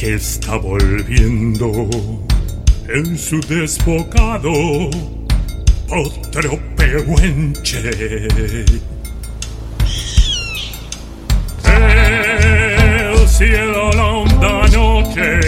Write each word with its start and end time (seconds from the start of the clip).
que 0.00 0.14
está 0.14 0.56
volviendo 0.56 1.70
en 2.88 3.18
su 3.18 3.38
desbocado 3.40 4.50
otro 5.90 6.58
pehuenche. 6.74 7.90
El 11.66 13.28
cielo 13.28 13.90
la 13.92 14.06
honda 14.06 14.68
noche 14.68 15.40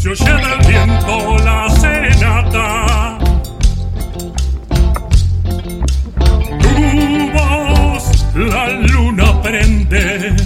se 0.00 0.08
oye 0.08 0.24
del 0.24 0.66
viento 0.66 1.36
la 1.44 1.70
serenata. 1.70 3.18
Tu 6.58 7.30
voz 7.32 8.34
la 8.34 8.68
luna 8.72 9.42
prende 9.42 10.45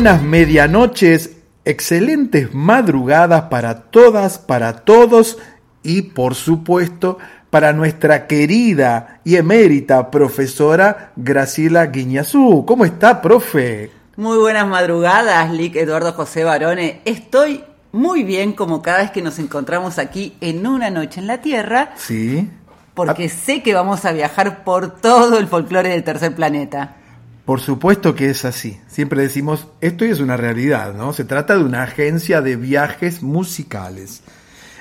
Buenas 0.00 0.22
medianoches, 0.22 1.36
excelentes 1.66 2.54
madrugadas 2.54 3.42
para 3.50 3.82
todas, 3.82 4.38
para 4.38 4.76
todos 4.76 5.36
y 5.82 6.00
por 6.00 6.34
supuesto 6.34 7.18
para 7.50 7.74
nuestra 7.74 8.26
querida 8.26 9.20
y 9.24 9.36
emérita 9.36 10.10
profesora 10.10 11.12
Graciela 11.16 11.84
Guiñazú. 11.84 12.64
¿Cómo 12.66 12.86
está, 12.86 13.20
profe? 13.20 13.90
Muy 14.16 14.38
buenas 14.38 14.66
madrugadas, 14.66 15.52
Lick 15.52 15.76
Eduardo 15.76 16.14
José 16.14 16.44
Barone. 16.44 17.02
Estoy 17.04 17.62
muy 17.92 18.22
bien 18.22 18.54
como 18.54 18.80
cada 18.80 19.00
vez 19.00 19.10
que 19.10 19.20
nos 19.20 19.38
encontramos 19.38 19.98
aquí 19.98 20.34
en 20.40 20.66
una 20.66 20.88
noche 20.88 21.20
en 21.20 21.26
la 21.26 21.42
Tierra, 21.42 21.90
Sí. 21.96 22.48
porque 22.94 23.28
sé 23.28 23.62
que 23.62 23.74
vamos 23.74 24.06
a 24.06 24.12
viajar 24.12 24.64
por 24.64 24.98
todo 24.98 25.38
el 25.38 25.46
folclore 25.46 25.90
del 25.90 26.04
tercer 26.04 26.34
planeta. 26.34 26.96
Por 27.44 27.60
supuesto 27.60 28.14
que 28.14 28.30
es 28.30 28.44
así. 28.44 28.78
Siempre 28.86 29.22
decimos, 29.22 29.66
esto 29.80 30.04
es 30.04 30.20
una 30.20 30.36
realidad, 30.36 30.94
¿no? 30.94 31.12
Se 31.12 31.24
trata 31.24 31.56
de 31.56 31.64
una 31.64 31.82
agencia 31.82 32.42
de 32.42 32.56
viajes 32.56 33.22
musicales. 33.22 34.22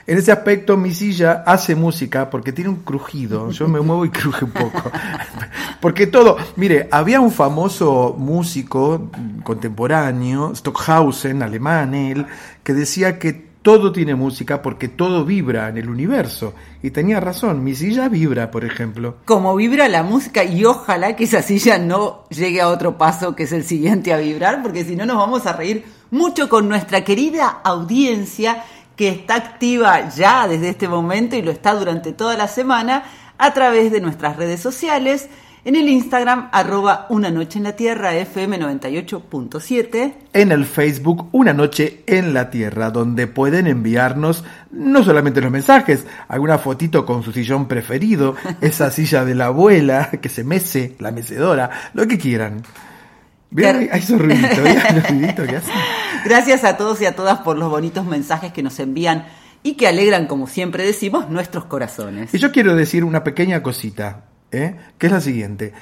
En 0.10 0.18
ese 0.18 0.32
aspecto, 0.32 0.76
mi 0.76 0.92
silla 0.92 1.44
hace 1.46 1.76
música 1.76 2.32
porque 2.32 2.52
tiene 2.52 2.72
un 2.72 2.78
crujido. 2.78 3.52
Yo 3.52 3.68
me 3.68 3.80
muevo 3.80 4.06
y 4.06 4.10
cruje 4.10 4.44
un 4.44 4.52
poco. 4.52 4.92
Porque 5.82 6.08
todo, 6.08 6.36
mire, 6.56 6.90
había 6.92 7.22
un 7.22 7.32
famoso 7.32 8.16
músico 8.18 9.12
contemporáneo, 9.44 10.54
Stockhausen, 10.56 11.42
alemán, 11.44 11.94
él, 11.94 12.26
que 12.64 12.74
decía 12.74 13.20
que 13.20 13.49
todo 13.62 13.92
tiene 13.92 14.16
música 14.16 14.62
porque 14.62 14.88
todo 14.88 15.26
vibra 15.26 15.68
en 15.70 15.78
el 15.78 15.90
universo. 15.90 16.54
Y 16.82 16.92
tenía 16.92 17.20
razón, 17.20 17.64
mi 17.64 17.76
silla 17.76 18.08
vibra, 18.08 18.52
por 18.52 18.64
ejemplo. 18.64 19.18
Como 19.26 19.56
vibra 19.56 19.90
la 19.90 20.04
música 20.04 20.44
y 20.44 20.64
ojalá 20.66 21.16
que 21.16 21.26
esa 21.26 21.42
silla 21.42 21.78
no 21.78 22.24
llegue 22.30 22.62
a 22.62 22.70
otro 22.70 22.98
paso 22.98 23.36
que 23.36 23.44
es 23.44 23.52
el 23.52 23.64
siguiente 23.64 24.14
a 24.14 24.18
vibrar, 24.18 24.62
porque 24.62 24.86
si 24.86 24.96
no 24.96 25.06
nos 25.06 25.18
vamos 25.18 25.46
a 25.46 25.54
reír 25.54 25.86
mucho 26.12 26.50
con 26.50 26.70
nuestra 26.70 27.04
querida 27.04 27.48
audiencia 27.64 28.64
que 28.96 29.10
está 29.10 29.36
activa 29.36 30.10
ya 30.10 30.48
desde 30.48 30.70
este 30.70 30.88
momento 30.88 31.36
y 31.36 31.42
lo 31.42 31.52
está 31.52 31.74
durante 31.74 32.12
toda 32.12 32.36
la 32.36 32.48
semana 32.48 33.04
a 33.38 33.54
través 33.54 33.92
de 33.92 34.02
nuestras 34.02 34.36
redes 34.36 34.60
sociales, 34.60 35.30
en 35.70 35.76
el 35.76 35.88
Instagram 35.88 36.50
arroba 36.52 37.06
una 37.10 37.30
noche 37.30 37.60
en 37.60 37.64
la 37.64 37.76
tierra 37.76 38.16
FM 38.16 38.60
98.7 38.60 40.14
en 40.34 40.52
el 40.52 40.66
Facebook 40.66 41.30
Una 41.32 41.54
Noche 41.54 42.02
en 42.08 42.34
la 42.34 42.50
Tierra, 42.50 42.90
donde 42.90 43.28
pueden 43.28 43.68
enviarnos 43.68 44.44
no 44.72 45.04
solamente 45.04 45.42
los 45.42 45.52
mensajes, 45.52 46.08
alguna 46.28 46.58
fotito 46.58 47.06
con 47.06 47.22
su 47.22 47.32
sillón 47.32 47.68
preferido, 47.68 48.36
esa 48.62 48.90
silla 48.90 49.24
de 49.24 49.36
la 49.36 49.46
abuela 49.46 50.10
que 50.20 50.28
se 50.28 50.44
mece, 50.44 50.96
la 50.98 51.12
mecedora, 51.12 51.70
lo 51.94 52.08
que 52.08 52.18
quieran. 52.18 52.64
Ter- 53.56 53.76
hay 53.94 54.00
esos 54.00 54.20
ruiditos, 54.20 54.58
los 54.58 55.08
ruiditos 55.08 55.48
que 55.48 55.56
hacen. 55.56 55.74
Gracias 56.26 56.64
a 56.64 56.78
todos 56.78 57.00
y 57.02 57.06
a 57.06 57.16
todas 57.16 57.42
por 57.42 57.60
los 57.60 57.70
bonitos 57.70 58.08
mensajes 58.08 58.52
que 58.52 58.64
nos 58.64 58.80
envían 58.80 59.28
y 59.62 59.74
que 59.74 59.88
alegran, 59.88 60.26
como 60.26 60.48
siempre 60.48 60.84
decimos, 60.84 61.30
nuestros 61.30 61.66
corazones. 61.66 62.34
Y 62.34 62.40
yo 62.40 62.52
quiero 62.52 62.76
decir 62.76 63.04
una 63.04 63.24
pequeña 63.24 63.62
cosita, 63.62 64.29
¿eh? 64.52 64.76
que 64.98 65.08
es 65.08 65.14
la 65.14 65.22
siguiente. 65.22 65.74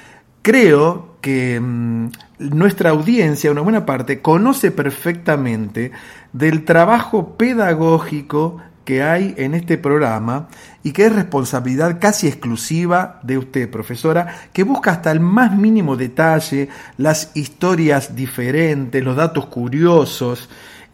Creo 0.42 1.16
que 1.20 1.60
mm, 1.60 2.10
nuestra 2.38 2.90
audiencia, 2.90 3.50
una 3.50 3.60
buena 3.60 3.84
parte, 3.86 4.20
conoce 4.20 4.70
perfectamente 4.70 5.92
del 6.32 6.64
trabajo 6.64 7.36
pedagógico 7.36 8.58
que 8.88 9.02
hay 9.02 9.34
en 9.36 9.54
este 9.54 9.76
programa 9.76 10.48
y 10.82 10.92
que 10.92 11.04
es 11.04 11.14
responsabilidad 11.14 11.98
casi 12.00 12.26
exclusiva 12.26 13.20
de 13.22 13.36
usted, 13.36 13.68
profesora, 13.68 14.48
que 14.54 14.62
busca 14.62 14.92
hasta 14.92 15.10
el 15.10 15.20
más 15.20 15.54
mínimo 15.54 15.94
detalle, 15.94 16.70
las 16.96 17.30
historias 17.34 18.16
diferentes, 18.16 19.04
los 19.04 19.14
datos 19.14 19.44
curiosos, 19.44 20.48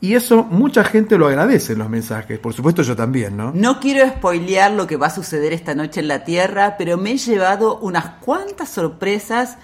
y 0.04 0.14
eso 0.16 0.44
mucha 0.44 0.84
gente 0.84 1.16
lo 1.16 1.28
agradece 1.28 1.72
en 1.72 1.78
los 1.78 1.88
mensajes, 1.88 2.38
por 2.38 2.52
supuesto 2.52 2.82
yo 2.82 2.94
también, 2.94 3.38
¿no? 3.38 3.52
No 3.54 3.80
quiero 3.80 4.06
spoilear 4.06 4.70
lo 4.70 4.86
que 4.86 4.98
va 4.98 5.06
a 5.06 5.10
suceder 5.10 5.54
esta 5.54 5.74
noche 5.74 6.00
en 6.00 6.08
la 6.08 6.24
Tierra, 6.24 6.76
pero 6.76 6.98
me 6.98 7.12
he 7.12 7.16
llevado 7.16 7.78
unas 7.78 8.10
cuantas 8.20 8.68
sorpresas 8.68 9.56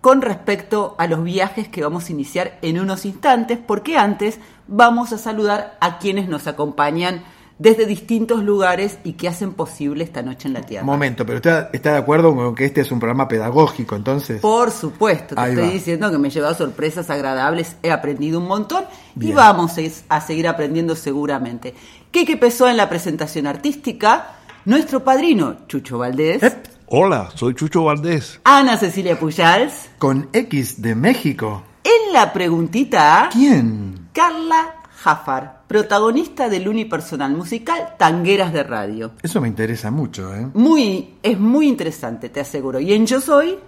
con 0.00 0.22
respecto 0.22 0.94
a 0.98 1.08
los 1.08 1.24
viajes 1.24 1.66
que 1.66 1.82
vamos 1.82 2.08
a 2.08 2.12
iniciar 2.12 2.60
en 2.62 2.78
unos 2.78 3.04
instantes, 3.04 3.58
porque 3.58 3.96
antes 3.96 4.38
vamos 4.68 5.12
a 5.12 5.18
saludar 5.18 5.76
a 5.80 5.98
quienes 5.98 6.28
nos 6.28 6.46
acompañan 6.46 7.24
desde 7.58 7.86
distintos 7.86 8.42
lugares 8.42 8.98
y 9.02 9.14
que 9.14 9.28
hacen 9.28 9.54
posible 9.54 10.04
esta 10.04 10.22
noche 10.22 10.48
en 10.48 10.54
la 10.54 10.60
Tierra. 10.60 10.84
Momento, 10.84 11.24
pero 11.24 11.36
usted 11.36 11.68
está 11.72 11.92
de 11.92 11.98
acuerdo 11.98 12.34
con 12.34 12.54
que 12.54 12.66
este 12.66 12.82
es 12.82 12.92
un 12.92 12.98
programa 12.98 13.28
pedagógico, 13.28 13.96
entonces. 13.96 14.40
Por 14.40 14.70
supuesto, 14.70 15.34
te 15.34 15.40
Ahí 15.40 15.50
estoy 15.52 15.66
va. 15.68 15.72
diciendo 15.72 16.10
que 16.10 16.18
me 16.18 16.28
he 16.28 16.30
llevado 16.30 16.54
sorpresas 16.54 17.08
agradables, 17.08 17.76
he 17.82 17.90
aprendido 17.90 18.38
un 18.40 18.46
montón 18.46 18.84
y 19.18 19.32
vamos 19.32 19.72
a, 20.08 20.20
seguir 20.20 20.48
aprendiendo 20.48 20.94
seguramente. 20.96 21.74
Quique 22.10 22.36
Pesó 22.36 22.68
en 22.68 22.76
la 22.76 22.88
presentación 22.88 23.46
artística, 23.46 24.36
nuestro 24.66 25.02
padrino 25.02 25.66
Chucho 25.66 25.98
Valdés, 25.98 26.42
Ep, 26.42 26.66
Hola, 26.88 27.30
soy 27.34 27.54
Chucho 27.54 27.84
Valdés. 27.84 28.38
Ana 28.44 28.76
Cecilia 28.76 29.18
Pujals, 29.18 29.88
con 29.98 30.28
X 30.32 30.80
de 30.82 30.94
México. 30.94 31.62
en 31.82 32.12
la 32.12 32.32
preguntita 32.32 33.24
A, 33.24 33.28
¿Quién? 33.30 34.08
Carla 34.12 34.74
Jafar, 34.98 35.55
protagonista 35.66 36.48
del 36.48 36.68
unipersonal 36.68 37.32
musical 37.32 37.94
Tangueras 37.98 38.52
de 38.52 38.62
Radio. 38.62 39.12
Eso 39.22 39.40
me 39.40 39.48
interesa 39.48 39.90
mucho, 39.90 40.34
¿eh? 40.34 40.46
Muy, 40.54 41.14
es 41.22 41.38
muy 41.38 41.68
interesante, 41.68 42.28
te 42.28 42.40
aseguro. 42.40 42.78
Y 42.80 42.92
en 42.92 43.06
Yo 43.06 43.20
Soy, 43.20 43.58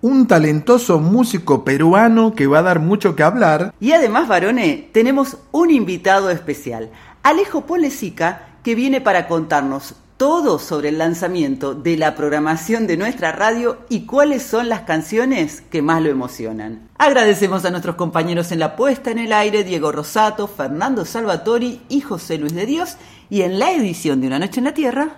Un 0.00 0.26
talentoso 0.26 0.98
músico 0.98 1.64
peruano 1.64 2.34
que 2.34 2.48
va 2.48 2.58
a 2.58 2.62
dar 2.62 2.80
mucho 2.80 3.14
que 3.14 3.22
hablar. 3.22 3.72
Y 3.78 3.92
además, 3.92 4.26
varones, 4.26 4.90
tenemos 4.92 5.36
un 5.52 5.70
invitado 5.70 6.30
especial, 6.30 6.90
Alejo 7.22 7.66
Polesica, 7.66 8.48
que 8.64 8.74
viene 8.74 9.00
para 9.00 9.28
contarnos 9.28 9.94
todo 10.22 10.60
sobre 10.60 10.90
el 10.90 10.98
lanzamiento 10.98 11.74
de 11.74 11.96
la 11.96 12.14
programación 12.14 12.86
de 12.86 12.96
nuestra 12.96 13.32
radio 13.32 13.78
y 13.88 14.06
cuáles 14.06 14.44
son 14.44 14.68
las 14.68 14.82
canciones 14.82 15.62
que 15.62 15.82
más 15.82 16.00
lo 16.00 16.10
emocionan. 16.10 16.88
Agradecemos 16.96 17.64
a 17.64 17.72
nuestros 17.72 17.96
compañeros 17.96 18.52
en 18.52 18.60
la 18.60 18.76
puesta 18.76 19.10
en 19.10 19.18
el 19.18 19.32
aire, 19.32 19.64
Diego 19.64 19.90
Rosato, 19.90 20.46
Fernando 20.46 21.04
Salvatori 21.04 21.80
y 21.88 22.02
José 22.02 22.38
Luis 22.38 22.54
de 22.54 22.66
Dios, 22.66 22.98
y 23.30 23.42
en 23.42 23.58
la 23.58 23.72
edición 23.72 24.20
de 24.20 24.28
Una 24.28 24.38
Noche 24.38 24.60
en 24.60 24.64
la 24.66 24.74
Tierra, 24.74 25.08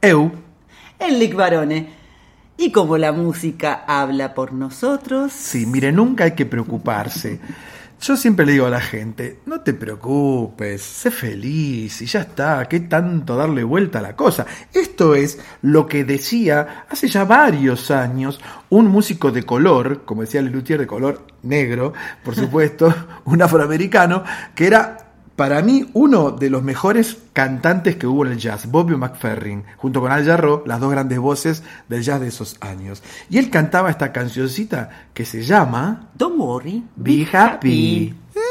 Eu. 0.00 0.32
el 0.98 1.18
Lick 1.18 1.34
Barone. 1.34 1.90
Y 2.56 2.72
como 2.72 2.96
la 2.96 3.12
música 3.12 3.84
habla 3.86 4.32
por 4.32 4.54
nosotros, 4.54 5.34
Sí, 5.34 5.66
mire, 5.66 5.92
nunca 5.92 6.24
hay 6.24 6.32
que 6.34 6.46
preocuparse. 6.46 7.40
Yo 8.00 8.16
siempre 8.16 8.44
le 8.44 8.52
digo 8.52 8.66
a 8.66 8.70
la 8.70 8.80
gente, 8.80 9.40
no 9.46 9.62
te 9.62 9.72
preocupes, 9.72 10.82
sé 10.82 11.10
feliz 11.10 12.02
y 12.02 12.06
ya 12.06 12.20
está, 12.20 12.66
qué 12.68 12.80
tanto 12.80 13.36
darle 13.36 13.64
vuelta 13.64 14.00
a 14.00 14.02
la 14.02 14.14
cosa. 14.14 14.46
Esto 14.72 15.14
es 15.14 15.38
lo 15.62 15.86
que 15.86 16.04
decía 16.04 16.84
hace 16.90 17.08
ya 17.08 17.24
varios 17.24 17.90
años 17.90 18.38
un 18.68 18.88
músico 18.88 19.32
de 19.32 19.44
color, 19.44 20.04
como 20.04 20.20
decía 20.20 20.42
Lelutier, 20.42 20.78
de 20.78 20.86
color 20.86 21.26
negro, 21.42 21.94
por 22.22 22.34
supuesto, 22.36 22.94
un 23.24 23.40
afroamericano, 23.40 24.24
que 24.54 24.66
era 24.66 25.05
para 25.36 25.62
mí 25.62 25.88
uno 25.92 26.30
de 26.30 26.50
los 26.50 26.62
mejores 26.62 27.18
cantantes 27.32 27.96
que 27.96 28.06
hubo 28.06 28.24
en 28.24 28.32
el 28.32 28.38
jazz, 28.38 28.70
Bobby 28.70 28.96
McFerrin, 28.96 29.64
junto 29.76 30.00
con 30.00 30.10
Al 30.10 30.24
Jarreau, 30.24 30.62
las 30.66 30.80
dos 30.80 30.90
grandes 30.90 31.18
voces 31.18 31.62
del 31.88 32.02
jazz 32.02 32.20
de 32.20 32.28
esos 32.28 32.56
años. 32.60 33.02
Y 33.28 33.38
él 33.38 33.50
cantaba 33.50 33.90
esta 33.90 34.12
cancioncita 34.12 35.08
que 35.12 35.24
se 35.26 35.42
llama 35.42 36.08
don't 36.14 36.38
worry, 36.38 36.82
Be 36.96 37.28
Happy. 37.30 38.14
Don't 38.34 38.45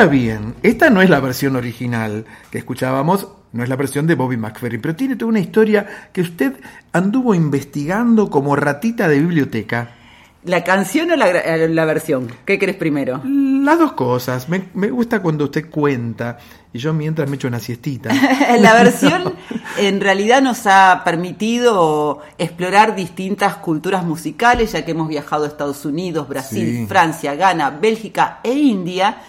Ahora 0.00 0.12
bien, 0.12 0.54
esta 0.62 0.88
no 0.88 1.02
es 1.02 1.10
la 1.10 1.20
versión 1.20 1.56
original 1.56 2.24
que 2.50 2.56
escuchábamos, 2.56 3.28
no 3.52 3.62
es 3.62 3.68
la 3.68 3.76
versión 3.76 4.06
de 4.06 4.14
Bobby 4.14 4.38
McFerrin, 4.38 4.80
pero 4.80 4.96
tiene 4.96 5.14
toda 5.14 5.28
una 5.28 5.40
historia 5.40 6.08
que 6.10 6.22
usted 6.22 6.54
anduvo 6.90 7.34
investigando 7.34 8.30
como 8.30 8.56
ratita 8.56 9.08
de 9.08 9.18
biblioteca. 9.18 9.90
¿La 10.42 10.64
canción 10.64 11.10
o 11.10 11.16
la, 11.16 11.30
la 11.68 11.84
versión? 11.84 12.28
¿Qué 12.46 12.58
querés 12.58 12.76
primero? 12.76 13.20
Las 13.26 13.78
dos 13.78 13.92
cosas. 13.92 14.48
Me, 14.48 14.62
me 14.72 14.88
gusta 14.88 15.20
cuando 15.20 15.44
usted 15.44 15.68
cuenta 15.68 16.38
y 16.72 16.78
yo 16.78 16.94
mientras 16.94 17.28
me 17.28 17.36
echo 17.36 17.48
una 17.48 17.60
siestita. 17.60 18.10
la 18.58 18.72
versión 18.72 19.34
en 19.76 20.00
realidad 20.00 20.40
nos 20.40 20.66
ha 20.66 21.02
permitido 21.04 22.22
explorar 22.38 22.96
distintas 22.96 23.56
culturas 23.56 24.02
musicales, 24.02 24.72
ya 24.72 24.82
que 24.82 24.92
hemos 24.92 25.08
viajado 25.08 25.44
a 25.44 25.48
Estados 25.48 25.84
Unidos, 25.84 26.26
Brasil, 26.26 26.78
Sí. 26.78 26.86
Francia, 26.86 27.34
Ghana, 27.34 27.68
Bélgica 27.68 28.40
e 28.42 28.54
India. 28.54 29.24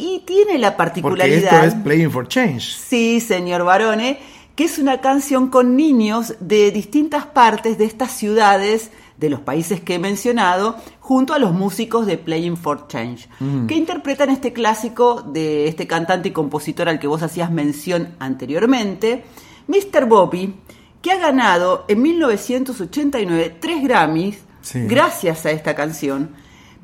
Y 0.00 0.20
tiene 0.26 0.58
la 0.58 0.76
Porque 0.76 0.76
particularidad. 1.02 1.64
esto 1.66 1.76
es 1.78 1.82
Playing 1.84 2.10
for 2.10 2.26
Change. 2.28 2.60
Sí, 2.76 3.20
señor 3.20 3.64
Barone, 3.64 4.18
que 4.56 4.64
es 4.64 4.78
una 4.78 5.00
canción 5.00 5.48
con 5.48 5.76
niños 5.76 6.34
de 6.40 6.70
distintas 6.70 7.26
partes 7.26 7.76
de 7.78 7.84
estas 7.84 8.10
ciudades, 8.12 8.90
de 9.18 9.28
los 9.28 9.40
países 9.40 9.80
que 9.80 9.96
he 9.96 9.98
mencionado, 9.98 10.76
junto 11.00 11.34
a 11.34 11.38
los 11.38 11.52
músicos 11.52 12.06
de 12.06 12.16
Playing 12.16 12.56
for 12.56 12.86
Change, 12.88 13.28
que 13.68 13.74
interpretan 13.74 14.30
este 14.30 14.52
clásico 14.54 15.20
de 15.22 15.68
este 15.68 15.86
cantante 15.86 16.30
y 16.30 16.32
compositor 16.32 16.88
al 16.88 16.98
que 16.98 17.06
vos 17.06 17.22
hacías 17.22 17.50
mención 17.50 18.14
anteriormente, 18.18 19.24
Mr. 19.68 20.06
Bobby, 20.06 20.54
que 21.02 21.12
ha 21.12 21.18
ganado 21.18 21.84
en 21.88 22.00
1989 22.02 23.56
tres 23.60 23.82
Grammys 23.82 24.38
Sí. 24.62 24.80
gracias 24.86 25.46
a 25.46 25.50
esta 25.52 25.74
canción. 25.74 26.30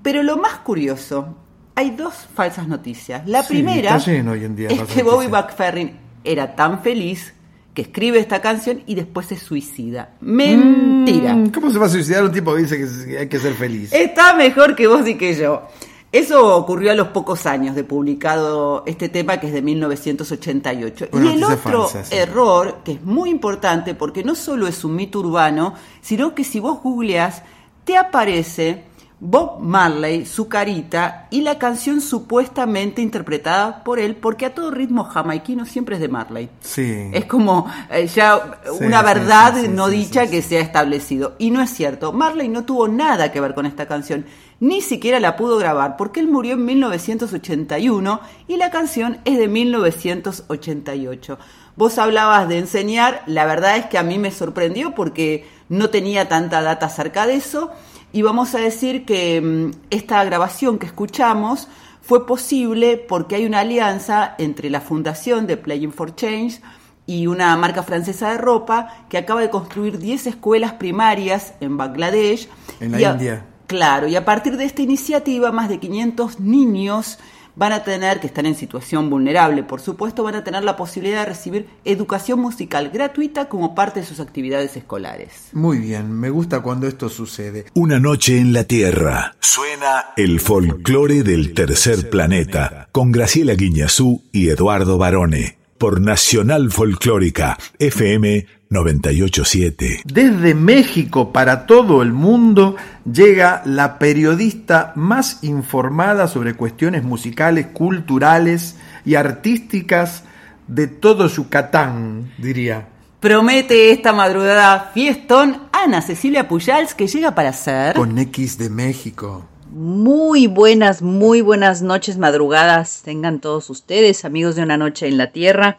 Pero 0.02 0.22
lo 0.22 0.36
más 0.38 0.58
curioso, 0.60 1.36
hay 1.76 1.90
dos 1.90 2.14
falsas 2.34 2.66
noticias. 2.66 3.22
La 3.28 3.42
Sí, 3.42 3.54
primera 3.54 3.96
está 3.96 4.10
lleno 4.10 4.32
hoy 4.32 4.44
en 4.44 4.56
día 4.56 4.68
de 4.68 4.74
es 4.74 4.82
que 4.82 5.02
Bobby. 5.02 5.28
McFerrin 5.28 5.92
era 6.24 6.56
tan 6.56 6.82
feliz 6.82 7.34
que 7.74 7.82
escribe 7.82 8.18
esta 8.18 8.40
canción 8.40 8.82
y 8.86 8.94
después 8.94 9.26
se 9.26 9.36
suicida. 9.36 10.14
Mentira. 10.20 11.34
Mm, 11.34 11.50
¿Cómo 11.50 11.70
se 11.70 11.78
va 11.78 11.86
a 11.86 11.88
suicidar 11.90 12.24
un 12.24 12.32
tipo 12.32 12.54
que 12.54 12.62
dice 12.62 12.78
que 13.06 13.18
hay 13.18 13.28
que 13.28 13.38
ser 13.38 13.52
feliz? 13.52 13.92
Está 13.92 14.34
mejor 14.34 14.74
que 14.74 14.86
vos 14.86 15.06
y 15.06 15.16
que 15.16 15.34
yo. 15.34 15.62
Eso 16.10 16.56
ocurrió 16.56 16.92
a 16.92 16.94
los 16.94 17.08
pocos 17.08 17.44
años 17.44 17.74
de 17.74 17.84
publicado 17.84 18.82
este 18.86 19.10
tema 19.10 19.38
que 19.38 19.48
es 19.48 19.52
de 19.52 19.60
1988. 19.60 21.08
Una 21.12 21.26
y 21.26 21.34
el 21.34 21.44
otro 21.44 21.88
falsa, 21.88 22.04
sí. 22.04 22.14
error, 22.16 22.78
que 22.84 22.92
es 22.92 23.02
muy 23.02 23.28
importante 23.28 23.94
porque 23.94 24.24
no 24.24 24.34
solo 24.34 24.66
es 24.66 24.82
un 24.82 24.96
mito 24.96 25.18
urbano, 25.20 25.74
sino 26.00 26.34
que 26.34 26.44
si 26.44 26.58
vos 26.58 26.80
googleás, 26.82 27.42
te 27.84 27.98
aparece 27.98 28.84
Bob 29.18 29.60
Marley, 29.60 30.26
su 30.26 30.46
carita 30.46 31.26
y 31.30 31.40
la 31.40 31.58
canción 31.58 32.02
supuestamente 32.02 33.00
interpretada 33.00 33.82
por 33.82 33.98
él, 33.98 34.14
porque 34.14 34.44
a 34.44 34.54
todo 34.54 34.70
ritmo 34.70 35.04
jamaiquino 35.04 35.64
siempre 35.64 35.94
es 35.94 36.02
de 36.02 36.08
Marley. 36.08 36.50
Sí. 36.60 37.08
Es 37.14 37.24
como 37.24 37.66
eh, 37.90 38.06
ya 38.08 38.60
Sí, 38.64 38.84
una 38.84 39.00
verdad 39.00 39.54
sí, 39.54 39.62
sí, 39.62 39.68
no 39.68 39.88
dicha 39.88 40.26
que 40.26 40.42
se 40.42 40.58
ha 40.58 40.60
establecido. 40.60 41.34
Y 41.38 41.50
no 41.50 41.62
es 41.62 41.70
cierto. 41.70 42.12
Marley 42.12 42.50
no 42.50 42.64
tuvo 42.64 42.88
nada 42.88 43.32
que 43.32 43.40
ver 43.40 43.54
con 43.54 43.64
esta 43.64 43.86
canción. 43.86 44.26
Ni 44.60 44.82
siquiera 44.82 45.18
la 45.18 45.36
pudo 45.36 45.56
grabar 45.56 45.96
porque 45.96 46.20
él 46.20 46.28
murió 46.28 46.52
en 46.54 46.66
1981 46.66 48.20
y 48.48 48.56
la 48.58 48.70
canción 48.70 49.18
es 49.24 49.38
de 49.38 49.48
1988. 49.48 51.38
Vos 51.74 51.98
hablabas 51.98 52.48
de 52.48 52.58
enseñar, 52.58 53.22
la 53.26 53.46
verdad 53.46 53.78
es 53.78 53.86
que 53.86 53.96
a 53.98 54.02
mí 54.02 54.18
me 54.18 54.30
sorprendió 54.30 54.94
porque 54.94 55.46
no 55.70 55.88
tenía 55.88 56.28
tanta 56.28 56.60
data 56.60 56.86
acerca 56.86 57.26
de 57.26 57.36
eso 57.36 57.70
y 58.12 58.22
vamos 58.22 58.54
a 58.54 58.58
decir 58.58 59.04
que 59.04 59.40
mm, 59.40 59.70
esta 59.90 60.24
grabación 60.24 60.78
que 60.78 60.86
escuchamos 60.86 61.68
fue 62.02 62.26
posible 62.26 62.96
porque 62.96 63.36
hay 63.36 63.46
una 63.46 63.60
alianza 63.60 64.34
entre 64.38 64.70
la 64.70 64.80
fundación 64.80 65.46
de 65.46 65.56
Playing 65.56 65.92
for 65.92 66.14
Change 66.14 66.60
y 67.06 67.26
una 67.26 67.56
marca 67.56 67.82
francesa 67.82 68.30
de 68.30 68.38
ropa 68.38 69.06
que 69.08 69.18
acaba 69.18 69.40
de 69.40 69.50
construir 69.50 69.98
10 69.98 70.28
escuelas 70.28 70.74
primarias 70.74 71.54
en 71.60 71.76
Bangladesh. 71.76 72.48
En 72.80 72.92
la 72.92 73.00
Y 73.00 73.04
India. 73.04 73.46
Claro, 73.66 74.06
y 74.08 74.16
a 74.16 74.24
partir 74.24 74.56
de 74.56 74.64
esta 74.64 74.82
iniciativa, 74.82 75.52
más 75.52 75.68
de 75.68 75.78
500 75.78 76.40
niños 76.40 77.18
van 77.56 77.72
a 77.72 77.82
tener, 77.82 78.20
que 78.20 78.26
están 78.26 78.46
en 78.46 78.54
situación 78.54 79.10
vulnerable, 79.10 79.62
por 79.62 79.80
supuesto, 79.80 80.22
van 80.22 80.34
a 80.34 80.44
tener 80.44 80.62
la 80.62 80.76
posibilidad 80.76 81.20
de 81.20 81.26
recibir 81.26 81.68
educación 81.84 82.38
musical 82.38 82.90
gratuita 82.90 83.48
como 83.48 83.74
parte 83.74 84.00
de 84.00 84.06
sus 84.06 84.20
actividades 84.20 84.76
escolares. 84.76 85.48
Muy 85.52 85.78
bien, 85.78 86.12
me 86.12 86.30
gusta 86.30 86.60
cuando 86.60 86.86
esto 86.86 87.08
sucede. 87.08 87.64
Una 87.74 87.98
noche 87.98 88.38
en 88.38 88.52
la 88.52 88.64
Tierra. 88.64 89.34
Suena 89.40 90.06
el 90.16 90.38
folclore 90.38 91.22
del 91.22 91.54
tercer 91.54 92.10
planeta 92.10 92.88
con 92.92 93.10
Graciela 93.10 93.54
Guiñazú 93.54 94.22
y 94.32 94.50
Eduardo 94.50 94.98
Barone 94.98 95.55
por 95.78 96.00
Nacional 96.00 96.70
Folclórica 96.70 97.58
FM 97.78 98.46
987. 98.68 100.02
Desde 100.04 100.54
México 100.54 101.32
para 101.32 101.66
todo 101.66 102.02
el 102.02 102.12
mundo 102.12 102.76
llega 103.10 103.62
la 103.64 103.98
periodista 103.98 104.92
más 104.96 105.38
informada 105.42 106.28
sobre 106.28 106.54
cuestiones 106.54 107.04
musicales, 107.04 107.68
culturales 107.68 108.76
y 109.04 109.14
artísticas 109.14 110.24
de 110.66 110.88
todo 110.88 111.28
Yucatán, 111.28 112.32
diría. 112.38 112.88
Promete 113.20 113.90
esta 113.92 114.12
madrugada 114.12 114.90
fiestón 114.92 115.62
Ana 115.72 116.02
Cecilia 116.02 116.48
Pujals 116.48 116.94
que 116.94 117.06
llega 117.06 117.34
para 117.34 117.52
ser... 117.52 117.96
Con 117.96 118.18
X 118.18 118.58
de 118.58 118.68
México. 118.68 119.46
Muy 119.70 120.46
buenas, 120.46 121.02
muy 121.02 121.40
buenas 121.40 121.82
noches, 121.82 122.18
madrugadas. 122.18 123.02
Tengan 123.04 123.40
todos 123.40 123.68
ustedes, 123.68 124.24
amigos 124.24 124.54
de 124.54 124.62
una 124.62 124.76
noche 124.76 125.08
en 125.08 125.18
la 125.18 125.32
Tierra. 125.32 125.78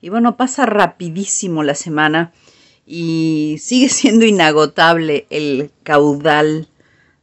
Y 0.00 0.08
bueno, 0.08 0.36
pasa 0.36 0.66
rapidísimo 0.66 1.64
la 1.64 1.74
semana 1.74 2.32
y 2.86 3.56
sigue 3.58 3.88
siendo 3.88 4.24
inagotable 4.24 5.26
el 5.30 5.72
caudal 5.82 6.68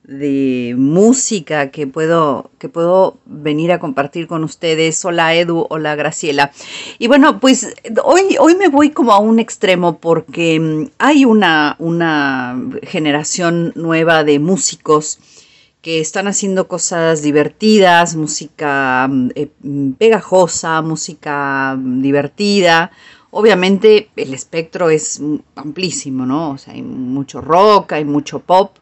de 0.04 0.76
música 0.78 1.72
que 1.72 1.88
puedo, 1.88 2.52
que 2.60 2.68
puedo 2.68 3.18
venir 3.26 3.72
a 3.72 3.80
compartir 3.80 4.28
con 4.28 4.44
ustedes. 4.44 5.04
Hola 5.06 5.34
Edu, 5.34 5.66
hola 5.70 5.96
Graciela. 5.96 6.52
Y 7.00 7.08
bueno, 7.08 7.40
pues 7.40 7.74
hoy, 8.04 8.36
hoy 8.40 8.56
me 8.56 8.68
voy 8.68 8.92
como 8.92 9.14
a 9.14 9.20
un 9.20 9.40
extremo 9.40 9.98
porque 10.00 10.60
mm, 10.60 10.90
hay 11.00 11.24
una, 11.24 11.78
una 11.80 12.62
generación 12.84 13.72
nueva 13.76 14.26
de 14.26 14.40
músicos 14.40 15.20
que 15.86 16.00
están 16.00 16.28
haciendo 16.28 16.68
cosas 16.68 17.22
divertidas, 17.22 18.16
música 18.16 19.08
mm, 19.08 19.30
eh, 19.36 19.50
mm, 19.62 19.92
pegajosa, 19.92 20.82
música 20.82 21.76
mm, 21.78 22.02
divertida. 22.02 22.90
Obviamente 23.30 24.10
el 24.16 24.34
espectro 24.34 24.90
es 24.90 25.22
amplísimo, 25.56 26.26
¿no? 26.26 26.50
O 26.54 26.58
sea, 26.58 26.74
hay 26.74 26.82
mucho 26.82 27.40
rock, 27.40 27.92
hay 27.94 28.04
mucho 28.04 28.40
pop 28.40 28.78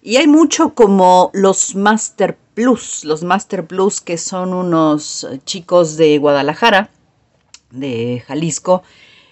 y 0.00 0.18
hay 0.18 0.28
mucho 0.28 0.72
como 0.72 1.32
los 1.34 1.74
Master 1.74 2.38
Plus, 2.54 3.04
los 3.04 3.24
Master 3.24 3.66
Plus 3.66 4.00
que 4.00 4.16
son 4.16 4.54
unos 4.54 5.26
chicos 5.44 5.96
de 5.96 6.18
Guadalajara, 6.18 6.90
de 7.72 8.22
Jalisco. 8.24 8.84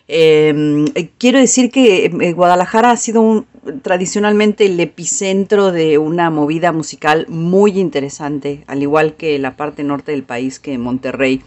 Eh, 0.09 0.85
eh, 0.97 1.11
quiero 1.17 1.39
decir 1.39 1.71
que 1.71 2.07
eh, 2.07 2.33
Guadalajara 2.33 2.91
ha 2.91 2.97
sido 2.97 3.21
un- 3.23 3.47
tradicionalmente 3.83 4.67
el 4.67 4.79
epicentro 4.81 5.73
de 5.73 5.99
una 5.99 6.31
movida 6.31 6.73
musical 6.73 7.27
muy 7.29 7.79
interesante, 7.79 8.65
al 8.67 8.83
igual 8.83 9.15
que 9.15 9.39
la 9.39 9.57
parte 9.57 9.85
norte 9.85 10.13
del 10.13 10.23
país, 10.25 10.59
que 10.61 10.79
Monterrey. 10.79 11.43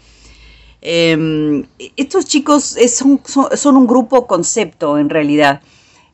Eh, 0.80 1.64
estos 1.96 2.24
chicos 2.26 2.76
son, 2.88 3.20
son- 3.24 3.76
un 3.76 3.86
grupo 3.86 4.26
concepto 4.26 4.98
en 4.98 5.10
realidad. 5.10 5.60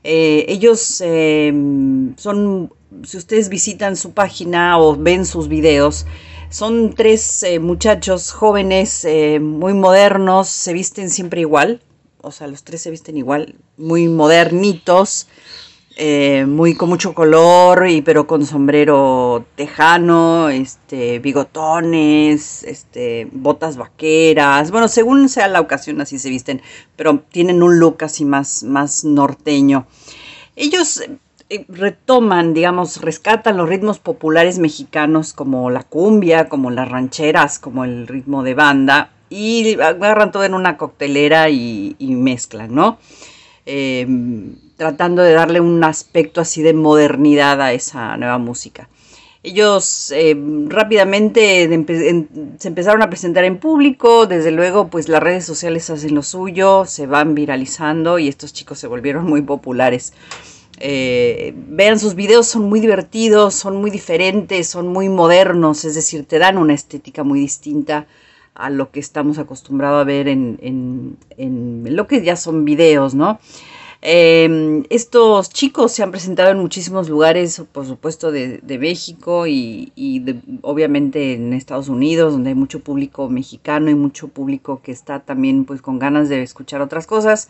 Eh, 0.02 0.46
ellos 0.48 1.00
eh, 1.04 1.52
son, 2.16 2.72
si 3.04 3.16
ustedes 3.16 3.48
visitan 3.48 3.96
su 3.96 4.12
página 4.12 4.78
o 4.78 4.96
ven 4.96 5.26
sus 5.26 5.48
videos, 5.48 6.06
son 6.50 6.94
tres 6.94 7.42
eh, 7.42 7.58
muchachos 7.58 8.30
jóvenes, 8.32 9.04
eh, 9.04 9.40
muy 9.40 9.74
modernos, 9.74 10.48
se 10.48 10.72
visten 10.72 11.10
siempre 11.10 11.40
igual, 11.40 11.80
o 12.20 12.30
sea, 12.32 12.46
los 12.46 12.62
tres 12.64 12.82
se 12.82 12.90
visten 12.90 13.16
igual, 13.16 13.56
muy 13.76 14.08
modernitos, 14.08 15.26
eh, 15.96 16.44
muy 16.46 16.74
con 16.74 16.88
mucho 16.88 17.14
color, 17.14 17.86
y, 17.88 18.02
pero 18.02 18.26
con 18.26 18.44
sombrero 18.44 19.44
tejano, 19.54 20.48
este, 20.48 21.20
bigotones, 21.20 22.64
este, 22.64 23.28
botas 23.30 23.76
vaqueras, 23.76 24.72
bueno, 24.72 24.88
según 24.88 25.28
sea 25.28 25.46
la 25.46 25.60
ocasión 25.60 26.00
así 26.00 26.18
se 26.18 26.30
visten, 26.30 26.62
pero 26.96 27.22
tienen 27.30 27.62
un 27.62 27.78
look 27.78 27.98
así 28.02 28.24
más, 28.24 28.64
más 28.64 29.04
norteño. 29.04 29.86
Ellos 30.56 31.00
eh, 31.48 31.64
retoman, 31.68 32.54
digamos, 32.54 33.00
rescatan 33.00 33.56
los 33.56 33.68
ritmos 33.68 34.00
populares 34.00 34.58
mexicanos 34.58 35.32
como 35.32 35.70
la 35.70 35.84
cumbia, 35.84 36.48
como 36.48 36.72
las 36.72 36.88
rancheras, 36.88 37.60
como 37.60 37.84
el 37.84 38.08
ritmo 38.08 38.42
de 38.42 38.54
banda, 38.54 39.12
y 39.30 39.80
agarran 39.80 40.32
todo 40.32 40.44
en 40.44 40.54
una 40.54 40.76
coctelera 40.76 41.50
y, 41.50 41.94
y 42.00 42.16
mezclan, 42.16 42.74
¿no? 42.74 42.98
Eh, 43.66 44.06
tratando 44.76 45.22
de 45.22 45.32
darle 45.32 45.60
un 45.60 45.82
aspecto 45.84 46.40
así 46.40 46.62
de 46.62 46.74
modernidad 46.74 47.60
a 47.60 47.72
esa 47.72 48.16
nueva 48.16 48.38
música. 48.38 48.88
Ellos 49.44 50.10
eh, 50.16 50.34
rápidamente 50.68 51.68
se 52.58 52.68
empezaron 52.68 53.02
a 53.02 53.10
presentar 53.10 53.44
en 53.44 53.58
público, 53.58 54.26
desde 54.26 54.50
luego 54.50 54.88
pues 54.88 55.10
las 55.10 55.22
redes 55.22 55.44
sociales 55.44 55.90
hacen 55.90 56.14
lo 56.14 56.22
suyo, 56.22 56.86
se 56.86 57.06
van 57.06 57.34
viralizando 57.34 58.18
y 58.18 58.28
estos 58.28 58.54
chicos 58.54 58.78
se 58.78 58.86
volvieron 58.86 59.26
muy 59.26 59.42
populares. 59.42 60.14
Eh, 60.80 61.52
vean 61.54 61.98
sus 61.98 62.14
videos, 62.14 62.46
son 62.46 62.70
muy 62.70 62.80
divertidos, 62.80 63.54
son 63.54 63.76
muy 63.76 63.90
diferentes, 63.90 64.66
son 64.66 64.88
muy 64.88 65.10
modernos, 65.10 65.84
es 65.84 65.94
decir, 65.94 66.24
te 66.24 66.38
dan 66.38 66.56
una 66.56 66.72
estética 66.72 67.22
muy 67.22 67.38
distinta 67.38 68.06
a 68.54 68.70
lo 68.70 68.90
que 68.90 69.00
estamos 69.00 69.36
acostumbrados 69.38 70.00
a 70.00 70.04
ver 70.04 70.26
en, 70.26 70.58
en 71.36 71.84
lo 71.94 72.06
que 72.06 72.22
ya 72.22 72.36
son 72.36 72.64
videos, 72.64 73.14
¿no? 73.14 73.38
Em, 74.06 74.84
estos 74.90 75.48
chicos 75.48 75.92
se 75.92 76.02
han 76.02 76.10
presentado 76.10 76.50
en 76.50 76.58
muchísimos 76.58 77.08
lugares, 77.08 77.62
por 77.72 77.86
supuesto, 77.86 78.32
de, 78.32 78.60
México 78.78 79.46
y, 79.46 79.92
obviamente 80.60 81.32
en 81.32 81.54
Estados 81.54 81.88
Unidos, 81.88 82.34
donde 82.34 82.50
hay 82.50 82.54
mucho 82.54 82.80
público 82.80 83.30
mexicano 83.30 83.88
y 83.88 83.94
mucho 83.94 84.28
público 84.28 84.82
que 84.82 84.92
está 84.92 85.20
también 85.20 85.64
pues 85.64 85.80
con 85.80 85.98
ganas 85.98 86.28
de 86.28 86.42
escuchar 86.42 86.82
otras 86.82 87.06
cosas. 87.06 87.48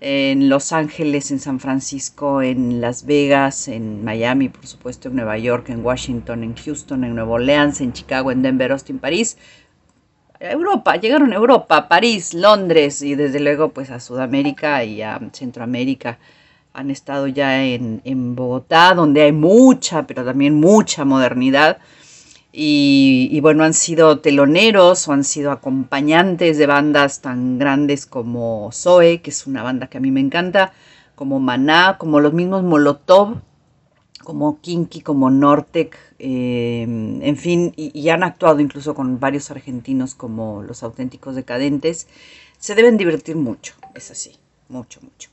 En 0.00 0.48
Los 0.48 0.72
Ángeles, 0.72 1.32
en 1.32 1.40
San 1.40 1.58
Francisco, 1.58 2.40
en 2.40 2.80
Las 2.80 3.04
Vegas, 3.04 3.66
en 3.66 4.04
Miami, 4.04 4.48
por 4.48 4.68
supuesto, 4.68 5.08
en 5.08 5.16
Nueva 5.16 5.38
York, 5.38 5.70
en 5.70 5.84
Washington, 5.84 6.44
en 6.44 6.54
Houston, 6.54 7.02
en 7.02 7.16
Nueva 7.16 7.32
Orleans, 7.32 7.80
en 7.80 7.92
Chicago, 7.92 8.30
en 8.30 8.42
Denver, 8.42 8.70
Austin, 8.70 9.00
París. 9.00 9.36
Europa, 10.40 10.96
llegaron 10.96 11.34
a 11.34 11.36
Europa, 11.36 11.86
París, 11.86 12.32
Londres 12.32 13.02
y 13.02 13.14
desde 13.14 13.40
luego 13.40 13.68
pues 13.68 13.90
a 13.90 14.00
Sudamérica 14.00 14.82
y 14.84 15.02
a 15.02 15.20
Centroamérica. 15.32 16.18
Han 16.72 16.90
estado 16.90 17.26
ya 17.26 17.62
en, 17.64 18.34
Bogotá, 18.34 18.94
donde 18.94 19.22
hay 19.22 19.32
mucha, 19.32 20.06
pero 20.06 20.24
también 20.24 20.54
mucha 20.54 21.04
modernidad. 21.04 21.78
Y, 22.52 23.38
bueno, 23.42 23.64
han 23.64 23.74
sido 23.74 24.20
teloneros 24.20 25.06
o 25.06 25.12
han 25.12 25.24
sido 25.24 25.52
acompañantes 25.52 26.58
de 26.58 26.66
bandas 26.66 27.20
tan 27.20 27.58
grandes 27.58 28.06
como 28.06 28.70
Zoe, 28.72 29.20
que 29.20 29.30
es 29.30 29.46
una 29.46 29.62
banda 29.62 29.88
que 29.88 29.98
a 29.98 30.00
mí 30.00 30.10
me 30.10 30.20
encanta, 30.20 30.72
como 31.14 31.38
Maná, 31.38 31.96
como 31.98 32.18
los 32.20 32.32
mismos 32.32 32.62
Molotov, 32.62 33.36
como 34.24 34.60
Kinky, 34.60 35.00
como 35.00 35.30
Nortec, 35.30 35.96
em, 36.18 37.22
en 37.22 37.36
fin, 37.36 37.72
y, 37.76 38.08
han 38.10 38.22
actuado 38.22 38.60
incluso 38.60 38.94
con 38.94 39.18
varios 39.18 39.50
argentinos 39.50 40.14
como 40.14 40.62
los 40.62 40.82
auténticos 40.82 41.34
decadentes, 41.34 42.06
se 42.58 42.74
deben 42.74 42.96
divertir 42.96 43.36
mucho, 43.36 43.74
es 43.94 44.10
así, 44.10 44.32
mucho, 44.68 45.00
mucho. 45.02 45.30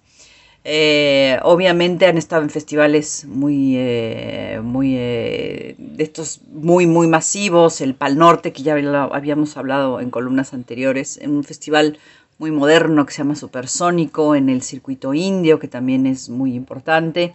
Eh, 0.64 1.40
obviamente 1.44 2.08
han 2.08 2.18
estado 2.18 2.42
en 2.42 2.50
festivales 2.50 3.26
muy, 3.26 3.76
eh, 3.78 4.60
muy, 4.64 4.96
eh, 4.98 5.76
de 5.78 6.04
estos 6.04 6.42
muy, 6.52 6.88
muy 6.88 7.08
masivos, 7.08 7.80
el 7.82 7.96
Pal 7.96 8.18
Norte, 8.18 8.52
que 8.52 8.64
ya 8.64 8.74
habíamos 8.74 9.56
hablado 9.58 10.02
en 10.02 10.10
columnas 10.10 10.54
anteriores, 10.54 11.18
en 11.22 11.32
un 11.32 11.44
festival 11.44 12.00
muy 12.38 12.52
moderno 12.52 13.06
que 13.06 13.14
se 13.14 13.20
llama 13.20 13.36
Supersónico, 13.36 14.36
en 14.36 14.50
el 14.50 14.62
circuito 14.62 15.14
indio, 15.14 15.60
que 15.60 15.68
también 15.68 16.06
es 16.06 16.30
muy 16.30 16.54
importante 16.54 17.34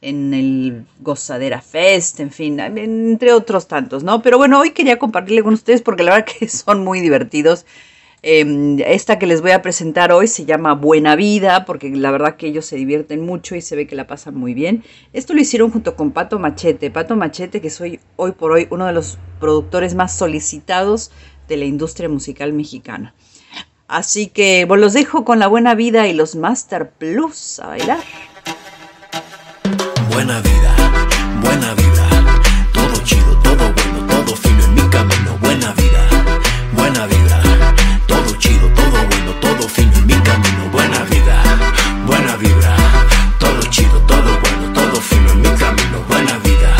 en 0.00 0.34
el 0.34 0.86
Gozadera 1.00 1.60
Fest, 1.60 2.20
en 2.20 2.30
fin, 2.30 2.60
entre 2.60 3.32
otros 3.32 3.66
tantos, 3.66 4.04
¿no? 4.04 4.22
Pero 4.22 4.38
bueno, 4.38 4.60
hoy 4.60 4.70
quería 4.70 4.98
compartirle 4.98 5.42
con 5.42 5.54
ustedes 5.54 5.82
porque 5.82 6.02
la 6.02 6.12
verdad 6.12 6.26
que 6.38 6.48
son 6.48 6.84
muy 6.84 7.00
divertidos. 7.00 7.66
Em, 8.22 8.80
esta 8.80 9.18
que 9.18 9.26
les 9.26 9.40
voy 9.40 9.52
a 9.52 9.62
presentar 9.62 10.10
hoy 10.10 10.26
se 10.26 10.44
llama 10.44 10.74
Buena 10.74 11.14
Vida, 11.14 11.64
porque 11.64 11.90
la 11.90 12.10
verdad 12.10 12.36
que 12.36 12.48
ellos 12.48 12.66
se 12.66 12.76
divierten 12.76 13.24
mucho 13.24 13.54
y 13.54 13.60
se 13.60 13.76
ve 13.76 13.86
que 13.86 13.94
la 13.94 14.06
pasan 14.06 14.34
muy 14.34 14.52
bien. 14.52 14.82
Esto 15.12 15.32
lo 15.32 15.40
hicieron 15.40 15.70
junto 15.70 15.94
con 15.94 16.10
Pato 16.10 16.38
Machete. 16.38 16.90
Pato 16.90 17.14
Machete, 17.14 17.60
que 17.60 17.70
soy 17.70 18.00
hoy 18.16 18.32
por 18.32 18.52
hoy 18.52 18.66
uno 18.70 18.86
de 18.86 18.92
los 18.92 19.18
productores 19.38 19.94
más 19.94 20.16
solicitados 20.16 21.12
de 21.46 21.56
la 21.56 21.66
industria 21.66 22.08
musical 22.08 22.52
mexicana. 22.52 23.14
Así 23.86 24.26
que 24.26 24.64
bueno, 24.64 24.82
los 24.84 24.94
dejo 24.94 25.24
con 25.24 25.38
la 25.38 25.46
Buena 25.46 25.76
Vida 25.76 26.08
y 26.08 26.12
los 26.12 26.34
Master 26.34 26.90
Plus 26.90 27.60
a 27.60 27.68
bailar. 27.68 28.00
Buena 30.16 30.40
vida, 30.40 30.74
buena 31.42 31.74
vida, 31.74 32.08
todo 32.72 32.96
chido, 33.04 33.36
todo 33.42 33.70
bueno, 33.74 34.06
todo 34.08 34.34
fino 34.34 34.64
en 34.64 34.74
mi 34.74 34.80
camino. 34.88 35.36
Buena 35.42 35.72
vida, 35.74 36.08
buena 36.72 37.04
vida, 37.04 37.42
todo 38.06 38.34
chido, 38.38 38.66
todo 38.70 38.96
bueno, 39.10 39.32
todo 39.42 39.68
fino 39.68 39.92
en 39.98 40.06
mi 40.06 40.14
camino. 40.14 40.70
Buena 40.72 41.00
vida, 41.04 41.36
buena 42.06 42.34
vibra, 42.36 42.76
todo 43.38 43.60
chido, 43.68 44.00
todo 44.06 44.40
bueno, 44.40 44.72
todo 44.72 45.00
fino 45.02 45.32
en 45.32 45.42
mi 45.42 45.50
camino. 45.50 46.00
Buena 46.08 46.38
vida, 46.38 46.70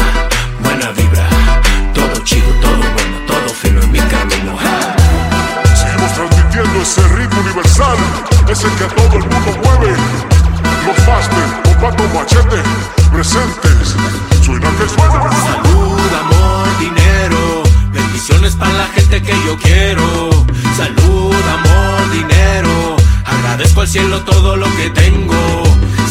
buena 0.60 0.90
vibra, 0.92 1.28
todo 1.92 2.18
chido, 2.24 2.50
todo 2.62 2.78
bueno, 2.96 3.18
todo 3.26 3.48
fino 3.50 3.82
en 3.82 3.92
mi 3.92 4.00
camino. 4.00 4.56
Seguimos 5.76 6.12
transmitiendo 6.14 6.80
ese 6.80 7.06
ritmo 7.08 7.40
universal, 7.42 7.98
ese 8.48 8.66
que 8.78 8.86
todo 8.94 9.18
el 9.18 9.28
mundo 9.28 9.60
mueve. 9.62 9.94
Los 10.86 10.96
faster, 11.04 11.65
pato 11.80 12.04
machete 12.14 12.62
presentes. 13.12 13.94
Suena 14.42 14.70
que 14.78 14.88
suena. 14.88 15.30
Salud, 15.48 16.00
amor, 16.22 16.78
dinero. 16.78 17.62
Bendiciones 17.92 18.54
para 18.54 18.72
la 18.72 18.86
gente 18.88 19.22
que 19.22 19.32
yo 19.46 19.56
quiero. 19.58 20.30
Salud, 20.76 21.34
amor, 21.56 22.10
dinero. 22.12 22.96
Agradezco 23.24 23.80
al 23.82 23.88
cielo 23.88 24.20
todo 24.22 24.56
lo 24.56 24.66
que 24.76 24.90
tengo. 24.90 25.62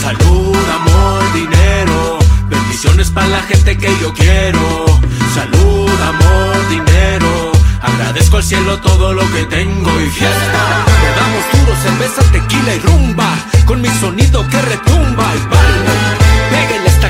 Salud, 0.01 0.57
amor, 0.79 1.33
dinero. 1.33 2.19
Bendiciones 2.49 3.09
para 3.09 3.27
la 3.27 3.41
gente 3.43 3.77
que 3.77 3.91
yo 3.99 4.13
quiero. 4.13 4.85
Salud, 5.33 6.01
amor, 6.01 6.69
dinero. 6.69 7.54
Agradezco 7.81 8.37
al 8.37 8.43
cielo 8.43 8.79
todo 8.79 9.13
lo 9.13 9.21
que 9.33 9.45
tengo 9.45 10.01
y 10.01 10.09
fiesta. 10.09 10.61
Le 11.01 11.09
damos 11.19 11.43
duro, 11.53 11.75
cerveza, 11.81 12.21
tequila 12.31 12.75
y 12.75 12.79
rumba. 12.79 13.29
Con 13.65 13.81
mi 13.81 13.89
sonido 13.89 14.47
que 14.49 14.61
retumba 14.61 15.25
y 15.35 15.49
baila 15.49 15.95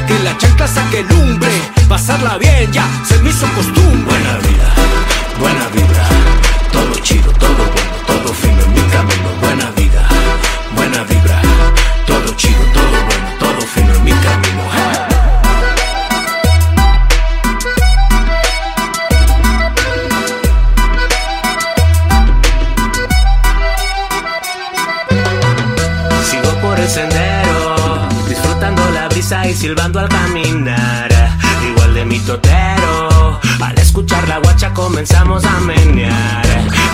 que 0.07 0.19
la 0.19 0.37
chancla 0.37 0.67
saque 0.67 1.03
lumbre. 1.03 1.49
Pasarla 1.87 2.37
bien, 2.37 2.71
ya 2.71 2.87
se 3.03 3.17
me 3.19 3.29
hizo 3.29 3.47
costumbre. 3.53 4.03
Buena 4.05 4.37
vida, 4.39 4.73
buena 5.39 5.67
vibra. 5.69 6.04
Silbando 29.65 29.99
al 29.99 30.09
caminar. 30.09 31.09
Igual 31.67 31.95
de 31.95 32.05
mi 32.05 32.19
totero, 32.19 33.39
al 33.59 33.75
escuchar 33.79 34.27
la 34.27 34.37
guacha 34.37 34.71
comenzamos 34.75 35.43
a 35.43 35.59
menear. 35.61 36.45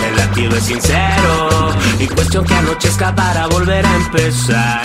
El 0.08 0.16
latido 0.16 0.56
es 0.56 0.64
sincero 0.64 1.68
y 1.98 2.06
cuestión 2.06 2.46
que 2.46 2.54
anochezca 2.54 3.14
para 3.14 3.46
volver 3.48 3.84
a 3.84 3.94
empezar. 3.96 4.80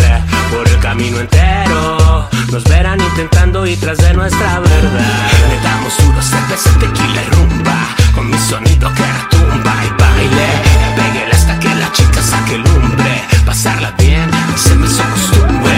Por 0.52 0.67
el 0.67 0.78
camino 0.80 1.17
entero 1.21 2.28
nos 2.52 2.63
verán 2.65 3.00
intentando 3.00 3.65
y 3.65 3.78
tras 3.78 4.00
de 4.00 4.13
nuestra 4.13 4.60
verdad. 4.60 5.32
Le 5.50 5.58
damos 5.62 5.97
duro, 5.97 6.21
cerveza, 6.21 6.71
tequila 6.80 7.21
y 7.26 7.30
rumba 7.36 7.80
con 8.13 8.30
mi 8.30 8.38
sonido 8.38 8.91
que 8.95 9.04
retumba 9.04 9.73
y 9.86 9.89
baile. 10.02 10.50
Pégale 10.97 11.32
hasta 11.32 11.58
que 11.58 11.73
la 11.73 11.89
chica 11.93 12.21
saque 12.21 12.58
lumbre, 12.58 13.23
pasarla 13.45 13.91
bien 13.91 14.30
se 14.58 14.76
me 14.76 14.88
hizo 14.88 15.04
costumbre. 15.04 15.78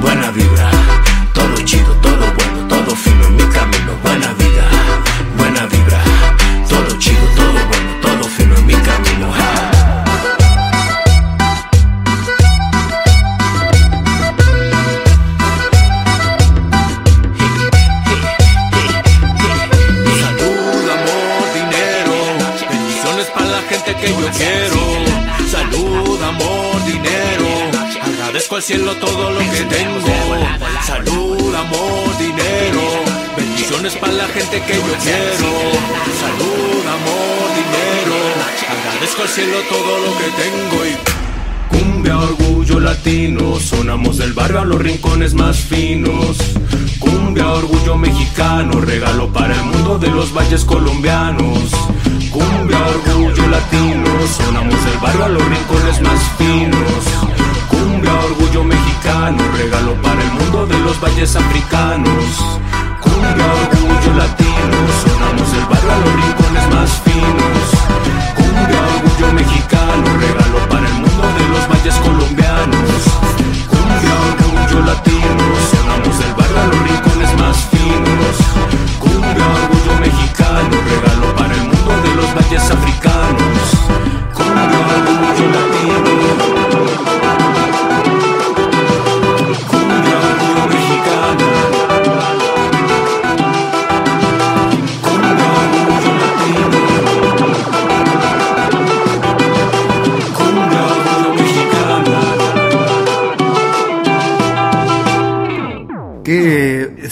Buena 0.00 0.30
vibra 0.32 0.73
cielo 28.64 28.96
todo 28.96 29.30
lo 29.30 29.40
que 29.40 29.62
tengo. 29.76 30.00
Salud, 30.86 31.54
amor, 31.54 32.18
dinero. 32.18 32.80
Bendiciones 33.36 33.94
para 33.96 34.12
la 34.14 34.26
gente 34.28 34.62
que 34.62 34.74
yo 34.74 34.94
quiero. 35.02 35.50
Salud, 36.24 36.82
amor, 36.96 37.44
dinero. 37.60 38.16
Agradezco 38.70 39.22
al 39.22 39.28
cielo 39.28 39.58
todo 39.68 39.98
lo 39.98 40.18
que 40.18 40.28
tengo 40.42 40.86
y 40.86 41.76
cumbia, 41.76 42.18
orgullo, 42.18 42.80
la 42.80 42.92
latino, 42.92 43.60
sonamos 43.60 44.16
del 44.16 44.32
barrio 44.32 44.60
a 44.60 44.64
los 44.64 44.80
rincones 44.80 45.34
más 45.34 45.58
finos. 45.58 46.38
Cumbia, 46.98 47.46
orgullo 47.48 47.98
mexicano, 47.98 48.80
regalo 48.80 49.30
para 49.30 49.54
el 49.54 49.62
mundo 49.62 49.98
de 49.98 50.08
los 50.08 50.32
valles 50.32 50.64
colombianos. 50.64 51.70
Cumbia, 52.30 52.78
orgullo 52.86 53.46
latino, 53.46 54.06
sonamos 54.38 54.84
del 54.86 54.98
barrio 55.02 55.24
a 55.24 55.28
los 55.28 55.44
rincones 55.44 56.00
más 56.00 56.20
finos. 56.38 57.13
Cumbia, 57.84 58.14
orgullo 58.14 58.64
mexicano, 58.64 59.44
regalo 59.58 59.92
para 60.00 60.22
el 60.22 60.32
mundo 60.32 60.66
de 60.66 60.78
los 60.78 60.98
valles 61.02 61.36
africanos. 61.36 62.58
Cumbia, 63.02 63.46
orgullo 63.68 64.14
latino, 64.16 64.78
sonamos 65.04 65.52
del 65.52 65.66
barrio 65.66 65.92
a 65.92 65.98
los 65.98 66.14
rincones 66.14 66.74
más 66.74 66.90
finos. 67.04 67.66
Cumbia, 68.36 68.80
orgullo 68.96 69.32
mexicano, 69.34 70.06
regalo 70.18 70.68
para 70.70 70.88
el 70.88 70.94
mundo 70.94 71.24
de 71.38 71.48
los 71.50 71.68
valles 71.68 71.94
colombianos. 71.96 72.43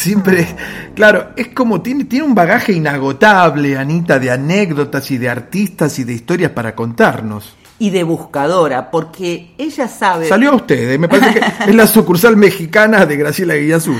Siempre, 0.03 0.47
claro, 0.95 1.31
es 1.37 1.49
como 1.49 1.81
tiene, 1.81 2.05
tiene 2.05 2.25
un 2.27 2.35
bagaje 2.35 2.73
inagotable, 2.73 3.77
Anita, 3.79 4.19
de 4.19 4.31
anécdotas 4.31 5.11
y 5.11 5.19
de 5.19 5.29
artistas 5.29 5.99
y 5.99 6.05
de 6.05 6.13
historias 6.13 6.51
para 6.53 6.75
contarnos. 6.75 7.55
Y 7.79 7.91
de 7.91 8.05
buscadora, 8.05 8.91
porque 8.91 9.55
ella 9.59 9.89
sabe. 9.89 10.29
Salió 10.29 10.51
a 10.53 10.57
ustedes, 10.57 10.99
me 10.99 11.09
parece 11.09 11.41
que 11.41 11.47
es 11.71 11.75
la 11.75 11.87
sucursal 11.87 12.37
mexicana 12.37 13.07
de 13.07 13.17
Graciela 13.17 13.55
Guillazú. 13.55 13.95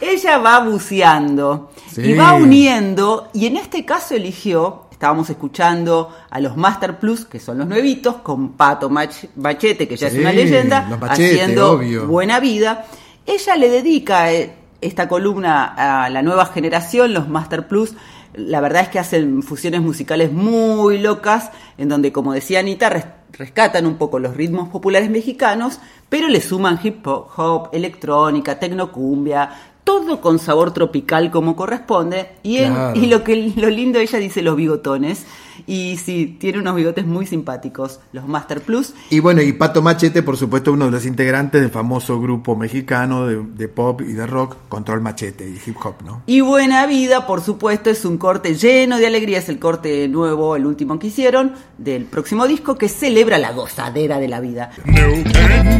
Ella 0.00 0.38
va 0.38 0.60
buceando 0.60 1.70
Sí. 1.92 2.02
y 2.02 2.14
va 2.14 2.34
uniendo, 2.34 3.28
y 3.32 3.46
en 3.46 3.56
este 3.56 3.84
caso 3.84 4.14
eligió, 4.14 4.84
estábamos 4.92 5.30
escuchando 5.30 6.14
a 6.30 6.38
los 6.38 6.56
Master 6.56 6.98
Plus, 6.98 7.24
que 7.24 7.40
son 7.40 7.58
los 7.58 7.66
nuevitos, 7.66 8.16
con 8.16 8.50
Pato 8.50 8.90
Mach- 8.90 9.28
Machete, 9.36 9.88
que 9.88 9.96
ya 9.96 10.10
Sí, 10.10 10.16
es 10.16 10.20
una 10.22 10.32
leyenda, 10.32 10.82
Machete, 11.00 11.40
haciendo 11.42 11.72
obvio. 11.72 12.06
buena 12.06 12.40
vida. 12.40 12.84
Ella 13.26 13.56
le 13.56 13.68
dedica 13.70 14.32
eh, 14.32 14.52
esta 14.80 15.08
columna 15.08 15.64
a 16.04 16.08
la 16.10 16.22
nueva 16.22 16.46
generación, 16.46 17.14
los 17.14 17.28
Master 17.28 17.66
Plus. 17.68 17.94
La 18.34 18.60
verdad 18.60 18.82
es 18.82 18.88
que 18.88 18.98
hacen 18.98 19.42
fusiones 19.42 19.80
musicales 19.80 20.32
muy 20.32 20.98
locas, 20.98 21.50
en 21.78 21.88
donde, 21.88 22.12
como 22.12 22.32
decía 22.32 22.60
Anita, 22.60 22.88
res- 22.90 23.06
rescatan 23.32 23.86
un 23.86 23.96
poco 23.96 24.18
los 24.18 24.36
ritmos 24.36 24.68
populares 24.68 25.10
mexicanos, 25.10 25.80
pero 26.08 26.28
le 26.28 26.40
suman 26.40 26.78
hip 26.82 27.06
hop, 27.06 27.68
electrónica, 27.72 28.58
tecnocumbia, 28.58 29.50
todo 29.88 30.20
con 30.20 30.38
sabor 30.38 30.74
tropical 30.74 31.30
como 31.30 31.56
corresponde. 31.56 32.28
Y, 32.42 32.58
en- 32.58 32.74
Claro. 32.74 33.00
y 33.00 33.06
lo 33.06 33.24
que 33.24 33.54
lo 33.56 33.70
lindo 33.70 33.98
ella 33.98 34.18
dice 34.18 34.42
los 34.42 34.54
bigotones. 34.54 35.24
Y 35.66 35.96
sí, 35.96 36.36
tiene 36.38 36.58
unos 36.60 36.76
bigotes 36.76 37.06
muy 37.06 37.26
simpáticos, 37.26 37.98
los 38.12 38.28
Master 38.28 38.60
Plus. 38.60 38.92
Y 39.10 39.20
bueno, 39.20 39.40
y 39.42 39.52
Pato 39.54 39.80
Machete, 39.82 40.22
por 40.22 40.36
supuesto, 40.36 40.72
uno 40.72 40.84
de 40.84 40.90
los 40.90 41.04
integrantes 41.06 41.60
del 41.62 41.70
famoso 41.70 42.20
grupo 42.20 42.54
mexicano 42.54 43.26
de, 43.26 43.42
de 43.42 43.68
pop 43.68 44.02
y 44.02 44.12
de 44.12 44.26
rock, 44.26 44.56
Control 44.68 45.00
Machete 45.00 45.48
y 45.48 45.58
hip 45.66 45.76
hop, 45.82 45.94
¿no? 46.04 46.22
Y 46.26 46.42
Buena 46.42 46.86
Vida, 46.86 47.26
por 47.26 47.40
supuesto, 47.40 47.88
es 47.90 48.04
un 48.04 48.18
corte 48.18 48.54
lleno 48.54 48.98
de 48.98 49.06
alegría, 49.06 49.38
es 49.38 49.48
el 49.48 49.58
corte 49.58 50.06
nuevo, 50.08 50.54
el 50.54 50.64
último 50.66 50.98
que 50.98 51.06
hicieron, 51.08 51.52
del 51.78 52.04
próximo 52.04 52.46
disco 52.46 52.76
que 52.78 52.88
celebra 52.90 53.38
la 53.38 53.52
gozadera 53.52 54.18
de 54.20 54.28
la 54.28 54.40
vida. 54.40 54.70
Neuquén, 54.84 55.78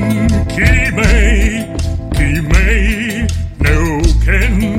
Una 4.29 4.77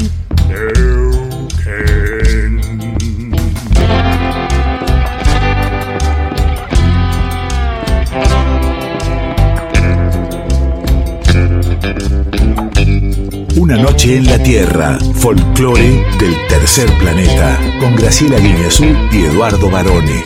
noche 13.78 14.18
en 14.18 14.28
la 14.28 14.38
Tierra, 14.44 15.00
folclore 15.16 16.06
del 16.20 16.36
tercer 16.48 16.88
planeta, 17.00 17.58
con 17.80 17.96
Graciela 17.96 18.38
Guiñazú 18.38 18.86
y 19.12 19.24
Eduardo 19.24 19.72
Barone. 19.72 20.22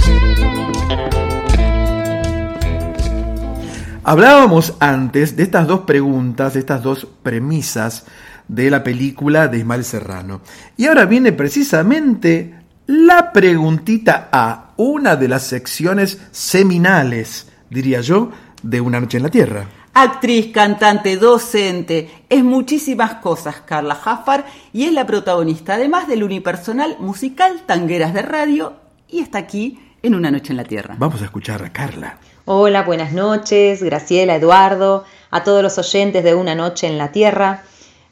Hablábamos 4.03 4.73
antes 4.81 5.37
de 5.37 5.43
estas 5.43 5.65
dos 5.65 5.79
preguntas, 5.81 6.55
de 6.55 6.59
estas 6.59 6.83
dos 6.83 7.07
premisas 7.23 8.03
de 8.53 8.69
la 8.69 8.83
película 8.83 9.47
de 9.47 9.57
Ismael 9.57 9.83
Serrano. 9.83 10.41
Y 10.77 10.85
ahora 10.85 11.05
viene 11.05 11.31
precisamente 11.31 12.53
la 12.85 13.31
preguntita 13.31 14.29
A, 14.31 14.73
una 14.77 15.15
de 15.15 15.27
las 15.27 15.43
secciones 15.43 16.19
seminales, 16.31 17.47
diría 17.69 18.01
yo, 18.01 18.29
de 18.61 18.79
Una 18.79 18.99
Noche 18.99 19.17
en 19.17 19.23
la 19.23 19.29
Tierra. 19.29 19.65
Actriz, 19.95 20.51
cantante, 20.53 21.17
docente, 21.17 22.25
es 22.29 22.43
muchísimas 22.43 23.15
cosas 23.15 23.61
Carla 23.65 23.95
Jaffar 23.95 24.45
y 24.71 24.85
es 24.85 24.93
la 24.93 25.05
protagonista 25.05 25.75
además 25.75 26.07
del 26.07 26.23
unipersonal 26.23 26.97
musical 26.99 27.61
Tangueras 27.65 28.13
de 28.13 28.23
Radio 28.23 28.73
y 29.07 29.19
está 29.19 29.39
aquí 29.39 29.79
en 30.01 30.15
Una 30.15 30.31
Noche 30.31 30.51
en 30.51 30.57
la 30.57 30.63
Tierra. 30.63 30.95
Vamos 30.97 31.21
a 31.21 31.25
escuchar 31.25 31.63
a 31.63 31.71
Carla. 31.71 32.17
Hola, 32.45 32.83
buenas 32.83 33.13
noches, 33.13 33.81
Graciela, 33.81 34.35
Eduardo, 34.35 35.05
a 35.31 35.43
todos 35.43 35.63
los 35.63 35.77
oyentes 35.77 36.23
de 36.23 36.35
Una 36.35 36.55
Noche 36.55 36.87
en 36.87 36.97
la 36.97 37.11
Tierra. 37.11 37.63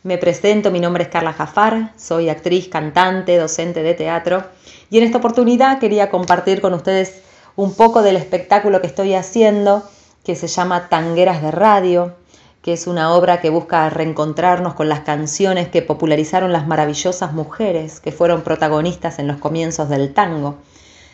Me 0.04 0.18
presento, 0.18 0.72
mi 0.72 0.80
nombre 0.80 1.04
es 1.04 1.10
Carla 1.10 1.32
Jafar, 1.32 1.94
soy 1.96 2.30
actriz, 2.30 2.70
cantante, 2.70 3.38
docente 3.38 3.84
de 3.84 3.94
teatro 3.94 4.44
y 4.90 4.98
en 4.98 5.04
esta 5.04 5.20
oportunidad 5.20 5.78
quería 5.78 6.10
compartir 6.10 6.60
con 6.60 6.74
ustedes 6.74 7.22
un 7.56 7.76
poco 7.76 8.02
del 8.02 8.16
espectáculo 8.16 8.82
que 8.82 8.88
estoy 8.88 9.14
haciendo 9.14 9.84
que 10.24 10.36
se 10.36 10.48
llama 10.48 10.90
Tangueras 10.90 11.44
de 11.44 11.52
Radio, 11.52 12.16
que 12.64 12.74
es 12.74 12.88
una 12.88 13.14
obra 13.14 13.42
que 13.42 13.52
busca 13.52 13.92
reencontrarnos 13.92 14.74
con 14.74 14.90
las 14.90 15.02
canciones 15.02 15.68
que 15.68 15.84
popularizaron 15.84 16.52
las 16.52 16.66
maravillosas 16.66 17.34
mujeres 17.34 18.00
que 18.00 18.12
fueron 18.12 18.42
protagonistas 18.42 19.20
en 19.20 19.28
los 19.28 19.38
comienzos 19.38 19.88
del 19.88 20.16
tango. 20.16 20.56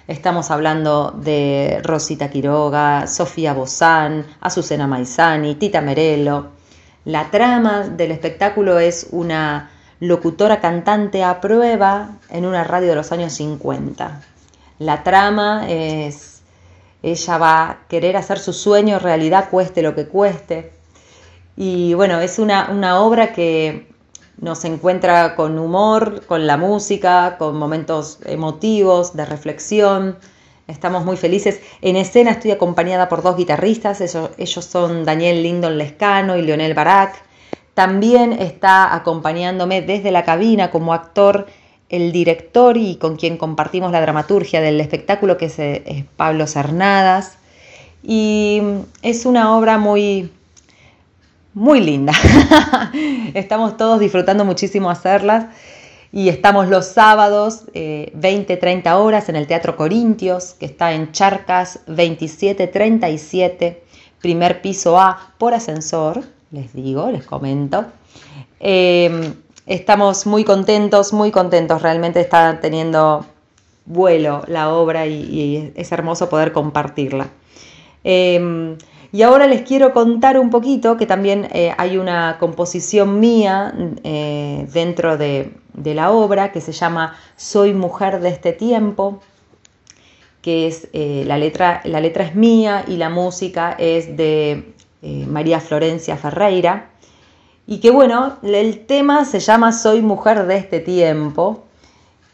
Estamos 0.08 0.50
hablando 0.50 1.12
de 1.12 1.82
Rosita 1.84 2.30
Quiroga, 2.30 3.06
Sofía 3.08 3.52
Bozán, 3.52 4.26
Azucena 4.40 4.88
Maizani, 4.88 5.56
Tita 5.56 5.82
Merelo. 5.82 6.57
La 7.06 7.32
trama 7.32 7.88
del 7.88 8.12
espectáculo 8.12 8.80
es 8.80 9.08
una 9.12 9.72
locutora 10.00 10.60
cantante 10.60 11.24
a 11.24 11.42
prueba 11.42 12.18
en 12.30 12.46
una 12.46 12.64
radio 12.64 12.90
de 12.90 12.96
los 12.96 13.12
años 13.12 13.34
50. 13.34 14.22
La 14.80 15.04
trama 15.04 15.68
es, 15.70 16.42
ella 17.02 17.38
va 17.38 17.70
a 17.70 17.78
querer 17.88 18.18
hacer 18.18 18.40
su 18.40 18.54
sueño 18.54 19.00
realidad 19.00 19.50
cueste 19.50 19.82
lo 19.82 19.96
que 19.96 20.08
cueste. 20.08 20.72
Y 21.56 21.96
bueno, 21.96 22.20
es 22.20 22.38
una, 22.38 22.70
una 22.70 23.00
obra 23.02 23.34
que 23.34 23.88
nos 24.40 24.64
encuentra 24.66 25.36
con 25.36 25.58
humor, 25.58 26.24
con 26.28 26.46
la 26.46 26.58
música, 26.58 27.38
con 27.40 27.58
momentos 27.58 28.20
emotivos, 28.26 29.16
de 29.16 29.26
reflexión. 29.26 30.18
Estamos 30.68 31.06
muy 31.06 31.16
felices. 31.16 31.62
En 31.82 31.96
escena 31.96 32.32
estoy 32.32 32.52
acompañada 32.52 33.08
por 33.08 33.24
dos 33.24 33.38
guitarristas, 33.38 34.02
ellos, 34.02 34.32
ellos 34.38 34.66
son 34.66 35.06
Daniel 35.06 35.42
Lindon 35.42 35.78
Lescano 35.78 36.36
y 36.36 36.42
Leonel 36.42 36.74
Barak. 36.74 37.16
También 37.74 38.34
está 38.34 38.94
acompañándome 38.94 39.82
desde 39.82 40.12
la 40.12 40.26
cabina 40.26 40.70
como 40.70 40.94
actor 40.94 41.48
el 41.90 42.12
director 42.12 42.76
y 42.76 42.98
con 42.98 43.16
quien 43.16 43.38
compartimos 43.38 43.94
la 43.94 44.02
dramaturgia 44.02 44.60
del 44.60 44.82
espectáculo, 44.82 45.38
que 45.38 45.46
es, 45.46 46.06
Pablo 46.18 46.48
Cernadas. 46.48 47.38
Y 48.04 48.62
es 49.02 49.26
una 49.26 49.56
obra 49.56 49.78
muy, 49.78 50.32
muy 51.54 51.80
linda. 51.80 52.12
estamos 53.34 53.78
todos 53.78 54.02
disfrutando 54.02 54.44
muchísimo 54.44 54.90
hacerlas 54.90 55.46
y 56.12 56.30
estamos 56.30 56.68
los 56.70 56.86
sábados 56.86 57.64
eh, 57.74 58.12
20-30 58.16 58.96
horas 58.96 59.30
en 59.30 59.36
el 59.36 59.48
Teatro 59.48 59.76
Corintios, 59.76 60.54
que 60.54 60.66
está 60.66 60.94
en 60.94 61.12
Charcas 61.12 61.80
2737, 61.88 63.84
primer 64.22 64.62
piso 64.62 65.00
A, 65.00 65.34
por 65.38 65.54
ascensor, 65.54 66.24
les 66.52 66.74
digo, 66.74 67.12
les 67.12 67.26
comento. 67.26 67.86
Eh, 68.60 69.34
estamos 69.66 70.26
muy 70.26 70.44
contentos, 70.44 71.14
muy 71.14 71.32
contentos, 71.32 71.82
realmente 71.82 72.22
está 72.22 72.60
teniendo 72.62 73.26
vuelo 73.86 74.44
la 74.48 74.74
obra 74.74 75.08
y, 75.08 75.72
es 75.76 75.92
hermoso 75.92 76.30
poder 76.30 76.52
compartirla. 76.52 77.30
Eh, 78.04 78.76
Y 79.12 79.22
ahora 79.22 79.48
les 79.48 79.62
quiero 79.62 79.94
contar 79.94 80.38
un 80.38 80.50
poquito 80.50 80.98
que 80.98 81.06
también 81.06 81.48
eh, 81.54 81.74
hay 81.78 81.98
una 81.98 82.38
composición 82.40 83.20
mía 83.20 83.74
eh, 84.04 84.68
dentro 84.74 85.18
de, 85.18 85.54
de, 85.78 85.94
la 85.94 86.12
obra 86.12 86.52
que 86.52 86.62
se 86.62 86.72
llama 86.72 87.16
Soy 87.36 87.74
mujer 87.74 88.20
de 88.20 88.30
este 88.30 88.52
tiempo, 88.54 89.22
que 90.42 90.68
es 90.68 90.88
eh, 90.94 91.24
la, 91.26 91.38
letra, 91.38 91.82
la 91.86 92.02
letra 92.02 92.26
es 92.26 92.36
mía 92.36 92.84
y 92.88 92.98
la 92.98 93.10
música 93.10 93.76
es 93.78 94.18
de 94.18 94.74
María 95.02 95.60
Florencia 95.60 96.18
Ferreira. 96.18 96.90
Y 97.66 97.80
que 97.80 97.92
bueno, 97.92 98.38
el 98.44 98.86
tema 98.86 99.26
se 99.26 99.40
llama 99.40 99.72
Soy 99.72 100.02
mujer 100.02 100.48
de 100.48 100.58
este 100.58 100.80
tiempo. 100.80 101.64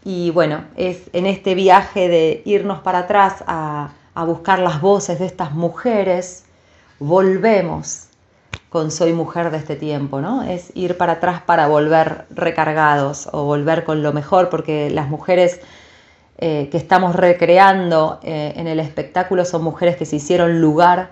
Y 0.06 0.32
bueno, 0.32 0.66
es 0.76 1.10
en 1.14 1.26
este 1.26 1.56
viaje 1.56 2.08
de 2.08 2.42
irnos 2.46 2.80
para 2.80 3.00
atrás 3.00 3.44
a, 3.48 3.94
a 4.16 4.26
buscar 4.26 4.60
las 4.60 4.82
voces 4.82 5.20
de 5.20 5.26
estas 5.26 5.54
mujeres 5.54 6.46
volvemos 7.00 8.08
con 8.74 8.90
Soy 8.90 9.14
mujer 9.14 9.52
de 9.52 9.58
este 9.58 9.76
tiempo, 9.76 10.20
¿no? 10.20 10.42
Es 10.42 10.72
ir 10.74 10.98
para 10.98 11.14
atrás 11.14 11.44
para 11.46 11.68
volver 11.68 12.26
recargados 12.32 13.30
o 13.32 13.44
volver 13.44 13.84
con 13.84 14.02
lo 14.02 14.14
mejor, 14.14 14.50
porque 14.50 14.90
las 14.90 15.10
mujeres 15.10 15.62
eh, 16.40 16.70
que 16.72 16.78
estamos 16.78 17.16
recreando 17.16 18.20
eh, 18.24 18.54
en 18.56 18.66
el 18.66 18.80
espectáculo 18.80 19.46
son 19.46 19.64
mujeres 19.64 19.96
que 19.96 20.08
se 20.08 20.16
hicieron 20.16 20.60
lugar 20.60 21.12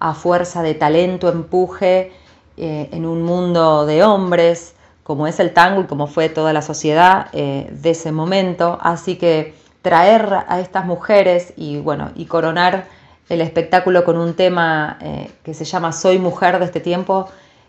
a 0.00 0.14
fuerza 0.14 0.62
de 0.62 0.72
talento, 0.72 1.28
empuje, 1.28 2.12
eh, 2.56 2.88
en 2.92 3.04
un 3.04 3.22
mundo 3.22 3.84
de 3.84 4.02
hombres, 4.02 4.74
como 5.02 5.26
es 5.26 5.38
el 5.38 5.52
tango 5.52 5.82
y 5.82 5.84
como 5.84 6.06
fue 6.06 6.30
toda 6.30 6.54
la 6.54 6.62
sociedad 6.62 7.30
de 7.30 7.90
ese 7.90 8.10
momento. 8.10 8.78
Así 8.80 9.16
que 9.16 9.54
traer 9.82 10.32
a 10.48 10.60
estas 10.60 10.86
mujeres 10.86 11.52
y, 11.58 11.78
bueno, 11.78 12.10
y 12.14 12.24
coronar 12.24 12.86
el 13.32 13.40
espectáculo 13.40 14.04
con 14.04 14.18
un 14.18 14.34
tema 14.34 14.98
eh, 15.00 15.30
que 15.42 15.54
se 15.54 15.64
llama 15.64 15.92
Soy 15.92 16.18
mujer 16.18 16.58
de 16.58 16.66
este 16.66 16.80
tiempo 16.80 17.28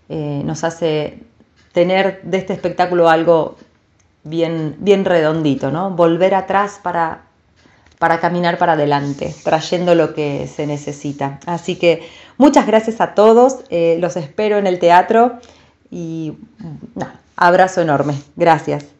eh, 0.09 0.41
nos 0.43 0.63
hace 0.63 1.19
tener 1.71 2.21
de 2.23 2.37
este 2.37 2.53
espectáculo 2.53 3.09
algo 3.09 3.55
bien, 4.23 4.75
bien 4.79 5.05
redondito, 5.05 5.71
¿no? 5.71 5.91
Volver 5.91 6.35
atrás 6.35 6.79
para, 6.83 7.23
para 7.99 8.19
caminar 8.19 8.57
para 8.57 8.73
adelante, 8.73 9.33
trayendo 9.43 9.95
lo 9.95 10.13
que 10.13 10.47
se 10.47 10.67
necesita. 10.67 11.39
Así 11.45 11.77
que 11.77 12.07
muchas 12.37 12.67
gracias 12.67 13.01
a 13.01 13.15
todos, 13.15 13.59
eh, 13.69 13.97
los 13.99 14.17
espero 14.17 14.57
en 14.57 14.67
el 14.67 14.79
teatro 14.79 15.39
y 15.89 16.33
abrazo 17.35 17.81
enorme. 17.81 18.21
Gracias. 18.35 18.92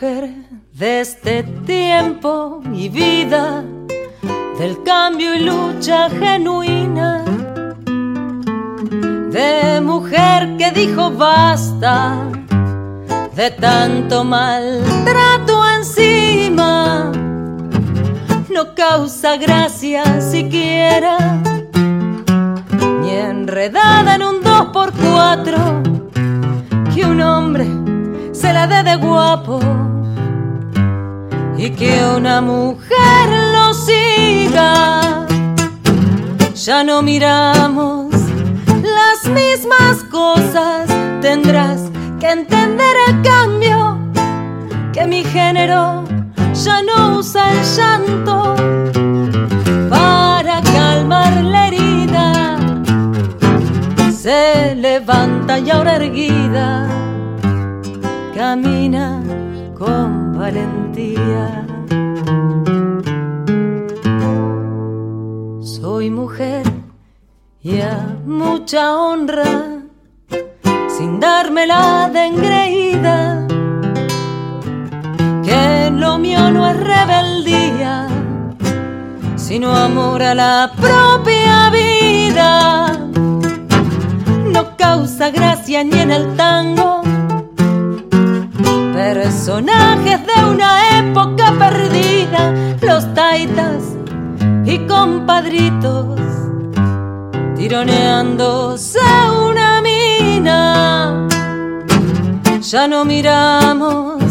De 0.00 1.02
este 1.02 1.42
tiempo 1.42 2.62
y 2.72 2.88
vida, 2.88 3.62
del 4.58 4.82
cambio 4.82 5.34
y 5.34 5.40
lucha 5.40 6.08
genuina, 6.08 7.22
de 9.30 9.78
mujer 9.82 10.56
que 10.56 10.70
dijo 10.70 11.10
basta, 11.10 12.16
de 13.36 13.50
tanto 13.50 14.24
maltrato 14.24 15.68
encima, 15.76 17.12
no 18.48 18.74
causa 18.74 19.36
gracia 19.36 20.02
siquiera, 20.22 21.18
ni 23.02 23.10
enredada 23.10 24.14
en 24.14 24.22
un 24.22 24.42
dos 24.42 24.64
por 24.72 24.94
cuatro, 24.94 25.58
que 26.94 27.04
un 27.04 27.20
hombre 27.20 27.66
se 28.32 28.50
la 28.54 28.66
dé 28.66 28.82
de 28.82 28.96
guapo 28.96 29.60
y 31.62 31.68
que 31.72 32.02
una 32.16 32.40
mujer 32.40 33.28
lo 33.52 33.74
siga. 33.74 35.26
Ya 36.54 36.82
no 36.82 37.02
miramos 37.02 38.14
las 38.82 39.30
mismas 39.30 40.02
cosas, 40.10 40.88
tendrás 41.20 41.82
que 42.18 42.30
entender 42.30 42.96
el 43.08 43.20
cambio, 43.20 43.98
que 44.94 45.06
mi 45.06 45.22
género 45.22 46.04
ya 46.64 46.82
no 46.82 47.18
usa 47.18 47.52
el 47.52 47.62
llanto 47.76 48.54
para 49.90 50.62
calmar 50.62 51.44
la 51.44 51.66
herida. 51.66 52.58
Se 54.10 54.74
levanta 54.76 55.58
y 55.58 55.70
ahora 55.70 55.96
erguida 55.96 56.88
camina 58.34 59.20
con 59.76 60.19
valentía. 60.40 61.66
Soy 65.60 66.08
mujer 66.10 66.64
y 67.62 67.80
a 67.80 68.16
mucha 68.24 68.82
honra, 68.96 69.52
sin 70.96 71.20
dármela 71.20 72.10
de 72.14 72.22
engreída, 72.30 73.46
que 75.46 75.90
lo 75.92 76.16
mío 76.18 76.50
no 76.50 76.66
es 76.70 76.76
rebeldía, 76.94 78.08
sino 79.36 79.76
amor 79.76 80.22
a 80.22 80.34
la 80.34 80.72
propia 80.84 81.70
vida. 81.70 82.98
No 84.54 84.74
causa 84.78 85.28
gracia 85.30 85.84
ni 85.84 85.98
en 85.98 86.10
el 86.10 86.34
tango 86.36 87.02
personajes 88.62 90.20
de 90.26 90.44
una 90.44 90.98
época 90.98 91.52
perdida, 91.58 92.52
los 92.82 93.12
taitas 93.14 93.82
y 94.64 94.78
compadritos, 94.86 96.20
tironeándose 97.56 98.98
una 99.48 99.80
mina. 99.82 101.28
Ya 102.60 102.86
no 102.86 103.04
miramos 103.04 104.22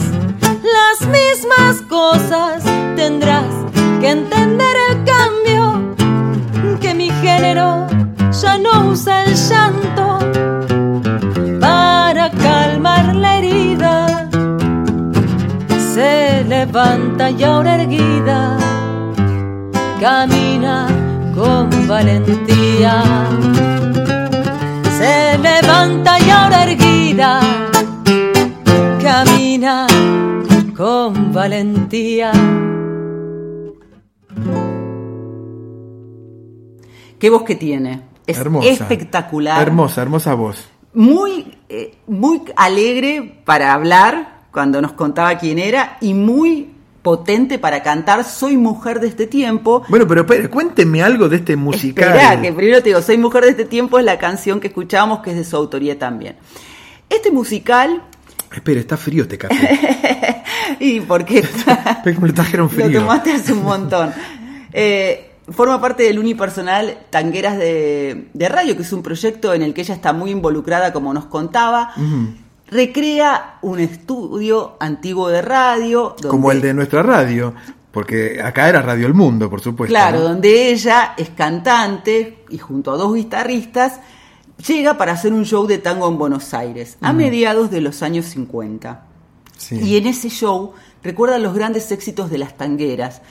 las 0.41 1.07
mismas 1.07 1.81
cosas, 1.89 2.63
tendrás 2.95 3.53
que 3.99 4.11
entender 4.11 4.75
el 4.89 5.03
cambio, 5.03 5.95
que 6.79 6.93
mi 6.93 7.09
género 7.21 7.87
ya 8.31 8.57
no 8.57 8.89
usa 8.91 9.25
el 9.25 9.35
llanto 9.35 10.19
levanta 16.69 17.31
y 17.31 17.43
ahora 17.43 17.81
erguida 17.81 18.57
camina 19.99 20.87
con 21.33 21.87
valentía. 21.87 23.03
Se 24.99 25.37
levanta 25.39 26.19
y 26.19 26.29
ahora 26.29 26.63
erguida 26.65 27.39
camina 29.01 29.87
con 30.77 31.33
valentía. 31.33 32.31
¿Qué 37.17 37.29
voz 37.31 37.43
que 37.43 37.55
tiene? 37.55 38.03
Es 38.27 38.37
hermosa, 38.37 38.69
espectacular. 38.69 39.59
Hermosa, 39.59 40.03
hermosa 40.03 40.35
voz. 40.35 40.69
Muy, 40.93 41.57
eh, 41.67 41.97
muy 42.05 42.43
alegre 42.55 43.41
para 43.43 43.73
hablar, 43.73 44.38
cuando 44.59 44.81
nos 44.81 44.91
contaba 44.91 45.37
quién 45.37 45.57
era 45.57 45.95
y 46.01 46.13
muy 46.13 46.69
potente 47.01 47.59
para 47.59 47.81
cantar 47.81 48.25
Soy 48.25 48.57
mujer 48.57 48.99
de 48.99 49.07
este 49.07 49.25
tiempo. 49.25 49.85
Bueno, 49.87 50.05
pero 50.05 50.23
espera, 50.23 50.49
cuénteme 50.49 51.01
algo 51.01 51.29
de 51.29 51.37
este 51.37 51.55
musical. 51.55 52.09
Espera, 52.09 52.41
que 52.41 52.51
primero 52.51 52.83
te 52.83 52.89
digo, 52.89 53.01
Soy 53.01 53.17
mujer 53.17 53.45
de 53.45 53.51
este 53.51 53.63
tiempo 53.63 53.99
es 53.99 54.03
la 54.03 54.19
canción 54.19 54.59
que 54.59 54.67
escuchábamos 54.67 55.21
que 55.21 55.29
es 55.29 55.37
de 55.37 55.45
su 55.45 55.55
autoría 55.55 55.97
también. 55.97 56.35
Este 57.09 57.31
musical... 57.31 58.03
Espera, 58.53 58.81
está 58.81 58.97
frío 58.97 59.23
este 59.23 59.37
café. 59.37 60.43
¿Y 60.81 60.99
por 60.99 61.23
qué? 61.29 61.41
me 62.19 62.27
lo 62.27 62.33
trajeron 62.33 62.69
frío. 62.69 62.87
Lo 62.89 62.99
tomaste 62.99 63.31
hace 63.31 63.53
un 63.53 63.63
montón. 63.63 64.11
Eh, 64.73 65.35
forma 65.53 65.79
parte 65.79 66.03
del 66.03 66.19
unipersonal 66.19 66.97
Tangueras 67.09 67.57
de, 67.57 68.27
Radio, 68.49 68.75
que 68.75 68.81
es 68.81 68.91
un 68.91 69.03
proyecto 69.03 69.53
en 69.53 69.61
el 69.61 69.73
que 69.73 69.79
ella 69.83 69.95
está 69.95 70.11
muy 70.11 70.31
involucrada, 70.31 70.91
como 70.91 71.13
nos 71.13 71.27
contaba 71.27 71.93
recrea 72.69 73.57
un 73.61 73.79
estudio 73.79 74.77
antiguo 74.79 75.29
de 75.29 75.41
radio. 75.41 76.15
Como 76.27 76.51
el 76.51 76.61
de 76.61 76.73
nuestra 76.73 77.03
radio, 77.03 77.53
porque 77.91 78.41
acá 78.41 78.69
era 78.69 78.81
Radio 78.81 79.07
El 79.07 79.13
Mundo, 79.13 79.49
por 79.49 79.61
supuesto. 79.61 79.91
Claro, 79.91 80.21
donde 80.21 80.71
ella 80.71 81.13
es 81.17 81.29
cantante 81.29 82.43
y 82.49 82.57
junto 82.57 82.91
a 82.91 82.97
dos 82.97 83.13
guitarristas 83.15 83.99
llega 84.67 84.97
para 84.97 85.13
hacer 85.13 85.33
un 85.33 85.45
show 85.45 85.65
de 85.65 85.77
tango 85.77 86.07
en 86.07 86.17
Buenos 86.17 86.53
Aires 86.53 86.97
a 87.01 87.13
mediados 87.13 87.71
de 87.71 87.81
los 87.81 88.03
años 88.03 88.25
50. 88.25 89.05
Y 89.71 89.97
en 89.97 90.07
ese 90.07 90.29
show 90.29 90.73
recuerda 91.03 91.37
los 91.39 91.53
grandes 91.53 91.91
éxitos 91.91 92.29
de 92.29 92.37
las 92.37 92.57
tangueras. 92.57 93.21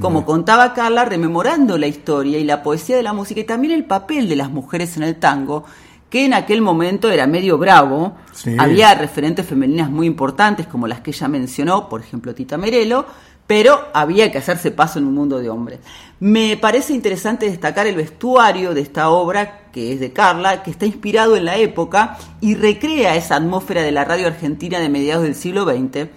Como 0.00 0.24
contaba 0.24 0.74
Carla, 0.74 1.04
rememorando 1.04 1.78
la 1.78 1.86
historia 1.86 2.38
y 2.38 2.44
la 2.44 2.62
poesía 2.62 2.96
de 2.96 3.02
la 3.02 3.12
música 3.12 3.40
y 3.40 3.44
también 3.44 3.72
el 3.72 3.84
papel 3.84 4.28
de 4.28 4.36
las 4.36 4.50
mujeres 4.50 4.96
en 4.96 5.02
el 5.02 5.16
tango, 5.16 5.64
que 6.10 6.24
en 6.24 6.34
aquel 6.34 6.60
momento 6.60 7.10
era 7.10 7.26
medio 7.26 7.58
bravo. 7.58 8.16
Sí. 8.32 8.56
Había 8.58 8.94
referentes 8.94 9.46
femeninas 9.46 9.90
muy 9.90 10.06
importantes, 10.06 10.66
como 10.66 10.86
las 10.86 11.00
que 11.00 11.10
ella 11.10 11.28
mencionó, 11.28 11.88
por 11.88 12.00
ejemplo 12.00 12.34
Tita 12.34 12.56
Merelo, 12.56 13.06
pero 13.46 13.88
había 13.94 14.30
que 14.32 14.38
hacerse 14.38 14.70
paso 14.70 14.98
en 14.98 15.06
un 15.06 15.14
mundo 15.14 15.38
de 15.38 15.48
hombres. 15.48 15.80
Me 16.18 16.56
parece 16.56 16.92
interesante 16.92 17.48
destacar 17.48 17.86
el 17.86 17.94
vestuario 17.94 18.74
de 18.74 18.80
esta 18.80 19.10
obra, 19.10 19.68
que 19.72 19.92
es 19.92 20.00
de 20.00 20.12
Carla, 20.12 20.62
que 20.62 20.70
está 20.70 20.86
inspirado 20.86 21.36
en 21.36 21.44
la 21.44 21.56
época 21.56 22.18
y 22.40 22.54
recrea 22.54 23.14
esa 23.14 23.36
atmósfera 23.36 23.82
de 23.82 23.92
la 23.92 24.04
radio 24.04 24.26
argentina 24.26 24.78
de 24.80 24.88
mediados 24.88 25.22
del 25.22 25.34
siglo 25.34 25.64
XX. 25.64 26.08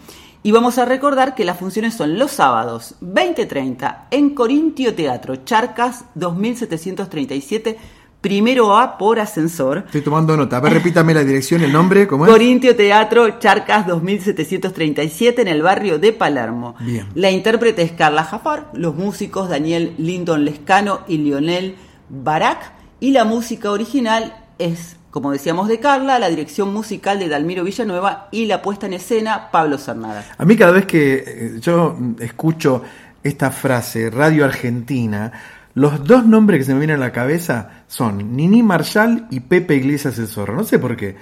Y 0.42 0.52
vamos 0.52 0.78
a 0.78 0.86
recordar 0.86 1.36
que 1.36 1.44
las 1.44 1.58
funciones 1.60 1.94
son 1.94 2.18
los 2.18 2.32
sábados 2.32 2.96
20.30 3.02 4.06
en 4.10 4.30
Corintio 4.34 4.96
Teatro, 4.96 5.36
Charcas 5.44 6.06
2737, 6.16 7.78
primero 8.22 8.78
A 8.78 8.98
por 8.98 9.20
ascensor. 9.20 9.84
Estoy 9.86 10.02
tomando 10.02 10.36
nota. 10.36 10.58
A 10.58 10.60
ver, 10.60 10.74
repítame 10.74 11.14
la 11.14 11.24
dirección, 11.24 11.62
el 11.62 11.72
nombre, 11.72 12.08
¿cómo 12.08 12.26
es? 12.26 12.32
Corintio 12.32 12.76
Teatro, 12.76 13.40
Charcas 13.40 13.88
2737 13.88 15.42
en 15.42 15.48
el 15.48 15.62
barrio 15.62 16.00
de 16.00 16.14
Palermo. 16.14 16.76
Bien. 16.80 17.08
La 17.16 17.32
intérprete 17.32 17.82
es 17.82 17.92
Carla 17.94 18.24
Jafar, 18.24 18.70
los 18.74 18.96
músicos 18.96 19.50
Daniel 19.50 19.94
Linton 19.98 20.46
Lescano 20.46 21.02
y 21.08 21.18
Lionel 21.18 21.76
Barak, 22.10 22.74
y 23.00 23.12
la 23.12 23.24
música 23.24 23.72
original 23.72 24.36
es, 24.58 24.98
como 25.12 25.32
decíamos, 25.32 25.70
de 25.70 25.80
Carla, 25.80 26.20
la 26.20 26.30
dirección 26.30 26.74
musical 26.74 27.20
de 27.20 27.30
Dalmiro 27.30 27.64
Villanueva 27.64 28.28
y 28.32 28.46
la 28.46 28.62
puesta 28.62 28.88
en 28.88 28.94
escena 28.94 29.50
Pablo 29.52 29.78
Cernada. 29.78 30.26
A 30.38 30.44
mí 30.44 30.58
cada 30.58 30.74
vez 30.74 30.86
que 30.86 31.24
eh, 31.26 31.60
yo 31.62 31.98
escucho 32.20 32.84
esta 33.24 33.52
frase, 33.52 34.10
Radio 34.10 34.44
Argentina, 34.44 35.32
los 35.80 36.04
dos 36.04 36.26
nombres 36.26 36.60
que 36.60 36.66
se 36.66 36.74
me 36.74 36.80
vienen 36.80 36.98
a 36.98 37.06
la 37.06 37.14
cabeza 37.14 37.84
son 37.88 38.36
Nini 38.36 38.62
Marshall 38.62 39.28
y 39.32 39.40
Pepe 39.40 39.76
Iglesias 39.76 40.20
el 40.20 40.28
Zorro. 40.28 40.54
No 40.54 40.66
sé 40.66 40.78
por 40.78 40.98
qué. 40.98 41.16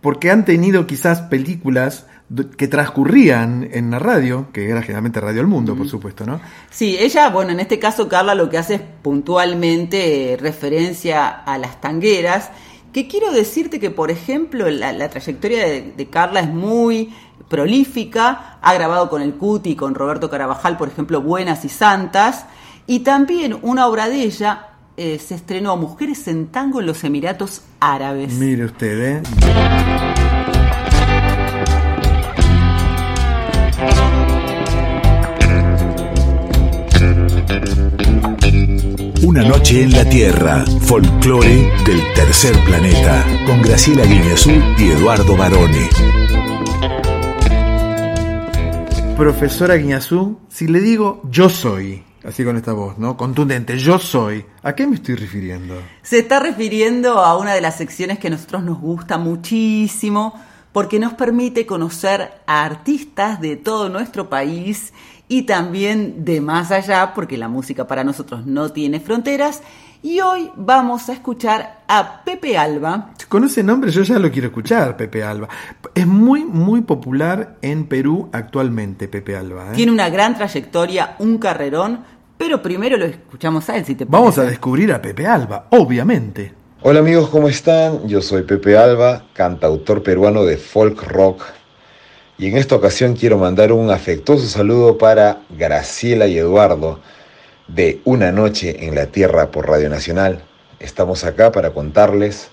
Porque 0.00 0.30
han 0.30 0.46
tenido 0.46 0.86
quizás 0.86 1.20
películas 1.20 2.06
que 2.56 2.66
transcurrían 2.66 3.68
en 3.70 3.90
la 3.90 3.98
radio, 3.98 4.48
que 4.54 4.70
era 4.70 4.80
generalmente 4.80 5.20
Radio 5.20 5.42
El 5.42 5.48
Mundo, 5.48 5.76
por 5.76 5.86
supuesto, 5.86 6.24
¿no? 6.24 6.40
Sí, 6.70 6.96
ella, 6.98 7.28
bueno, 7.28 7.52
en 7.52 7.60
este 7.60 7.78
caso 7.78 8.08
Carla 8.08 8.34
lo 8.34 8.48
que 8.48 8.56
hace 8.56 8.76
es 8.76 8.80
puntualmente 9.02 10.32
eh, 10.32 10.36
referencia 10.38 11.28
a 11.28 11.58
las 11.58 11.82
tangueras, 11.82 12.50
que 12.94 13.06
quiero 13.06 13.30
decirte 13.32 13.78
que, 13.80 13.90
por 13.90 14.10
ejemplo, 14.10 14.70
la, 14.70 14.92
la 14.92 15.10
trayectoria 15.10 15.66
de, 15.66 15.92
de 15.94 16.06
Carla 16.06 16.40
es 16.40 16.48
muy 16.48 17.12
prolífica, 17.50 18.58
ha 18.62 18.72
grabado 18.72 19.10
con 19.10 19.20
el 19.20 19.34
Cuti 19.34 19.72
y 19.72 19.76
con 19.76 19.94
Roberto 19.94 20.30
Carabajal, 20.30 20.78
por 20.78 20.88
ejemplo, 20.88 21.20
Buenas 21.20 21.66
y 21.66 21.68
Santas, 21.68 22.46
y 22.90 22.98
también 23.00 23.56
una 23.62 23.86
obra 23.86 24.08
de 24.08 24.24
ella 24.24 24.70
eh, 24.96 25.20
se 25.24 25.36
estrenó, 25.36 25.76
Mujeres 25.76 26.26
en 26.26 26.48
Tango 26.48 26.80
en 26.80 26.86
los 26.86 27.04
Emiratos 27.04 27.62
Árabes. 27.78 28.32
Mire 28.32 28.64
usted, 28.64 29.00
¿eh? 29.00 29.22
Una 39.22 39.44
noche 39.44 39.84
en 39.84 39.92
la 39.92 40.04
Tierra, 40.08 40.64
folclore 40.80 41.70
del 41.86 42.02
tercer 42.16 42.56
planeta, 42.64 43.24
con 43.46 43.62
Graciela 43.62 44.04
Guiñazú 44.04 44.50
y 44.78 44.90
Eduardo 44.90 45.36
Barone. 45.36 45.88
Profesora 49.16 49.76
Guiñazú, 49.76 50.40
si 50.48 50.66
le 50.66 50.80
digo 50.80 51.22
yo 51.30 51.48
soy, 51.48 52.02
así 52.24 52.44
con 52.44 52.56
esta 52.56 52.72
voz, 52.72 52.98
¿no? 52.98 53.16
Contundente, 53.16 53.78
yo 53.78 53.98
soy, 53.98 54.44
¿a 54.62 54.74
qué 54.74 54.86
me 54.86 54.96
estoy 54.96 55.14
refiriendo? 55.14 55.80
Se 56.02 56.18
está 56.18 56.40
refiriendo 56.40 57.18
a 57.18 57.36
una 57.36 57.54
de 57.54 57.60
las 57.60 57.76
secciones 57.76 58.18
que 58.18 58.28
a 58.28 58.30
nosotros 58.30 58.62
nos 58.62 58.80
gusta 58.80 59.18
muchísimo 59.18 60.34
porque 60.72 60.98
nos 60.98 61.14
permite 61.14 61.66
conocer 61.66 62.32
a 62.46 62.64
artistas 62.64 63.40
de 63.40 63.56
todo 63.56 63.88
nuestro 63.88 64.28
país 64.28 64.92
y 65.28 65.42
también 65.42 66.24
de 66.24 66.40
más 66.40 66.70
allá 66.70 67.12
porque 67.14 67.36
la 67.36 67.48
música 67.48 67.86
para 67.86 68.04
nosotros 68.04 68.46
no 68.46 68.70
tiene 68.70 69.00
fronteras. 69.00 69.62
Y 70.02 70.20
hoy 70.20 70.50
vamos 70.56 71.10
a 71.10 71.12
escuchar 71.12 71.80
a 71.86 72.22
Pepe 72.24 72.56
Alba. 72.56 73.10
Con 73.28 73.44
ese 73.44 73.62
nombre 73.62 73.90
yo 73.90 74.02
ya 74.02 74.18
lo 74.18 74.30
quiero 74.30 74.48
escuchar, 74.48 74.96
Pepe 74.96 75.22
Alba. 75.22 75.48
Es 75.94 76.06
muy, 76.06 76.44
muy 76.44 76.80
popular 76.80 77.56
en 77.60 77.86
Perú 77.86 78.30
actualmente, 78.32 79.08
Pepe 79.08 79.36
Alba. 79.36 79.72
¿eh? 79.72 79.74
Tiene 79.74 79.92
una 79.92 80.08
gran 80.08 80.34
trayectoria, 80.34 81.16
un 81.18 81.36
carrerón, 81.36 82.00
pero 82.38 82.62
primero 82.62 82.96
lo 82.96 83.04
escuchamos 83.04 83.68
a 83.68 83.76
él, 83.76 83.84
si 83.84 83.94
te 83.94 84.06
Vamos 84.06 84.34
a 84.34 84.36
parece. 84.36 84.52
descubrir 84.52 84.90
a 84.92 85.02
Pepe 85.02 85.26
Alba, 85.26 85.66
obviamente. 85.70 86.54
Hola 86.80 87.00
amigos, 87.00 87.28
¿cómo 87.28 87.50
están? 87.50 88.08
Yo 88.08 88.22
soy 88.22 88.44
Pepe 88.44 88.78
Alba, 88.78 89.26
cantautor 89.34 90.02
peruano 90.02 90.44
de 90.44 90.56
folk 90.56 91.02
rock. 91.08 91.42
Y 92.38 92.46
en 92.46 92.56
esta 92.56 92.74
ocasión 92.74 93.14
quiero 93.16 93.36
mandar 93.36 93.70
un 93.70 93.90
afectuoso 93.90 94.46
saludo 94.46 94.96
para 94.96 95.42
Graciela 95.50 96.26
y 96.26 96.38
Eduardo 96.38 97.00
de 97.74 98.00
Una 98.04 98.32
Noche 98.32 98.86
en 98.86 98.94
la 98.94 99.06
Tierra 99.06 99.50
por 99.50 99.68
Radio 99.68 99.88
Nacional. 99.88 100.42
Estamos 100.80 101.24
acá 101.24 101.52
para 101.52 101.70
contarles 101.70 102.48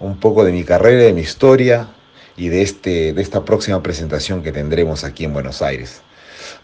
un 0.00 0.18
poco 0.18 0.44
de 0.44 0.52
mi 0.52 0.64
carrera, 0.64 1.02
de 1.02 1.12
mi 1.12 1.20
historia 1.20 1.88
y 2.36 2.48
de, 2.48 2.62
este, 2.62 3.12
de 3.12 3.20
esta 3.20 3.44
próxima 3.44 3.82
presentación 3.82 4.42
que 4.42 4.50
tendremos 4.50 5.04
aquí 5.04 5.24
en 5.24 5.34
Buenos 5.34 5.60
Aires. 5.60 6.00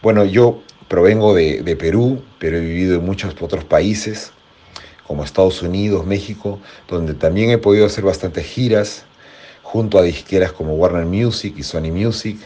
Bueno, 0.00 0.24
yo 0.24 0.62
provengo 0.88 1.34
de, 1.34 1.62
de 1.62 1.76
Perú, 1.76 2.22
pero 2.38 2.56
he 2.56 2.60
vivido 2.60 2.96
en 2.96 3.04
muchos 3.04 3.34
otros 3.40 3.64
países 3.64 4.32
como 5.06 5.22
Estados 5.22 5.62
Unidos, 5.62 6.06
México, 6.06 6.58
donde 6.88 7.14
también 7.14 7.50
he 7.50 7.58
podido 7.58 7.86
hacer 7.86 8.04
bastantes 8.04 8.46
giras 8.46 9.04
junto 9.62 9.98
a 9.98 10.02
disqueras 10.02 10.52
como 10.52 10.74
Warner 10.74 11.04
Music 11.04 11.54
y 11.58 11.62
Sony 11.62 11.92
Music, 11.92 12.38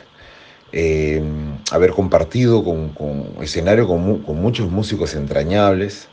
eh, 0.73 1.23
haber 1.71 1.91
compartido 1.91 2.65
con, 2.65 2.93
escenario 3.41 3.87
con 3.87 4.41
muchos 4.41 4.71
músicos 4.71 5.15
entrañables 5.15 6.09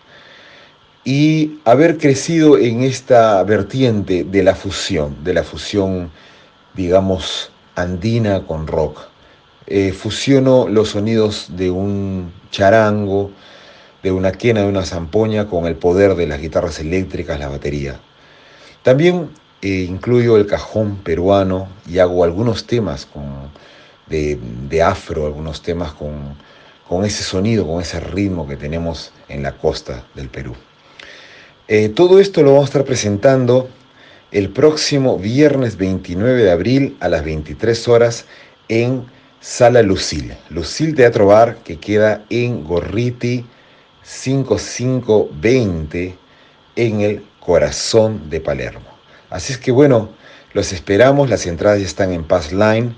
y 1.04 1.60
haber 1.66 1.98
crecido 1.98 2.58
en 2.58 2.84
esta 2.84 3.42
vertiente 3.44 4.24
de 4.24 4.44
la 4.44 4.56
fusión, 4.56 5.24
de 5.24 5.34
la 5.34 5.44
fusión, 5.44 6.12
digamos, 6.76 7.52
andina 7.76 8.46
con 8.46 8.68
rock. 8.68 9.08
Eh, 9.68 9.92
fusiono 9.92 10.68
los 10.68 10.90
sonidos 10.90 11.48
de 11.56 11.72
un 11.72 12.32
charango, 12.52 13.32
de 14.04 14.12
una 14.12 14.32
quena, 14.32 14.62
de 14.62 14.68
una 14.68 14.86
zampoña, 14.86 15.48
con 15.48 15.66
el 15.66 15.76
poder 15.76 16.16
de 16.16 16.28
las 16.28 16.42
guitarras 16.42 16.80
eléctricas, 16.80 17.40
la 17.40 17.48
batería. 17.48 18.00
También 18.84 19.30
eh, 19.62 19.86
incluyo 19.90 20.38
el 20.38 20.48
cajón 20.48 20.98
peruano 20.98 21.70
y 21.88 22.00
hago 22.00 22.24
algunos 22.24 22.66
temas 22.66 23.06
con, 23.06 23.50
de, 24.10 24.82
afro, 24.82 25.26
algunos 25.26 25.62
temas 25.62 25.92
con, 25.94 26.36
con 26.88 27.04
ese 27.06 27.24
sonido, 27.24 27.68
con 27.68 27.82
ese 27.82 28.00
ritmo 28.00 28.48
que 28.48 28.56
tenemos 28.56 29.12
en 29.28 29.44
la 29.44 29.52
costa 29.54 30.06
del 30.16 30.30
Perú. 30.30 30.56
Eh, 31.68 31.90
todo 31.90 32.20
esto 32.20 32.42
lo 32.42 32.54
vamos 32.54 32.66
a 32.66 32.70
estar 32.70 32.86
presentando 32.86 33.70
el 34.32 34.50
próximo 34.50 35.18
viernes 35.18 35.76
29 35.78 36.44
de 36.44 36.52
abril 36.52 36.98
a 37.00 37.08
las 37.10 37.24
23 37.24 37.88
horas 37.88 38.26
en 38.68 39.06
Sala 39.40 39.84
Lucil. 39.84 40.34
Lucil 40.50 40.96
Teatro 40.96 41.28
Bar 41.28 41.58
que 41.64 41.78
queda 41.78 42.26
en 42.30 42.64
Gorriti 42.64 43.46
5520 44.04 46.18
en 46.76 47.02
el 47.02 47.24
corazón 47.40 48.30
de 48.30 48.42
Palermo. 48.42 48.88
Así 49.30 49.54
es 49.54 49.60
que 49.60 49.72
bueno, 49.72 50.10
los 50.54 50.74
esperamos, 50.74 51.30
las 51.30 51.46
entradas 51.46 51.80
ya 51.80 51.86
están 51.86 52.12
en 52.12 52.24
Pass 52.24 52.52
Line 52.52 52.96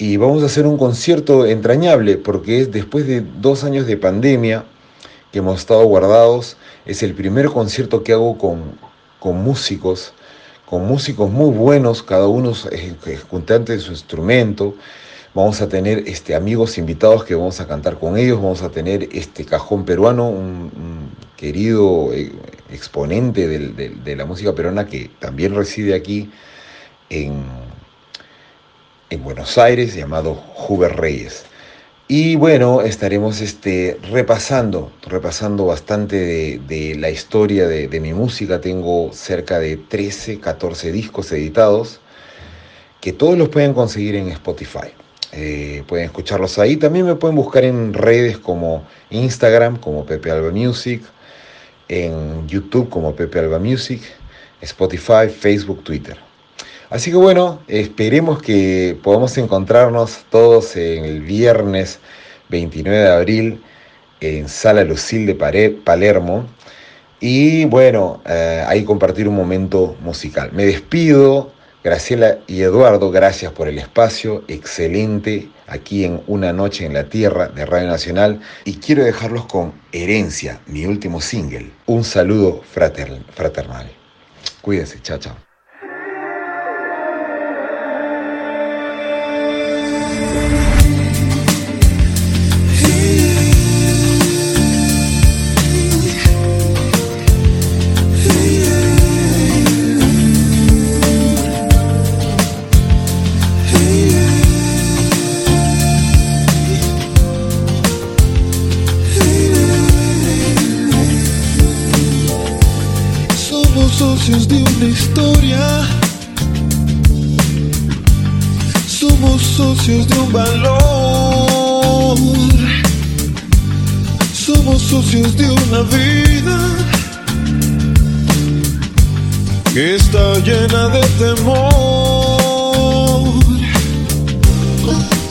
y 0.00 0.16
vamos 0.16 0.42
a 0.42 0.46
hacer 0.46 0.66
un 0.66 0.78
concierto 0.78 1.44
entrañable 1.44 2.16
porque 2.16 2.62
es 2.62 2.72
después 2.72 3.06
de 3.06 3.20
dos 3.20 3.64
años 3.64 3.86
de 3.86 3.98
pandemia 3.98 4.64
que 5.30 5.40
hemos 5.40 5.60
estado 5.60 5.84
guardados, 5.84 6.56
es 6.86 7.02
el 7.02 7.12
primer 7.14 7.48
concierto 7.48 8.02
que 8.02 8.14
hago 8.14 8.38
con, 8.38 8.62
con 9.18 9.36
músicos, 9.44 10.14
con 10.64 10.86
músicos 10.86 11.30
muy 11.30 11.50
buenos, 11.50 12.02
cada 12.02 12.28
uno 12.28 12.52
eje- 12.52 12.96
ejecutante 13.06 13.74
de 13.74 13.78
su 13.78 13.92
instrumento. 13.92 14.74
Vamos 15.34 15.60
a 15.60 15.68
tener 15.68 16.04
este, 16.08 16.34
amigos 16.34 16.78
invitados 16.78 17.22
que 17.24 17.34
vamos 17.34 17.60
a 17.60 17.66
cantar 17.68 17.98
con 17.98 18.16
ellos, 18.16 18.38
vamos 18.38 18.62
a 18.62 18.70
tener 18.70 19.06
este 19.12 19.44
cajón 19.44 19.84
peruano, 19.84 20.30
un, 20.30 21.10
querido 21.36 22.12
eh, 22.12 22.32
exponente 22.70 23.46
de 23.48 24.16
la 24.16 24.24
música 24.24 24.54
peruana 24.54 24.86
que 24.86 25.10
también 25.20 25.54
reside 25.54 25.94
aquí 25.94 26.30
en, 27.08 27.44
en 29.10 29.22
Buenos 29.24 29.58
Aires, 29.58 29.94
llamado 29.94 30.42
Huber 30.68 30.96
Reyes. 30.96 31.44
Y 32.08 32.36
bueno, 32.36 32.80
estaremos 32.82 33.40
este, 33.40 33.98
repasando, 34.10 34.90
repasando 35.02 35.66
bastante 35.66 36.58
de, 36.58 36.96
la 36.96 37.10
historia 37.10 37.68
de, 37.68 37.88
de 37.88 38.00
mi 38.00 38.12
música. 38.14 38.60
Tengo 38.60 39.12
cerca 39.12 39.58
de 39.60 39.76
13, 39.76 40.40
14 40.40 40.90
discos 40.92 41.30
editados 41.32 42.00
que 43.00 43.12
todos 43.12 43.36
los 43.38 43.48
pueden 43.48 43.74
conseguir 43.74 44.14
en 44.16 44.28
Spotify. 44.28 44.88
eh, 45.32 45.84
pueden 45.86 46.06
escucharlos 46.06 46.58
ahí. 46.58 46.76
También 46.76 47.06
me 47.06 47.14
pueden 47.14 47.36
buscar 47.36 47.64
en 47.64 47.94
redes 47.94 48.38
como 48.38 48.84
Instagram, 49.10 49.76
como 49.78 50.04
Pepe 50.04 50.30
Alba 50.30 50.50
Music, 50.50 51.02
en 51.88 52.46
YouTube 52.48 52.88
como 52.88 53.14
Pepe 53.14 53.38
Alba 53.38 53.58
Music, 53.58 54.02
Spotify, 54.60 55.28
Facebook, 55.28 55.84
Twitter. 55.84 56.29
Así 56.90 57.12
que 57.12 57.16
bueno, 57.16 57.60
esperemos 57.68 58.42
que 58.42 58.98
podamos 59.02 59.38
encontrarnos 59.38 60.24
todos 60.28 60.74
el 60.76 61.20
viernes 61.20 62.00
29 62.48 62.98
de 62.98 63.08
abril 63.08 63.62
en 64.20 64.48
Sala 64.48 64.82
Lucil 64.82 65.24
de 65.24 65.34
Palermo. 65.84 66.46
Y 67.20 67.64
bueno, 67.66 68.22
eh, 68.26 68.64
ahí 68.66 68.84
compartir 68.84 69.28
un 69.28 69.36
momento 69.36 69.96
musical. 70.00 70.50
Me 70.52 70.66
despido 70.66 71.52
Graciela 71.82 72.40
y 72.46 72.60
Eduardo, 72.60 73.10
gracias 73.10 73.52
por 73.52 73.68
el 73.68 73.78
espacio, 73.78 74.44
excelente 74.48 75.48
aquí 75.66 76.04
en 76.04 76.22
Una 76.26 76.52
Noche 76.52 76.84
en 76.84 76.92
la 76.92 77.04
Tierra 77.04 77.48
de 77.48 77.64
Radio 77.64 77.88
Nacional 77.88 78.40
y 78.64 78.74
quiero 78.74 79.04
dejarlos 79.04 79.46
con 79.46 79.72
Herencia, 79.92 80.60
mi 80.66 80.84
último 80.84 81.20
single. 81.20 81.70
Un 81.86 82.04
saludo 82.04 82.62
fraternal. 82.62 83.90
Cuídense, 84.60 85.00
chao, 85.00 85.18
chao. 85.18 85.49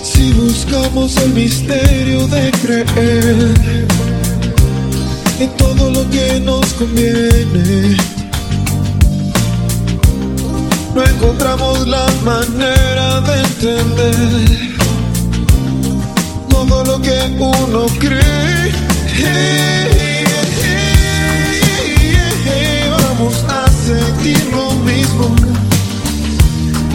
Si 0.03 0.33
buscamos 0.33 1.17
el 1.17 1.33
misterio 1.33 2.27
de 2.27 2.51
creer 2.61 3.87
en 5.39 5.49
todo 5.57 5.89
lo 5.89 6.07
que 6.11 6.39
nos 6.41 6.73
conviene 6.73 7.97
no 10.93 11.03
encontramos 11.03 11.87
la 11.87 12.05
manera 12.23 13.21
de 13.21 13.39
entender 13.39 14.69
todo 16.49 16.83
lo 16.83 17.01
que 17.01 17.19
uno 17.39 17.85
cree. 17.99 18.71
Vamos 22.91 23.43
a 23.47 23.67
sentir 23.69 24.43
lo 24.51 24.71
mismo. 24.83 25.38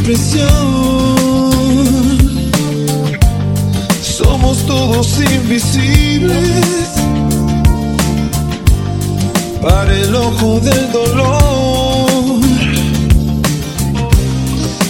expresión 0.00 1.50
somos 4.00 4.58
todos 4.66 5.20
invisibles 5.20 6.88
para 9.60 9.94
el 9.94 10.14
ojo 10.14 10.58
del 10.60 10.92
dolor. 10.92 12.40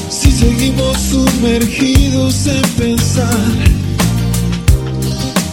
Si 0.09 0.31
seguimos 0.31 0.97
sumergidos 0.99 2.47
en 2.47 2.63
pensar 2.79 3.49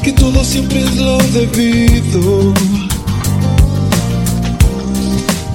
que 0.03 0.13
todo 0.13 0.43
siempre 0.43 0.83
es 0.83 0.95
lo 0.97 1.17
debido. 1.17 2.53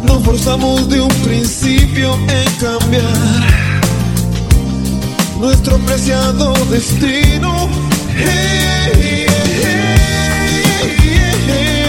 No 0.05 0.20
forzamos 0.20 0.88
de 0.88 1.00
un 1.00 1.14
principio 1.24 2.14
en 2.14 2.55
cambiar 2.59 3.61
nuestro 5.43 5.76
preciado 5.78 6.55
destino 6.70 7.68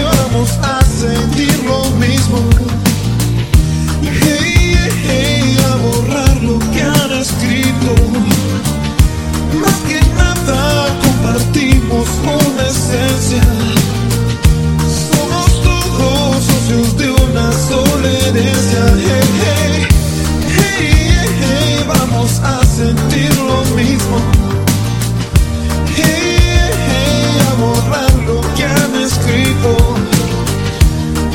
vamos 0.02 0.50
a 0.60 0.84
sentir 0.84 1.56
lo 1.64 1.88
mismo. 1.92 2.38
a 5.70 5.76
borrar 5.76 6.42
lo 6.42 6.58
que 6.72 6.82
han 6.82 7.12
escrito. 7.12 7.94
Más 9.62 9.78
que 9.88 10.00
nada 10.16 10.88
compartimos 11.04 12.08
una 12.24 12.66
esencia. 12.68 13.44
Somos 15.12 15.62
todos 15.62 16.44
socios 16.44 16.98
de 16.98 17.10
una 17.10 17.52
sola 17.52 18.08
herencia. 18.26 19.14
vamos 21.86 22.40
a 22.40 22.64
sentir 22.64 23.13
lo 23.68 23.76
mismo. 23.76 24.18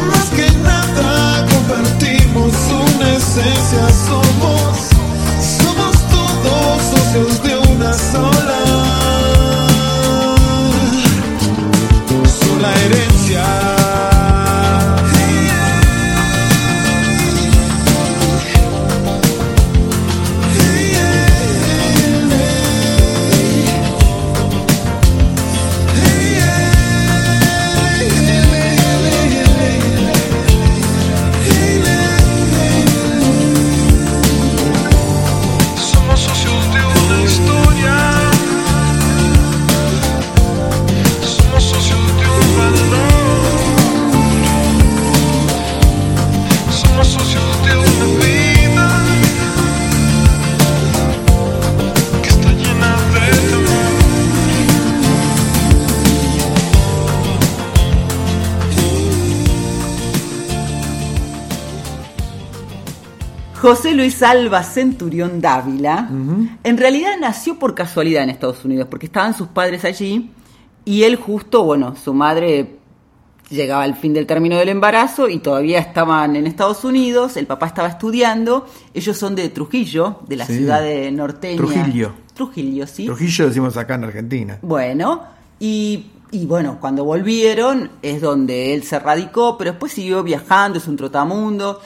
Más 0.07 0.25
que 0.35 0.51
nada 0.59 1.45
compartimos 1.51 2.53
una 2.71 3.15
esencia, 3.15 3.89
somos, 4.07 4.77
somos 5.57 5.95
todos 6.09 6.81
socios 6.91 7.43
de 7.43 7.57
una 7.57 7.93
sola, 7.93 8.61
sola 12.39 12.73
herencia. 12.85 13.08
Luis 63.99 64.23
Alba 64.23 64.63
Centurión 64.63 65.41
Dávila, 65.41 66.07
en 66.63 66.77
realidad 66.77 67.11
nació 67.19 67.59
por 67.59 67.75
casualidad 67.75 68.23
en 68.23 68.29
Estados 68.29 68.63
Unidos, 68.63 68.87
porque 68.89 69.07
estaban 69.07 69.35
sus 69.35 69.49
padres 69.49 69.83
allí 69.83 70.31
y 70.85 71.03
él 71.03 71.17
justo, 71.17 71.65
bueno, 71.65 71.97
su 71.97 72.13
madre 72.13 72.77
llegaba 73.49 73.85
el 73.85 73.95
fin 73.95 74.13
del 74.13 74.25
término 74.25 74.55
del 74.55 74.69
embarazo 74.69 75.27
y 75.27 75.39
todavía 75.39 75.79
estaban 75.79 76.37
en 76.37 76.47
Estados 76.47 76.85
Unidos, 76.85 77.35
el 77.35 77.45
papá 77.45 77.65
estaba 77.67 77.89
estudiando, 77.89 78.65
ellos 78.93 79.17
son 79.17 79.35
de 79.35 79.49
Trujillo, 79.49 80.21
de 80.29 80.37
la 80.37 80.45
Sí. 80.45 80.59
ciudad 80.59 80.81
de 80.81 81.11
norteña. 81.11 81.57
Trujillo. 81.57 82.13
Trujillo, 82.33 82.87
sí. 82.87 83.05
Trujillo 83.05 83.47
decimos 83.47 83.75
acá 83.75 83.95
en 83.95 84.05
Argentina. 84.05 84.59
Bueno, 84.61 85.23
y, 85.59 86.05
y 86.31 86.45
bueno, 86.45 86.77
cuando 86.79 87.03
volvieron 87.03 87.89
es 88.01 88.21
donde 88.21 88.73
él 88.73 88.83
se 88.83 88.97
radicó, 88.97 89.57
pero 89.57 89.71
después 89.71 89.91
siguió 89.91 90.23
viajando, 90.23 90.77
es 90.77 90.87
un 90.87 90.95
trotamundo. 90.95 91.81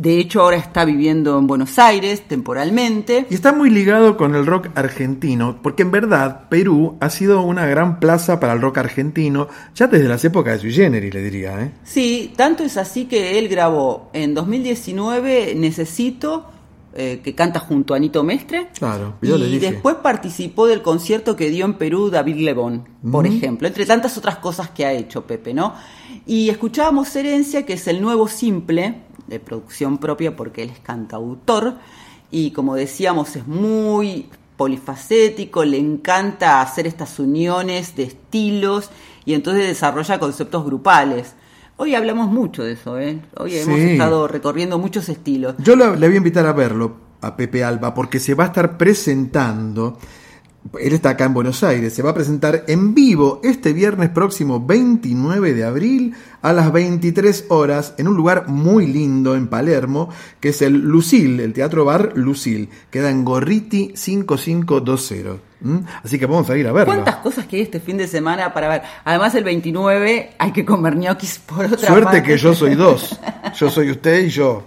De 0.00 0.18
hecho, 0.18 0.40
ahora 0.40 0.56
está 0.56 0.86
viviendo 0.86 1.38
en 1.38 1.46
Buenos 1.46 1.78
Aires 1.78 2.22
temporalmente. 2.26 3.26
Y 3.28 3.34
está 3.34 3.52
muy 3.52 3.68
ligado 3.68 4.16
con 4.16 4.34
el 4.34 4.46
rock 4.46 4.68
argentino, 4.74 5.58
porque 5.62 5.82
en 5.82 5.90
verdad 5.90 6.48
Perú 6.48 6.96
ha 7.00 7.10
sido 7.10 7.42
una 7.42 7.66
gran 7.66 8.00
plaza 8.00 8.40
para 8.40 8.54
el 8.54 8.62
rock 8.62 8.78
argentino 8.78 9.48
ya 9.74 9.88
desde 9.88 10.08
las 10.08 10.24
épocas 10.24 10.54
de 10.54 10.60
Sui 10.60 10.72
Generis, 10.72 11.12
le 11.12 11.22
diría. 11.22 11.62
¿eh? 11.62 11.72
Sí, 11.84 12.32
tanto 12.34 12.64
es 12.64 12.78
así 12.78 13.04
que 13.04 13.38
él 13.38 13.48
grabó 13.48 14.08
en 14.14 14.32
2019 14.32 15.54
Necesito, 15.56 16.46
eh, 16.94 17.20
que 17.22 17.34
canta 17.34 17.60
junto 17.60 17.92
a 17.92 17.98
Anito 17.98 18.24
Mestre. 18.24 18.68
Claro, 18.78 19.16
yo 19.20 19.36
le 19.36 19.48
y 19.48 19.58
dije. 19.58 19.72
después 19.72 19.96
participó 19.96 20.66
del 20.66 20.80
concierto 20.80 21.36
que 21.36 21.50
dio 21.50 21.66
en 21.66 21.74
Perú 21.74 22.08
David 22.08 22.36
Lebón, 22.36 22.88
por 23.12 23.28
Mm. 23.28 23.32
ejemplo, 23.36 23.68
entre 23.68 23.84
tantas 23.84 24.16
otras 24.16 24.36
cosas 24.38 24.70
que 24.70 24.86
ha 24.86 24.92
hecho 24.94 25.26
Pepe, 25.26 25.52
¿no? 25.52 25.74
Y 26.26 26.48
escuchábamos 26.48 27.14
Herencia, 27.14 27.66
que 27.66 27.74
es 27.74 27.86
el 27.86 28.00
nuevo 28.00 28.28
simple 28.28 28.94
de 29.30 29.40
producción 29.40 29.96
propia 29.96 30.36
porque 30.36 30.64
él 30.64 30.70
es 30.70 30.80
cantautor 30.80 31.76
y 32.30 32.50
como 32.50 32.74
decíamos 32.74 33.36
es 33.36 33.46
muy 33.46 34.28
polifacético, 34.56 35.64
le 35.64 35.78
encanta 35.78 36.60
hacer 36.60 36.86
estas 36.86 37.18
uniones 37.18 37.96
de 37.96 38.02
estilos 38.02 38.90
y 39.24 39.32
entonces 39.32 39.66
desarrolla 39.66 40.18
conceptos 40.18 40.66
grupales. 40.66 41.34
Hoy 41.78 41.94
hablamos 41.94 42.30
mucho 42.30 42.62
de 42.62 42.72
eso, 42.72 42.98
¿eh? 42.98 43.22
Hoy 43.38 43.56
hemos 43.56 43.78
estado 43.78 44.28
recorriendo 44.28 44.78
muchos 44.78 45.08
estilos. 45.08 45.54
Yo 45.58 45.76
le 45.76 45.86
voy 45.96 46.14
a 46.14 46.16
invitar 46.18 46.44
a 46.44 46.52
verlo, 46.52 46.94
a 47.22 47.36
Pepe 47.36 47.64
Alba, 47.64 47.94
porque 47.94 48.20
se 48.20 48.34
va 48.34 48.44
a 48.44 48.46
estar 48.48 48.76
presentando, 48.76 49.98
él 50.78 50.92
está 50.92 51.10
acá 51.10 51.24
en 51.24 51.34
Buenos 51.34 51.64
Aires, 51.64 51.92
se 51.94 52.02
va 52.02 52.10
a 52.10 52.14
presentar 52.14 52.64
en 52.68 52.94
vivo 52.94 53.40
este 53.42 53.72
viernes 53.72 54.10
próximo 54.10 54.64
29 54.64 55.54
de 55.54 55.64
abril 55.64 56.14
a 56.42 56.52
las 56.52 56.70
23 56.72 57.46
horas 57.48 57.94
en 57.98 58.08
un 58.08 58.16
lugar 58.16 58.48
muy 58.48 58.86
lindo 58.86 59.34
en 59.36 59.48
Palermo, 59.48 60.10
que 60.38 60.50
es 60.50 60.62
el 60.62 60.74
Lucil, 60.74 61.40
el 61.40 61.52
Teatro 61.52 61.84
Bar 61.84 62.12
Lucil, 62.14 62.68
queda 62.90 63.10
en 63.10 63.24
Gorriti 63.24 63.92
5520. 63.94 65.40
¿m? 65.64 65.82
Así 66.02 66.18
que 66.18 66.26
vamos 66.26 66.48
a 66.50 66.56
ir 66.56 66.66
a 66.66 66.72
verlo. 66.72 66.92
¿Cuántas 66.92 67.16
cosas 67.16 67.46
que 67.46 67.56
hay 67.56 67.62
este 67.62 67.80
fin 67.80 67.96
de 67.96 68.06
semana 68.06 68.52
para 68.54 68.68
ver? 68.68 68.82
Además, 69.04 69.34
el 69.34 69.44
29 69.44 70.30
hay 70.38 70.52
que 70.52 70.64
comer 70.64 70.96
ñoquis 70.96 71.38
por 71.38 71.64
otra 71.64 71.78
Suerte 71.78 72.04
parte. 72.04 72.22
que 72.22 72.38
yo 72.38 72.54
soy 72.54 72.74
dos. 72.74 73.18
Yo 73.58 73.68
soy 73.68 73.90
usted 73.90 74.26
y 74.26 74.28
yo. 74.28 74.64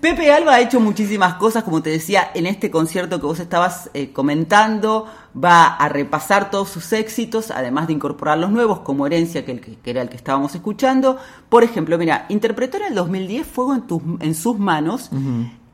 Pepe 0.00 0.30
Alba 0.32 0.54
ha 0.54 0.60
hecho 0.60 0.80
muchísimas 0.80 1.34
cosas, 1.34 1.64
como 1.64 1.82
te 1.82 1.90
decía, 1.90 2.30
en 2.34 2.46
este 2.46 2.70
concierto 2.70 3.20
que 3.20 3.26
vos 3.26 3.40
estabas 3.40 3.90
eh, 3.94 4.12
comentando, 4.12 5.06
va 5.42 5.66
a 5.66 5.88
repasar 5.88 6.50
todos 6.50 6.68
sus 6.68 6.92
éxitos, 6.92 7.50
además 7.50 7.86
de 7.86 7.94
incorporar 7.94 8.38
los 8.38 8.50
nuevos, 8.50 8.80
como 8.80 9.06
Herencia, 9.06 9.44
que, 9.44 9.52
el 9.52 9.60
que, 9.60 9.78
era 9.84 10.02
el 10.02 10.08
que 10.08 10.16
estábamos 10.16 10.54
escuchando. 10.54 11.18
Por 11.48 11.64
ejemplo, 11.64 11.98
mira, 11.98 12.26
interpretó 12.28 12.76
en 12.76 12.84
el 12.84 12.94
2010 12.94 13.46
Fuego 13.46 13.74
en, 13.74 13.82
tus, 13.82 14.02
en 14.20 14.34
sus 14.34 14.58
manos, 14.58 15.10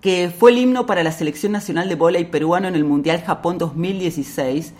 que 0.01 0.33
fue 0.37 0.51
el 0.51 0.59
himno 0.59 0.87
para 0.87 1.03
la 1.03 1.13
selección 1.13 1.53
nacional 1.53 1.89
de 1.89 1.95
vóley 1.95 2.25
peruano 2.25 2.69
en 2.69 2.75
el 2.75 2.85
Mundial 2.85 3.23
Japón 3.23 3.59
2016 3.59 4.73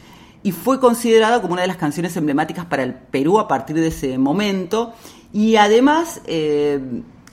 y 0.43 0.53
fue 0.53 0.81
considerada 0.81 1.43
como 1.43 1.53
una 1.53 1.63
de 1.63 1.69
las 1.69 1.77
canciones 1.77 2.17
emblemáticas 2.17 2.65
para 2.65 2.83
el 2.83 2.95
Perú 2.95 3.39
a 3.39 3.47
partir 3.47 3.77
de 3.77 3.89
ese 3.89 4.17
momento. 4.17 4.95
Y 5.33 5.57
además 5.57 6.23
eh, 6.27 6.81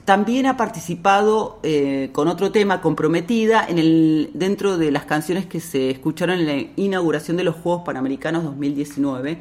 también 0.08 0.46
ha 0.46 0.56
participado 0.56 1.60
eh, 1.62 2.08
con 2.14 2.28
otro 2.28 2.50
tema 2.50 2.80
comprometida 2.80 3.66
en 3.68 3.78
el 3.78 4.30
dentro 4.32 4.78
de 4.78 4.90
las 4.90 5.04
canciones 5.04 5.44
que 5.44 5.60
se 5.60 5.90
escucharon 5.90 6.38
en 6.38 6.46
la 6.46 6.72
inauguración 6.76 7.36
de 7.36 7.44
los 7.44 7.56
Juegos 7.56 7.82
Panamericanos 7.84 8.42
2019 8.42 9.36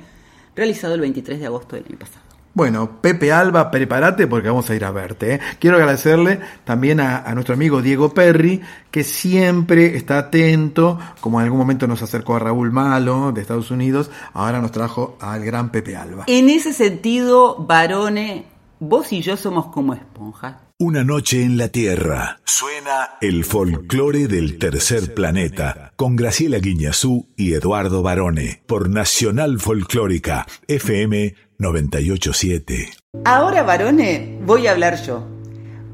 realizado 0.58 0.96
el 0.96 1.00
23 1.00 1.40
de 1.40 1.46
agosto 1.46 1.78
del 1.78 1.86
año 1.86 1.98
pasado. 1.98 2.20
Bueno, 2.54 3.00
Pepe 3.00 3.32
Alba, 3.32 3.72
prepárate 3.72 4.28
porque 4.28 4.50
vamos 4.50 4.70
a 4.70 4.76
ir 4.76 4.84
a 4.84 4.92
verte. 4.92 5.36
¿eh? 5.36 5.40
Quiero 5.58 5.78
agradecerle 5.78 6.42
también 6.66 7.00
a, 7.00 7.20
a 7.20 7.34
nuestro 7.34 7.54
amigo 7.54 7.82
Diego 7.82 8.14
Perry, 8.14 8.60
que 8.92 9.06
siempre 9.06 9.96
está 9.96 10.18
atento, 10.18 11.00
como 11.22 11.40
en 11.40 11.46
algún 11.46 11.60
momento 11.60 11.88
nos 11.88 12.02
acercó 12.02 12.36
a 12.36 12.40
Raúl 12.40 12.74
Malo 12.74 13.32
de 13.32 13.40
Estados 13.40 13.72
Unidos, 13.72 14.12
ahora 14.34 14.60
nos 14.60 14.74
trajo 14.74 15.18
al 15.22 15.46
gran 15.46 15.72
Pepe 15.72 15.96
Alba. 15.96 16.26
En 16.28 16.50
ese 16.50 16.74
sentido, 16.74 17.56
Barone, 17.56 18.57
vos 18.80 19.12
y 19.14 19.22
yo 19.22 19.38
somos 19.38 19.68
como 19.68 19.94
esponjas. 19.94 20.56
Una 20.80 21.04
noche 21.04 21.42
en 21.42 21.58
la 21.58 21.70
Tierra. 21.70 22.40
Suena 22.46 23.18
el 23.22 23.44
folclore 23.46 24.28
del 24.28 24.60
tercer 24.60 25.14
planeta 25.14 25.92
con 25.96 26.16
Graciela 26.16 26.60
Guiñazú 26.60 27.28
y 27.36 27.54
Eduardo 27.54 28.04
Barone 28.04 28.62
por 28.68 28.90
Nacional 28.90 29.60
Folclórica 29.60 30.46
FM 30.68 31.34
987. 31.58 32.92
Ahora, 33.26 33.64
Barone, 33.64 34.40
voy 34.46 34.68
a 34.68 34.72
hablar 34.72 35.02
yo. 35.04 35.26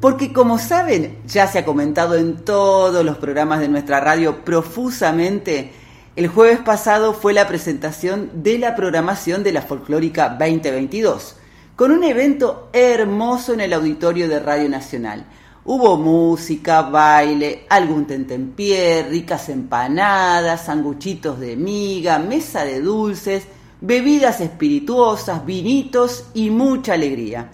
Porque 0.02 0.34
como 0.34 0.58
saben, 0.58 1.18
ya 1.26 1.48
se 1.48 1.60
ha 1.60 1.66
comentado 1.66 2.16
en 2.16 2.36
todos 2.44 3.06
los 3.06 3.18
programas 3.18 3.62
de 3.62 3.70
nuestra 3.70 4.02
radio 4.02 4.44
profusamente, 4.44 5.72
el 6.18 6.28
jueves 6.28 6.60
pasado 6.60 7.14
fue 7.14 7.34
la 7.34 7.48
presentación 7.48 8.44
de 8.44 8.60
la 8.60 8.76
programación 8.76 9.44
de 9.44 9.54
la 9.54 9.62
Folclórica 9.62 10.30
2022, 10.38 11.38
con 11.76 11.92
un 11.92 12.04
evento 12.04 12.70
hermoso 12.72 13.54
en 13.54 13.62
el 13.62 13.74
auditorio 13.74 14.30
de 14.30 14.40
Radio 14.40 14.70
Nacional. 14.70 15.26
Hubo 15.66 15.98
música, 15.98 16.84
baile, 16.84 17.66
algún 17.70 18.06
tentempié, 18.06 19.04
ricas 19.10 19.50
empanadas, 19.50 20.66
sanguchitos 20.66 21.40
de 21.40 21.56
miga, 21.56 22.20
mesa 22.20 22.64
de 22.64 22.82
dulces, 22.82 23.44
bebidas 23.82 24.40
espirituosas, 24.42 25.46
vinitos 25.46 26.26
y 26.34 26.50
mucha 26.50 26.94
alegría. 26.94 27.50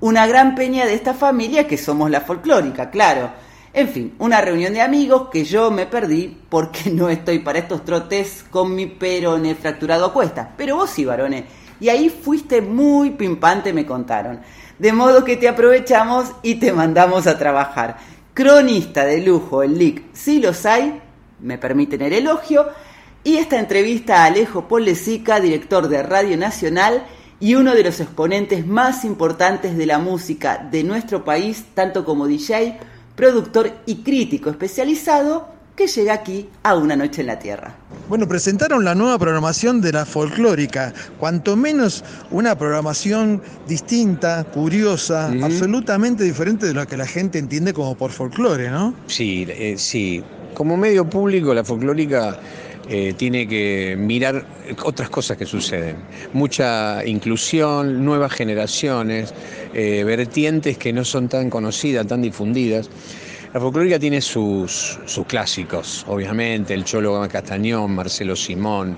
Una 0.00 0.26
gran 0.26 0.54
peña 0.54 0.84
de 0.84 0.94
esta 0.94 1.14
familia 1.14 1.66
que 1.66 1.78
somos 1.78 2.10
la 2.10 2.20
folclórica, 2.20 2.90
claro. 2.90 3.30
En 3.72 3.88
fin, 3.88 4.14
una 4.18 4.42
reunión 4.42 4.74
de 4.74 4.82
amigos 4.82 5.28
que 5.30 5.44
yo 5.44 5.70
me 5.70 5.86
perdí 5.86 6.36
porque 6.48 6.90
no 6.92 7.08
estoy 7.08 7.38
para 7.38 7.60
estos 7.60 7.84
trotes 7.84 8.44
con 8.50 8.74
mi 8.74 8.86
perone 8.86 9.54
fracturado 9.54 10.06
a 10.06 10.12
cuestas. 10.12 10.48
Pero 10.58 10.76
vos 10.76 10.90
sí, 10.90 11.06
varones. 11.06 11.44
Y 11.82 11.88
ahí 11.88 12.10
fuiste 12.10 12.62
muy 12.62 13.10
pimpante, 13.10 13.72
me 13.72 13.84
contaron. 13.84 14.38
De 14.78 14.92
modo 14.92 15.24
que 15.24 15.36
te 15.36 15.48
aprovechamos 15.48 16.26
y 16.40 16.54
te 16.54 16.72
mandamos 16.72 17.26
a 17.26 17.36
trabajar. 17.36 17.98
Cronista 18.34 19.04
de 19.04 19.20
lujo, 19.20 19.64
el 19.64 19.76
LIC, 19.76 20.04
si 20.12 20.40
los 20.40 20.64
hay, 20.64 21.00
me 21.40 21.58
permiten 21.58 22.02
el 22.02 22.12
elogio. 22.12 22.68
Y 23.24 23.38
esta 23.38 23.58
entrevista 23.58 24.22
a 24.22 24.26
Alejo 24.26 24.68
Polesica, 24.68 25.40
director 25.40 25.88
de 25.88 26.04
Radio 26.04 26.36
Nacional 26.36 27.02
y 27.40 27.56
uno 27.56 27.74
de 27.74 27.82
los 27.82 27.98
exponentes 27.98 28.64
más 28.64 29.04
importantes 29.04 29.76
de 29.76 29.86
la 29.86 29.98
música 29.98 30.68
de 30.70 30.84
nuestro 30.84 31.24
país, 31.24 31.64
tanto 31.74 32.04
como 32.04 32.28
DJ, 32.28 32.78
productor 33.16 33.72
y 33.86 34.04
crítico 34.04 34.50
especializado, 34.50 35.51
que 35.76 35.86
llega 35.86 36.12
aquí 36.12 36.48
a 36.62 36.76
Una 36.76 36.96
Noche 36.96 37.22
en 37.22 37.28
la 37.28 37.38
Tierra. 37.38 37.74
Bueno, 38.08 38.28
presentaron 38.28 38.84
la 38.84 38.94
nueva 38.94 39.18
programación 39.18 39.80
de 39.80 39.92
la 39.92 40.04
folclórica, 40.04 40.92
cuanto 41.18 41.56
menos 41.56 42.04
una 42.30 42.56
programación 42.56 43.42
distinta, 43.66 44.44
curiosa, 44.44 45.32
absolutamente 45.42 46.24
diferente 46.24 46.66
de 46.66 46.74
lo 46.74 46.86
que 46.86 46.96
la 46.96 47.06
gente 47.06 47.38
entiende 47.38 47.72
como 47.72 47.94
por 47.94 48.10
folclore, 48.10 48.70
¿no? 48.70 48.94
Sí, 49.06 49.46
eh, 49.48 49.76
sí. 49.78 50.22
Como 50.54 50.76
medio 50.76 51.08
público, 51.08 51.54
la 51.54 51.64
folclórica 51.64 52.38
eh, 52.88 53.14
tiene 53.16 53.48
que 53.48 53.96
mirar 53.98 54.44
otras 54.82 55.08
cosas 55.08 55.36
que 55.36 55.46
suceden. 55.46 55.96
Mucha 56.32 57.06
inclusión, 57.06 58.04
nuevas 58.04 58.32
generaciones, 58.32 59.32
eh, 59.72 60.02
vertientes 60.04 60.76
que 60.76 60.92
no 60.92 61.04
son 61.04 61.28
tan 61.28 61.48
conocidas, 61.48 62.06
tan 62.06 62.20
difundidas. 62.20 62.90
La 63.52 63.60
folclórica 63.60 63.98
tiene 63.98 64.22
sus, 64.22 64.98
sus 65.04 65.26
clásicos, 65.26 66.06
obviamente, 66.08 66.72
el 66.72 66.84
Cholo 66.84 67.28
Castañón, 67.28 67.94
Marcelo 67.94 68.34
Simón, 68.34 68.96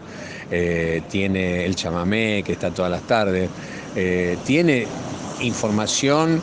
eh, 0.49 1.03
tiene 1.11 1.65
el 1.65 1.75
chamamé, 1.75 2.45
que 2.47 2.53
está 2.53 2.71
todas 2.71 2.93
las 2.93 3.03
tardes, 3.03 3.51
eh, 3.97 4.39
tiene 4.47 4.87
información 5.41 6.41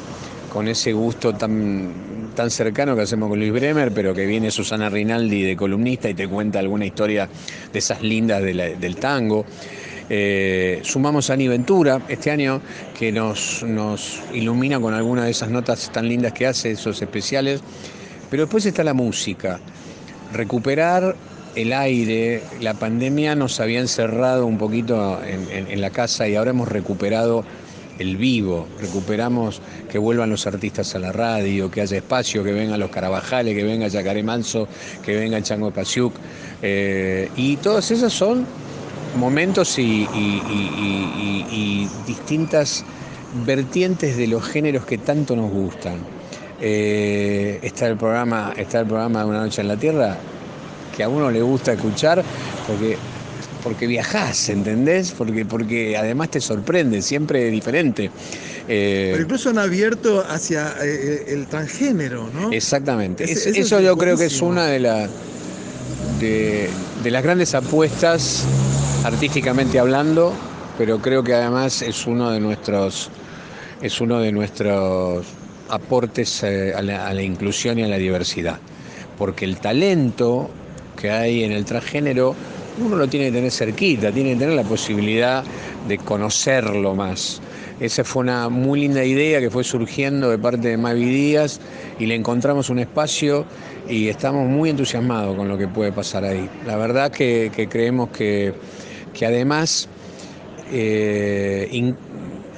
con 0.52 0.68
ese 0.68 0.92
gusto 0.92 1.34
tan, 1.36 2.32
tan 2.36 2.52
cercano 2.52 2.98
que 2.98 3.04
hacemos 3.04 3.30
con 3.30 3.40
Luis 3.40 3.54
Bremer, 3.54 3.94
pero 3.94 4.14
que 4.14 4.26
viene 4.26 4.52
Susana 4.52 4.90
Rinaldi 4.90 5.44
de 5.44 5.56
columnista 5.56 6.10
y 6.10 6.14
te 6.14 6.28
cuenta 6.28 6.60
alguna 6.60 6.86
historia 6.86 7.30
de 7.72 7.80
esas 7.80 8.02
lindas 8.02 8.44
del 8.44 8.96
tango. 8.98 9.46
Eh, 10.10 10.82
sumamos 10.84 11.30
a 11.30 11.34
Ani 11.36 11.48
Ventura 11.48 12.02
este 12.10 12.30
año, 12.30 12.62
que 13.00 13.14
nos, 13.14 13.64
nos 13.64 14.20
ilumina 14.34 14.82
con 14.82 14.94
alguna 14.94 15.24
de 15.24 15.32
esas 15.32 15.50
notas 15.50 15.90
tan 15.94 16.10
lindas 16.10 16.34
que 16.34 16.46
hace, 16.46 16.72
esos 16.72 17.02
especiales. 17.02 17.62
Pero 18.32 18.44
después 18.44 18.66
está 18.66 18.84
la 18.86 18.94
música. 18.94 19.60
Recuperar 20.34 21.18
el 21.54 21.74
aire, 21.74 22.42
la 22.62 22.74
pandemia 22.74 23.36
nos 23.36 23.60
había 23.60 23.82
encerrado 23.82 24.46
un 24.46 24.58
poquito 24.58 25.20
en, 25.22 25.82
la 25.82 25.90
casa 25.90 26.30
y 26.30 26.36
ahora 26.36 26.52
hemos 26.52 26.70
recuperado 26.70 27.44
el 28.00 28.16
vivo, 28.16 28.68
recuperamos 28.80 29.62
que 29.92 29.98
vuelvan 29.98 30.30
los 30.30 30.48
artistas 30.48 30.96
a 30.96 31.00
la 31.00 31.12
radio, 31.12 31.70
que 31.70 31.82
haya 31.82 31.98
espacio, 31.98 32.42
que 32.42 32.54
vengan 32.54 32.80
los 32.80 32.90
Carabajales, 32.90 33.54
que 33.54 33.66
venga 33.66 33.90
Yacaré 33.90 34.24
Manso, 34.24 34.66
que 35.04 35.14
venga 35.18 35.42
Chango 35.44 35.72
Pasiuk. 35.72 36.14
Eh, 36.62 37.30
y 37.36 37.58
todas 37.58 37.92
esas 37.92 38.14
son 38.14 38.46
momentos 39.18 39.78
y 39.78 40.08
distintas 42.08 42.86
vertientes 43.46 44.16
de 44.16 44.28
los 44.28 44.46
géneros 44.46 44.86
que 44.86 44.98
tanto 44.98 45.36
nos 45.36 45.52
gustan. 45.52 46.21
Eh, 46.64 47.60
está 47.64 47.88
el 47.88 47.98
programa, 47.98 48.54
está 48.56 48.82
el 48.82 48.86
programa 48.86 49.20
de 49.24 49.26
Una 49.26 49.40
Noche 49.42 49.62
en 49.62 49.68
la 49.68 49.78
Tierra, 49.78 50.18
que 50.96 51.04
a 51.04 51.10
uno 51.10 51.32
le 51.32 51.42
gusta 51.42 51.74
escuchar 51.74 52.24
porque, 52.68 52.98
porque 53.64 53.88
viajás, 53.88 54.50
¿entendés? 54.50 55.12
Porque, 55.12 55.44
porque 55.46 55.98
además 55.98 56.30
te 56.30 56.40
sorprende, 56.40 57.02
siempre 57.02 57.50
diferente. 57.50 58.12
Eh, 58.68 59.10
Pero 59.14 59.24
incluso 59.24 59.50
han 59.50 59.58
abierto 59.58 60.24
hacia 60.30 60.76
eh, 60.84 61.26
el 61.30 61.48
transgénero, 61.48 62.30
¿no? 62.34 62.52
Exactamente. 62.52 63.24
Es- 63.24 63.48
eso 63.48 63.60
eso 63.60 63.80
es 63.80 63.86
yo 63.86 63.98
creo 63.98 64.16
que 64.18 64.26
es 64.26 64.42
una 64.42 64.68
de, 64.68 64.80
la- 64.80 65.10
de, 66.20 66.70
de 67.04 67.12
las 67.12 67.24
grandes 67.24 67.56
apuestas, 67.56 68.44
artísticamente 69.04 69.80
hablando, 69.80 70.32
pero 70.78 71.00
creo 71.00 71.24
que 71.24 71.34
además 71.34 71.82
es 71.82 72.06
uno 72.06 72.30
de 72.30 72.40
nuestros, 72.40 73.10
es 73.82 74.00
uno 74.00 74.20
de 74.20 74.32
nuestros 74.32 75.26
aportes 75.72 76.44
eh, 76.44 76.74
a, 76.76 76.82
la, 76.82 77.22
inclusión 77.22 77.80
y 77.80 77.84
a 77.84 77.88
la 77.88 77.98
diversidad. 77.98 78.60
Porque 79.18 79.46
el 79.46 79.58
talento 79.58 80.50
que 81.00 81.10
hay 81.10 81.44
en 81.44 81.52
el 81.52 81.66
transgénero, 81.66 82.36
uno 82.84 82.96
lo 82.96 83.08
tiene 83.08 83.28
que 83.28 83.32
tener 83.34 83.52
cerquita, 83.52 84.12
tiene 84.12 84.34
que 84.34 84.40
tener 84.40 84.56
la 84.56 84.64
posibilidad 84.64 85.44
de 85.88 85.98
conocerlo 85.98 86.96
más. 86.96 87.42
Esa 87.80 88.04
fue 88.04 88.22
una 88.22 88.48
muy 88.50 88.82
linda 88.82 89.04
idea 89.04 89.40
que 89.40 89.50
fue 89.50 89.64
surgiendo 89.64 90.30
de 90.30 90.38
parte 90.38 90.68
de 90.68 90.78
Mavi 90.78 91.04
Díaz 91.04 91.60
y 91.98 92.06
le 92.06 92.14
encontramos 92.14 92.70
un 92.70 92.78
espacio 92.78 93.46
y 93.90 94.08
estamos 94.08 94.48
muy 94.48 94.70
entusiasmados 94.70 95.36
con 95.36 95.48
lo 95.48 95.58
que 95.58 95.68
puede 95.68 95.92
pasar 95.92 96.24
ahí. 96.24 96.48
La 96.68 96.76
verdad 96.78 97.12
que, 97.12 97.52
creemos 97.70 98.10
que, 98.10 98.54
que 99.14 99.26
además 99.26 99.90
eh, 100.72 101.68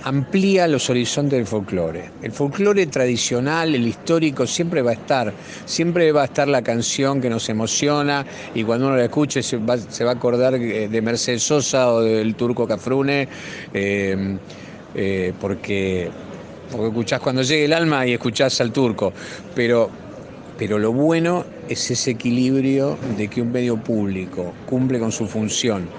amplía 0.03 0.67
los 0.67 0.89
horizontes 0.89 1.37
del 1.37 1.47
folclore. 1.47 2.11
El 2.21 2.31
folclore 2.31 2.85
tradicional, 2.87 3.73
el 3.73 3.87
histórico, 3.87 4.45
siempre 4.45 4.81
va 4.81 4.91
a 4.91 4.95
estar. 4.95 5.33
Siempre 5.65 6.11
va 6.11 6.23
a 6.23 6.25
estar 6.25 6.47
la 6.47 6.61
canción 6.61 7.21
que 7.21 7.29
nos 7.29 7.47
emociona 7.49 8.25
y 8.53 8.63
cuando 8.63 8.87
uno 8.87 8.97
la 8.97 9.05
escuche 9.05 9.41
se 9.41 9.57
va, 9.57 9.75
a 9.75 10.11
acordar 10.11 10.55
eh, 10.55 10.87
de 10.89 11.01
Mercedes 11.01 11.43
Sosa 11.43 11.91
o 11.91 12.01
del 12.01 12.35
turco 12.35 12.67
Cafrune, 12.67 13.27
eh, 13.73 14.37
eh, 14.95 15.33
porque, 15.39 16.09
porque 16.71 16.87
escuchás 16.87 17.19
cuando 17.21 17.41
llegue 17.41 17.65
el 17.65 17.73
alma 17.73 18.05
y 18.05 18.13
escuchás 18.13 18.59
al 18.61 18.71
turco. 18.71 19.13
Pero 19.55 19.89
pero 20.57 20.77
lo 20.77 20.93
bueno 20.93 21.45
es 21.67 21.89
ese 21.89 22.11
equilibrio 22.11 22.95
de 23.17 23.27
que 23.27 23.41
un 23.41 23.51
medio 23.51 23.75
público 23.75 24.53
cumple 24.67 24.99
con 24.99 25.11
su 25.11 25.27
función 25.27 25.89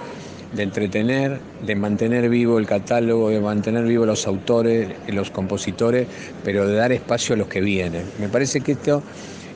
de 0.55 0.63
entretener, 0.63 1.41
de 1.65 1.75
mantener 1.75 2.29
vivo 2.29 2.59
el 2.59 2.67
catálogo, 2.67 3.31
de 3.31 3.41
mantener 3.41 3.85
vivo 3.85 4.07
los 4.07 4.27
autores, 4.27 4.89
los 5.09 5.31
compositores, 5.31 6.07
pero 6.45 6.67
de 6.67 6.75
dar 6.75 6.93
espacio 6.93 7.35
a 7.35 7.39
los 7.39 7.49
que 7.49 7.61
vienen. 7.61 8.05
Me 8.19 8.29
parece 8.29 8.61
que 8.61 8.73
esto, 8.73 9.03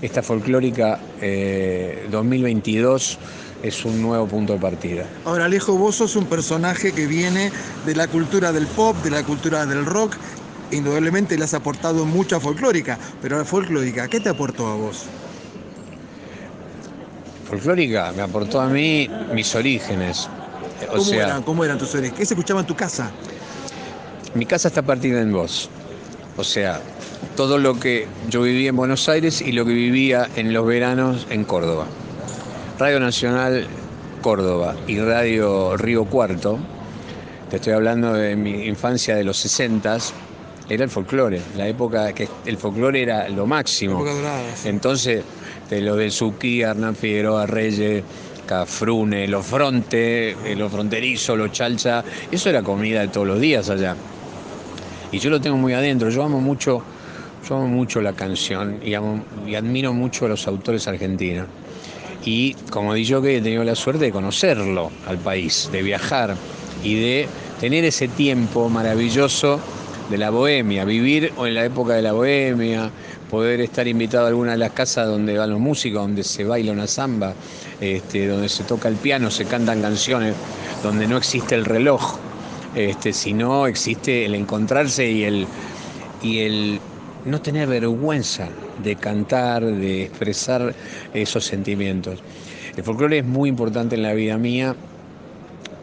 esta 0.03 0.23
folclórica 0.23 0.99
eh, 1.21 2.07
2022 2.11 3.19
es 3.63 3.85
un 3.85 4.01
nuevo 4.01 4.27
punto 4.27 4.53
de 4.55 4.59
partida. 4.59 5.05
Ahora, 5.25 5.47
Alejo, 5.47 5.77
vos 5.77 5.97
sos 5.97 6.17
un 6.17 6.27
personaje 6.27 6.93
que 6.93 7.07
viene 7.07 7.51
de 7.87 7.95
la 7.95 8.07
cultura 8.09 8.53
del 8.53 8.67
pop, 8.67 8.97
de 9.03 9.11
la 9.11 9.23
cultura 9.23 9.67
del 9.67 9.85
rock. 9.85 10.17
Indudablemente 10.71 11.37
le 11.39 11.45
has 11.45 11.55
aportado 11.55 12.05
mucha 12.05 12.39
folclórica, 12.41 12.99
pero 13.23 13.39
la 13.39 13.45
folclórica, 13.45 14.09
¿qué 14.09 14.21
te 14.21 14.29
aportó 14.29 14.67
a 14.67 14.75
vos? 14.75 15.07
Folclórica 17.49 18.13
me 18.15 18.23
aportó 18.23 18.61
a 18.61 18.69
mí 18.69 19.09
mis 19.33 19.55
orígenes. 19.55 20.29
O 20.87 20.93
¿Cómo, 20.93 21.05
sea, 21.05 21.27
eran, 21.27 21.43
¿Cómo 21.43 21.65
eran 21.65 21.79
tus 21.79 21.95
orígenes? 21.95 22.19
¿Qué 22.19 22.27
se 22.27 22.35
escuchaba 22.35 22.61
en 22.61 22.67
tu 22.67 22.75
casa? 22.75 23.11
Mi 24.35 24.47
casa 24.47 24.69
está 24.69 24.83
partida 24.83 25.21
en 25.21 25.33
dos. 25.33 25.69
O 26.37 26.45
sea, 26.45 26.81
todo 27.37 27.59
lo 27.59 27.79
que 27.81 28.07
yo 28.29 28.43
vivía 28.43 28.71
en 28.71 28.77
Buenos 28.77 29.09
Aires 29.09 29.41
y 29.41 29.53
lo 29.53 29.65
que 29.65 29.73
vivía 29.73 30.29
en 30.37 30.53
los 30.53 30.67
veranos 30.67 31.27
en 31.31 31.45
Córdoba. 31.45 31.87
Radio 32.79 33.01
Nacional 33.01 33.67
Córdoba 34.23 34.77
y 34.87 34.99
Radio 34.99 35.77
Río 35.77 36.05
Cuarto, 36.05 36.59
te 37.51 37.57
estoy 37.57 37.73
hablando 37.73 38.13
de 38.13 38.37
mi 38.37 38.67
infancia 38.67 39.17
de 39.17 39.25
los 39.25 39.39
60 39.39 39.99
era 40.69 40.85
el 40.85 40.91
folclore, 40.91 41.41
la 41.57 41.67
época 41.67 42.13
que 42.13 42.29
el 42.45 42.59
folclore 42.59 43.03
era 43.03 43.29
lo 43.31 43.47
máximo. 43.47 43.97
Época 43.97 44.13
dorada, 44.13 44.43
sí. 44.55 44.69
Entonces, 44.69 45.25
de 45.71 45.81
lo 45.81 45.97
de 45.97 46.11
Suquí, 46.11 46.61
Hernán 46.61 46.95
Figueroa, 46.95 47.47
Reyes, 47.47 48.05
Cafrune, 48.49 49.29
los 49.29 49.45
fronte, 49.47 50.31
eh, 50.31 50.57
los 50.57 50.73
fronterizos, 50.73 51.37
los 51.37 51.53
chalcha, 51.53 52.03
eso 52.33 52.49
era 52.49 52.63
comida 52.63 53.03
de 53.03 53.09
todos 53.09 53.27
los 53.27 53.39
días 53.39 53.69
allá. 53.69 53.95
Y 55.13 55.19
yo 55.19 55.29
lo 55.29 55.39
tengo 55.39 55.59
muy 55.59 55.75
adentro, 55.75 56.09
yo 56.09 56.23
amo 56.25 56.41
mucho, 56.41 56.83
yo 57.47 57.57
amo 57.57 57.69
mucho 57.69 58.01
la 58.01 58.15
canción 58.15 58.81
y, 58.83 58.95
amo- 58.95 59.23
y 59.47 59.55
admiro 59.55 59.93
mucho 59.93 60.25
a 60.25 60.29
los 60.31 60.47
autores 60.49 60.89
argentinos. 60.89 61.47
Y 62.25 62.55
como 62.71 62.95
di 62.95 63.05
yo 63.05 63.21
que 63.21 63.37
he 63.37 63.41
tenido 63.43 63.65
la 63.65 63.75
suerte 63.75 64.07
de 64.07 64.13
conocerlo 64.13 64.91
al 65.07 65.19
país, 65.19 65.69
de 65.71 65.83
viajar 65.83 66.35
y 66.83 66.95
de 66.95 67.29
tener 67.61 67.85
ese 67.85 68.09
tiempo 68.09 68.71
maravilloso 68.71 69.61
de 70.09 70.17
la 70.17 70.31
bohemia, 70.31 70.87
vivir 70.87 71.35
en 71.39 71.55
la 71.55 71.67
época 71.67 71.93
de 71.95 72.03
la 72.03 72.13
bohemia, 72.13 72.91
poder 73.31 73.61
estar 73.61 73.87
invitado 73.87 74.25
a 74.25 74.29
alguna 74.29 74.53
de 74.53 74.59
las 74.59 74.73
casas 74.73 75.07
donde 75.07 75.37
van 75.37 75.51
los 75.51 75.61
músicos, 75.61 76.03
donde 76.03 76.25
se 76.25 76.45
baila 76.45 76.73
una 76.73 76.87
samba, 76.87 77.35
este, 77.81 78.27
donde 78.27 78.49
se 78.49 78.65
toca 78.65 78.89
el 78.89 78.97
piano, 78.97 79.31
se 79.31 79.45
cantan 79.45 79.83
canciones, 79.83 80.35
donde 80.83 81.07
no 81.07 81.17
existe 81.17 81.55
el 81.55 81.65
reloj, 81.65 82.17
este, 82.75 83.13
sino 83.13 83.67
existe 83.67 84.25
el 84.25 84.35
encontrarse 84.35 85.11
y 85.11 85.25
el, 85.25 85.47
y 86.23 86.39
el 86.41 86.81
no 87.25 87.41
tener 87.41 87.69
vergüenza 87.69 88.49
de 88.83 88.97
cantar, 88.97 89.65
de 89.65 90.05
expresar 90.05 90.75
esos 91.13 91.45
sentimientos. 91.45 92.21
El 92.77 92.85
folclore 92.85 93.19
es 93.19 93.25
muy 93.25 93.49
importante 93.49 93.97
en 93.97 94.03
la 94.03 94.15
vida 94.15 94.39
mía, 94.39 94.75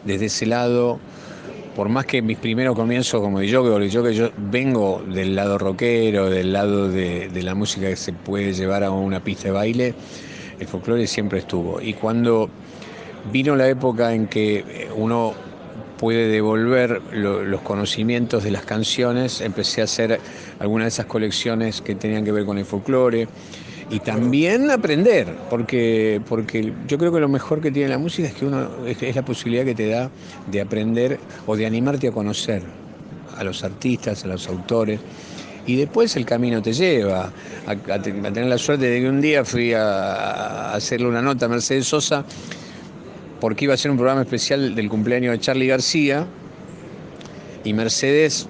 desde 0.04 0.26
ese 0.26 0.46
lado, 0.46 0.98
por 1.76 1.90
más 1.90 2.06
que 2.06 2.22
mis 2.22 2.38
primeros 2.38 2.74
comienzos 2.74 3.20
como 3.20 3.36
porque 3.36 3.90
yo 3.90 4.02
que 4.02 4.14
yo 4.14 4.30
vengo 4.38 5.02
del 5.06 5.36
lado 5.36 5.58
rockero, 5.58 6.30
del 6.30 6.50
lado 6.54 6.88
de, 6.88 7.28
la 7.42 7.54
música 7.54 7.90
que 7.90 7.96
se 7.96 8.14
puede 8.14 8.54
llevar 8.54 8.82
a 8.82 8.90
una 8.90 9.20
pista 9.20 9.48
de 9.48 9.50
baile, 9.50 9.94
el 10.58 10.66
folclore 10.66 11.06
siempre 11.06 11.40
estuvo. 11.40 11.82
Y 11.82 11.92
cuando 11.92 12.48
vino 13.30 13.54
la 13.56 13.68
época 13.68 14.14
en 14.14 14.26
que 14.26 14.64
eh, 14.66 14.88
uno 14.96 15.34
puede 15.98 16.28
devolver 16.28 17.02
lo- 17.12 17.44
los 17.44 17.60
conocimientos 17.60 18.42
de 18.42 18.52
las 18.52 18.64
canciones, 18.64 19.42
empecé 19.42 19.82
a 19.82 19.84
hacer 19.84 20.18
algunas 20.58 20.86
de 20.86 20.88
esas 20.88 21.06
colecciones 21.06 21.82
que 21.82 21.94
tenían 21.94 22.24
que 22.24 22.32
ver 22.32 22.46
con 22.46 22.56
el 22.56 22.64
folclore 22.64 23.28
y 23.90 24.00
también 24.00 24.70
aprender, 24.70 25.32
porque, 25.48 26.20
porque 26.28 26.72
yo 26.88 26.98
creo 26.98 27.12
que 27.12 27.20
lo 27.20 27.28
mejor 27.28 27.60
que 27.60 27.70
tiene 27.70 27.88
la 27.88 27.98
música 27.98 28.26
es 28.28 28.34
que 28.34 28.44
uno 28.46 28.68
es, 28.86 29.00
es 29.02 29.14
la 29.14 29.22
posibilidad 29.24 29.64
que 29.64 29.74
te 29.76 29.88
da 29.88 30.10
de 30.50 30.60
aprender 30.60 31.20
o 31.46 31.56
de 31.56 31.66
animarte 31.66 32.08
a 32.08 32.12
conocer 32.12 32.62
a 33.36 33.44
los 33.44 33.62
artistas, 33.62 34.24
a 34.24 34.28
los 34.28 34.48
autores. 34.48 35.00
Y 35.66 35.76
después 35.76 36.14
el 36.16 36.24
camino 36.24 36.62
te 36.62 36.72
lleva 36.72 37.32
a, 37.66 37.70
a 37.70 38.02
te- 38.02 38.10
a 38.10 38.32
tener 38.32 38.46
la 38.46 38.58
suerte 38.58 38.86
de 38.86 39.00
que 39.00 39.08
un 39.08 39.20
día 39.20 39.44
fui 39.44 39.72
a, 39.72 39.82
a 39.82 40.74
hacerle 40.74 41.08
una 41.08 41.22
nota 41.22 41.46
a 41.46 41.48
Mercedes 41.48 41.86
Sosa 41.86 42.24
porque 43.40 43.66
iba 43.66 43.74
a 43.74 43.76
ser 43.76 43.90
un 43.90 43.96
programa 43.98 44.22
especial 44.22 44.74
del 44.74 44.88
cumpleaños 44.88 45.32
de 45.32 45.40
Charlie 45.40 45.66
García 45.66 46.26
y 47.64 47.72
Mercedes, 47.72 48.48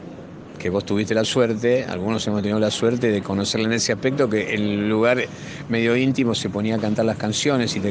vos 0.70 0.84
tuviste 0.84 1.14
la 1.14 1.24
suerte, 1.24 1.84
algunos 1.84 2.26
hemos 2.26 2.42
tenido 2.42 2.58
la 2.58 2.70
suerte 2.70 3.10
de 3.10 3.22
conocerla 3.22 3.66
en 3.66 3.72
ese 3.74 3.92
aspecto, 3.92 4.28
que 4.28 4.54
en 4.54 4.62
el 4.62 4.88
lugar 4.88 5.18
medio 5.68 5.96
íntimo 5.96 6.34
se 6.34 6.50
ponía 6.50 6.76
a 6.76 6.78
cantar 6.78 7.04
las 7.04 7.16
canciones 7.16 7.76
y, 7.76 7.82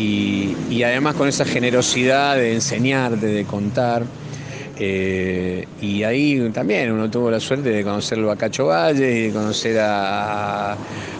y, 0.00 0.56
y 0.70 0.82
además 0.82 1.14
con 1.14 1.28
esa 1.28 1.44
generosidad 1.44 2.36
de 2.36 2.54
enseñarte, 2.54 3.26
de 3.26 3.44
contar. 3.44 4.04
eh, 4.78 5.66
y 5.80 6.02
ahí 6.02 6.50
también 6.52 6.90
uno 6.92 7.10
tuvo 7.10 7.30
la 7.30 7.38
suerte 7.40 7.68
de 7.70 7.84
conocerlo 7.84 8.30
a 8.30 8.36
Cacho 8.36 8.66
Valle 8.66 9.12
y 9.18 9.26
de 9.28 9.32
conocer 9.32 9.78
a, 9.80 10.72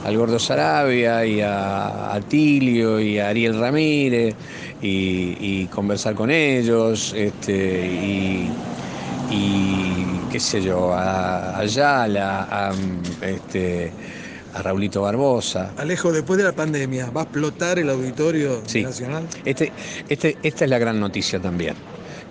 al 0.04 0.16
Gordo 0.16 0.38
Sarabia 0.38 1.24
y 1.26 1.40
a, 1.42 2.18
Tilio 2.28 2.98
y 3.00 3.18
a 3.18 3.28
Ariel 3.28 3.58
Ramírez 3.58 4.34
y, 4.80 5.66
conversar 5.66 6.14
con 6.14 6.30
ellos 6.30 7.14
este, 7.16 7.86
y 9.30 10.11
qué 10.33 10.41
sé 10.41 10.62
yo, 10.62 10.95
a, 10.95 11.59
Ayala, 11.59 12.49
a, 12.51 12.72
este, 13.20 13.93
a 14.55 14.62
Raulito 14.62 15.03
Barbosa. 15.03 15.74
Alejo, 15.76 16.11
después 16.11 16.39
de 16.39 16.45
la 16.45 16.53
pandemia, 16.53 17.11
¿va 17.11 17.20
a 17.20 17.24
explotar 17.24 17.78
el 17.78 17.91
auditorio 17.91 18.62
Sí. 18.64 18.83
nacional? 18.83 19.28
Este, 19.45 19.72
este, 20.09 20.39
esta 20.43 20.64
es 20.64 20.70
la 20.70 20.78
gran 20.78 20.99
noticia 20.99 21.39
también, 21.39 21.74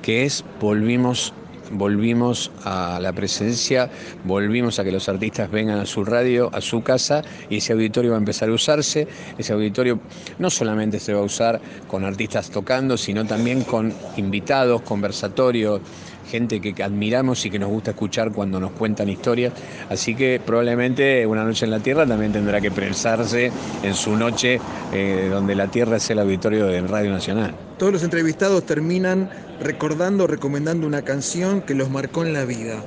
que 0.01 0.25
es 0.25 0.43
volvimos, 0.59 1.31
volvimos 1.69 2.51
a 2.65 2.99
la 2.99 3.13
presencia, 3.13 3.91
volvimos 4.23 4.79
a 4.79 4.83
que 4.83 4.91
los 4.91 5.07
artistas 5.07 5.51
vengan 5.51 5.77
a 5.79 5.85
su 5.85 6.03
radio, 6.03 6.49
a 6.53 6.59
su 6.59 6.81
casa, 6.81 7.21
y 7.51 7.57
ese 7.57 7.73
auditorio 7.73 8.09
va 8.11 8.17
a 8.17 8.19
empezar 8.19 8.49
a 8.49 8.53
usarse. 8.53 9.07
Ese 9.37 9.53
auditorio 9.53 9.99
no 10.39 10.49
solamente 10.49 10.99
se 10.99 11.13
va 11.13 11.19
a 11.19 11.23
usar 11.23 11.61
con 11.87 12.03
artistas 12.03 12.49
tocando, 12.49 12.97
sino 12.97 13.25
también 13.25 13.61
con 13.63 13.93
invitados, 14.17 14.81
conversatorios, 14.81 15.81
gente 16.29 16.59
que 16.61 16.81
admiramos 16.83 17.45
y 17.45 17.49
que 17.49 17.59
nos 17.59 17.69
gusta 17.69 17.91
escuchar 17.91 18.31
cuando 18.31 18.59
nos 18.59 18.71
cuentan 18.71 19.09
historias. 19.09 19.53
Así 19.89 20.15
que 20.15 20.39
probablemente 20.45 21.25
Una 21.27 21.43
Noche 21.43 21.65
en 21.65 21.71
la 21.71 21.79
Tierra 21.79 22.05
también 22.05 22.31
tendrá 22.31 22.61
que 22.61 22.71
pensarse 22.71 23.51
en 23.83 23.93
su 23.95 24.15
noche 24.15 24.59
eh, 24.93 25.27
donde 25.31 25.55
la 25.55 25.67
Tierra 25.69 25.97
es 25.97 26.09
el 26.09 26.19
auditorio 26.19 26.65
de 26.67 26.81
Radio 26.81 27.11
Nacional. 27.11 27.53
Todos 27.77 27.91
los 27.93 28.03
entrevistados 28.03 28.65
terminan 28.65 29.29
recordando, 29.59 30.27
recomendando 30.27 30.85
una 30.87 31.01
canción 31.01 31.61
que 31.61 31.73
los 31.75 31.89
marcó 31.89 32.23
en 32.25 32.33
la 32.33 32.45
vida. 32.45 32.83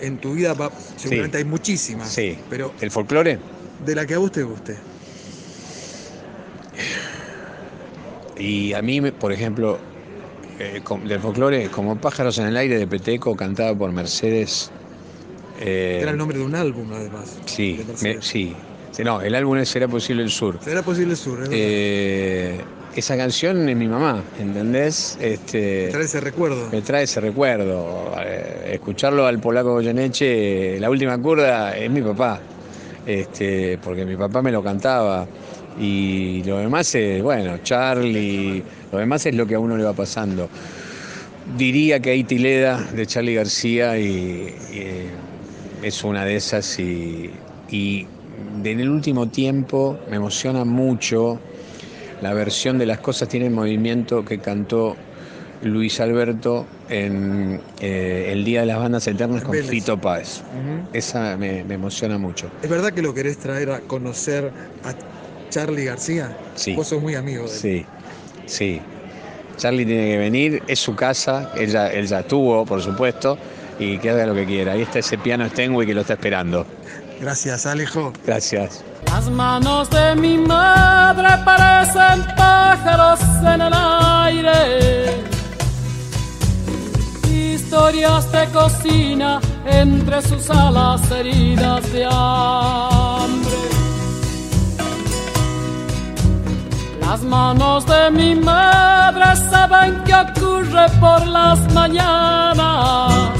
En 0.00 0.18
tu 0.18 0.34
vida 0.34 0.52
va- 0.52 0.70
seguramente 0.96 1.38
hay 1.38 1.44
muchísimas. 1.44 2.08
Sí. 2.10 2.38
Pero 2.50 2.72
¿El 2.80 2.90
folclore? 2.90 3.38
de 3.84 3.94
la 3.94 4.06
que 4.06 4.14
a 4.14 4.18
vos 4.18 4.30
te 4.32 4.42
guste. 4.42 4.76
Y 8.38 8.74
a 8.74 8.82
mí, 8.82 9.00
por 9.10 9.32
ejemplo, 9.32 9.78
eh, 10.58 10.80
del 11.04 11.20
folclore, 11.20 11.68
como 11.68 11.96
Pájaros 11.96 12.38
en 12.38 12.46
el 12.46 12.56
Aire 12.56 12.78
de 12.78 12.86
Peteco, 12.86 13.36
cantado 13.36 13.76
por 13.76 13.92
Mercedes. 13.92 14.70
eh, 15.60 15.98
Era 16.02 16.10
el 16.12 16.16
nombre 16.16 16.38
de 16.38 16.44
un 16.44 16.54
álbum, 16.54 16.92
además. 16.92 17.36
Sí, 17.46 17.80
me- 18.02 18.20
sí. 18.22 18.54
No, 19.04 19.20
el 19.20 19.34
álbum 19.34 19.58
es 19.58 19.68
Será 19.68 19.88
Posible 19.88 20.22
el 20.22 20.30
Sur. 20.30 20.58
Será 20.62 20.82
posible 20.82 21.12
el 21.12 21.18
sur, 21.18 21.38
¿eh? 21.44 21.48
Eh, 21.50 22.64
esa 22.94 23.14
canción 23.18 23.68
es 23.68 23.76
mi 23.76 23.86
mamá, 23.88 24.22
¿entendés? 24.38 25.18
Este, 25.20 25.88
Trae 25.90 26.04
ese 26.04 26.18
recuerdo. 26.20 26.70
me 26.72 26.80
trae 26.80 27.02
ese 27.04 27.20
recuerdo. 27.20 28.14
Eh, 28.18 28.70
escucharlo 28.72 29.26
al 29.26 29.38
polaco 29.38 29.72
Goyeneche, 29.72 30.80
la 30.80 30.88
última 30.88 31.18
curda, 31.18 31.76
es 31.76 31.90
mi 31.90 32.00
papá. 32.00 32.40
Este, 33.04 33.78
porque 33.84 34.06
mi 34.06 34.16
papá 34.16 34.40
me 34.40 34.50
lo 34.50 34.62
cantaba. 34.62 35.26
Y 35.78 36.42
lo 36.44 36.58
demás 36.58 36.94
es, 36.94 37.22
bueno, 37.22 37.58
Charlie, 37.62 38.62
lo 38.90 38.98
demás 38.98 39.26
es 39.26 39.34
lo 39.34 39.46
que 39.46 39.54
a 39.54 39.58
uno 39.58 39.76
le 39.76 39.84
va 39.84 39.92
pasando. 39.92 40.48
Diría 41.56 42.00
que 42.00 42.10
Haití 42.10 42.38
Leda 42.38 42.80
de 42.94 43.06
Charlie 43.06 43.34
García 43.34 43.98
y, 43.98 44.54
y 44.72 45.06
es 45.82 46.02
una 46.02 46.24
de 46.24 46.36
esas 46.36 46.78
y, 46.78 47.30
y 47.70 48.06
en 48.64 48.80
el 48.80 48.88
último 48.88 49.28
tiempo 49.28 49.98
me 50.10 50.16
emociona 50.16 50.64
mucho 50.64 51.38
la 52.22 52.32
versión 52.32 52.78
de 52.78 52.86
Las 52.86 52.98
cosas 52.98 53.28
tienen 53.28 53.52
movimiento 53.52 54.24
que 54.24 54.38
cantó 54.38 54.96
Luis 55.62 56.00
Alberto 56.00 56.66
en 56.88 57.60
eh, 57.80 58.30
El 58.32 58.44
Día 58.44 58.60
de 58.60 58.66
las 58.66 58.78
Bandas 58.78 59.06
Eternas 59.06 59.42
con 59.42 59.52
Vélez. 59.52 59.70
Fito 59.70 60.00
Páez. 60.00 60.42
Esa 60.92 61.36
me, 61.36 61.64
me 61.64 61.74
emociona 61.74 62.18
mucho. 62.18 62.48
¿Es 62.62 62.70
verdad 62.70 62.92
que 62.92 63.02
lo 63.02 63.14
querés 63.14 63.38
traer 63.38 63.70
a 63.70 63.80
conocer 63.80 64.50
a 64.84 64.94
Charlie 65.50 65.84
García? 65.84 66.36
Sí. 66.54 66.74
Vos 66.74 66.88
sos 66.88 67.00
muy 67.00 67.14
amigo 67.14 67.44
de 67.44 67.50
él. 67.50 67.58
Sí, 67.58 67.86
sí. 68.46 68.80
Charlie 69.56 69.86
tiene 69.86 70.10
que 70.10 70.18
venir, 70.18 70.62
es 70.66 70.78
su 70.78 70.94
casa, 70.94 71.50
él 71.56 71.70
ya, 71.70 71.88
él 71.88 72.06
ya 72.06 72.20
estuvo, 72.20 72.64
por 72.66 72.82
supuesto, 72.82 73.38
y 73.78 73.98
que 73.98 74.10
haga 74.10 74.26
lo 74.26 74.34
que 74.34 74.44
quiera. 74.44 74.72
Ahí 74.72 74.82
está 74.82 74.98
ese 74.98 75.16
piano 75.18 75.48
Stenway 75.48 75.86
que 75.86 75.94
lo 75.94 76.02
está 76.02 76.14
esperando. 76.14 76.66
Gracias, 77.20 77.64
Alejo. 77.66 78.12
Gracias. 78.26 78.84
Las 79.06 79.30
manos 79.30 79.88
de 79.90 80.14
mi 80.16 80.36
madre 80.36 81.28
parecen 81.44 82.26
pájaros 82.36 83.20
en 83.40 83.60
el 83.62 83.72
aire. 83.72 85.22
Historias 87.30 88.30
de 88.32 88.46
cocina 88.48 89.40
entre 89.64 90.20
sus 90.22 90.50
alas 90.50 91.10
heridas 91.10 91.90
de 91.92 92.06
hambre. 92.10 93.25
Las 97.08 97.22
manos 97.22 97.86
de 97.86 98.10
mi 98.10 98.34
madre 98.34 99.36
saben 99.48 100.02
qué 100.04 100.12
ocurre 100.12 100.86
por 100.98 101.24
las 101.24 101.60
mañanas. 101.72 103.30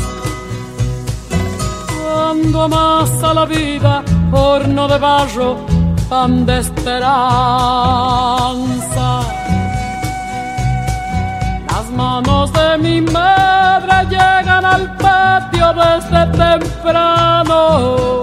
Cuando 2.01 2.63
amasa 2.63 3.35
la 3.35 3.45
vida, 3.45 4.05
horno 4.31 4.87
de 4.87 4.99
barro, 4.99 5.57
pan 6.09 6.47
de 6.47 6.59
esperanza. 6.61 7.11
Las 11.69 11.91
manos 11.91 12.53
de 12.53 12.79
mi 12.79 13.01
madre 13.01 13.97
llegan 14.09 14.65
al 14.65 14.97
patio 14.97 15.75
desde 15.75 16.27
temprano. 16.39 18.23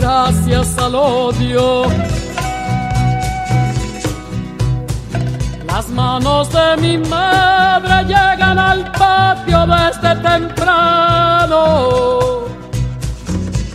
gracias 0.00 0.78
al 0.78 0.94
odio? 0.94 1.86
Las 5.66 5.88
manos 5.90 6.50
de 6.52 6.76
mi 6.78 6.98
madre 7.08 8.04
llegan 8.04 8.58
al 8.58 8.90
patio 8.92 9.66
desde 9.66 10.16
temprano. 10.22 11.62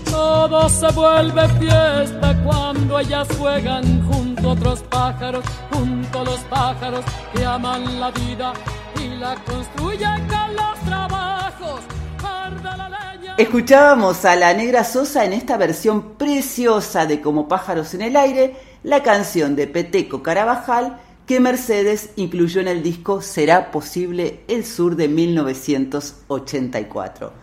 Todo 0.09 0.69
se 0.69 0.91
vuelve 0.91 1.47
fiesta 1.59 2.35
cuando 2.43 2.99
ellas 2.99 3.27
juegan 3.37 3.85
junto 4.09 4.49
a 4.49 4.53
otros 4.53 4.79
pájaros, 4.89 5.43
junto 5.71 6.19
a 6.19 6.23
los 6.23 6.39
pájaros 6.41 7.05
que 7.33 7.45
aman 7.45 7.99
la 7.99 8.11
vida 8.11 8.53
y 9.01 9.07
la 9.17 9.35
construyen 9.45 10.27
con 10.27 10.55
los 10.55 10.79
trabajos. 10.85 11.79
Arde 12.23 12.77
la. 12.77 13.02
Escuchábamos 13.35 14.25
a 14.25 14.35
la 14.35 14.53
Negra 14.53 14.83
Sosa 14.83 15.25
en 15.25 15.33
esta 15.33 15.57
versión 15.57 16.19
preciosa 16.19 17.07
de 17.07 17.19
Como 17.19 17.47
pájaros 17.47 17.95
en 17.95 18.03
el 18.03 18.15
aire, 18.15 18.55
la 18.83 19.01
canción 19.01 19.55
de 19.55 19.65
Peteco 19.65 20.21
Carabajal 20.21 20.99
que 21.25 21.39
Mercedes 21.39 22.11
incluyó 22.15 22.61
en 22.61 22.67
el 22.67 22.83
disco 22.83 23.23
Será 23.23 23.71
posible 23.71 24.41
el 24.47 24.63
sur 24.63 24.95
de 24.95 25.07
1984. 25.07 27.33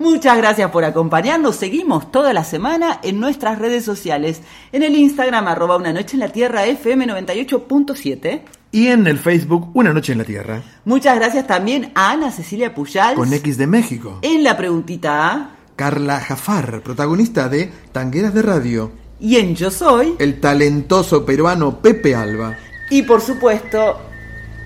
Muchas 0.00 0.36
gracias 0.36 0.68
por 0.72 0.84
acompañarnos. 0.84 1.54
Seguimos 1.54 2.10
toda 2.10 2.32
la 2.32 2.42
semana 2.42 2.98
en 3.04 3.20
nuestras 3.20 3.60
redes 3.60 3.84
sociales. 3.84 4.42
En 4.72 4.82
el 4.82 4.96
Instagram, 4.96 5.46
arroba 5.46 5.76
una 5.76 5.92
noche 5.92 6.16
en 6.16 6.20
la 6.20 6.32
tierra 6.32 6.66
FM 6.66 7.06
98.7. 7.06 8.40
Y 8.76 8.88
en 8.88 9.06
el 9.06 9.18
Facebook, 9.18 9.70
Una 9.72 9.94
Noche 9.94 10.12
en 10.12 10.18
la 10.18 10.24
Tierra, 10.24 10.62
Muchas 10.84 11.16
gracias 11.16 11.46
también 11.46 11.92
a 11.94 12.10
Ana 12.10 12.30
Cecilia 12.30 12.74
Puyal. 12.74 13.14
con 13.14 13.32
X 13.32 13.56
de 13.56 13.66
México. 13.66 14.18
En 14.20 14.44
la 14.44 14.54
preguntita 14.54 15.32
A. 15.32 15.50
Carla 15.76 16.20
Jafar, 16.20 16.82
protagonista 16.82 17.48
de 17.48 17.72
Tangueras 17.92 18.34
de 18.34 18.42
Radio. 18.42 18.92
Y 19.18 19.36
en 19.36 19.56
Yo 19.56 19.70
Soy. 19.70 20.16
El 20.18 20.40
talentoso 20.40 21.24
peruano 21.24 21.78
Pepe 21.80 22.14
Alba. 22.14 22.54
Y 22.90 23.00
por 23.04 23.22
supuesto, 23.22 23.98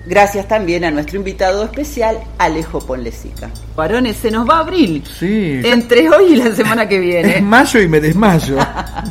gracias 0.05 0.47
también 0.47 0.83
a 0.83 0.91
nuestro 0.91 1.17
invitado 1.17 1.63
especial, 1.63 2.19
Alejo 2.37 2.79
Ponlesica. 2.79 3.49
Varones, 3.75 4.17
se 4.17 4.31
nos 4.31 4.47
va 4.49 4.59
abril. 4.59 5.03
Sí. 5.19 5.61
Entre 5.63 6.09
hoy 6.09 6.33
y 6.33 6.35
la 6.37 6.53
semana 6.55 6.87
que 6.87 6.95
Es 6.95 7.01
viene. 7.01 7.41
mayo 7.41 7.81
y 7.81 7.87
me 7.87 7.99
desmayo. 7.99 8.57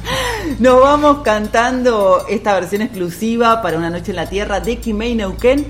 Nos 0.58 0.80
vamos 0.80 1.18
cantando 1.22 2.24
esta 2.28 2.54
versión 2.54 2.82
exclusiva 2.82 3.62
para 3.62 3.78
Una 3.78 3.90
Noche 3.90 4.10
en 4.12 4.16
la 4.16 4.28
Tierra 4.28 4.60
de 4.60 4.76
Kimei 4.78 5.14
Neuquén 5.14 5.66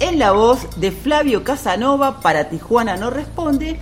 en 0.00 0.18
la 0.18 0.32
voz 0.32 0.66
de 0.80 0.90
Flavio 0.90 1.44
Casanova 1.44 2.20
para 2.20 2.48
Tijuana 2.48 2.96
No 2.96 3.10
Responde 3.10 3.78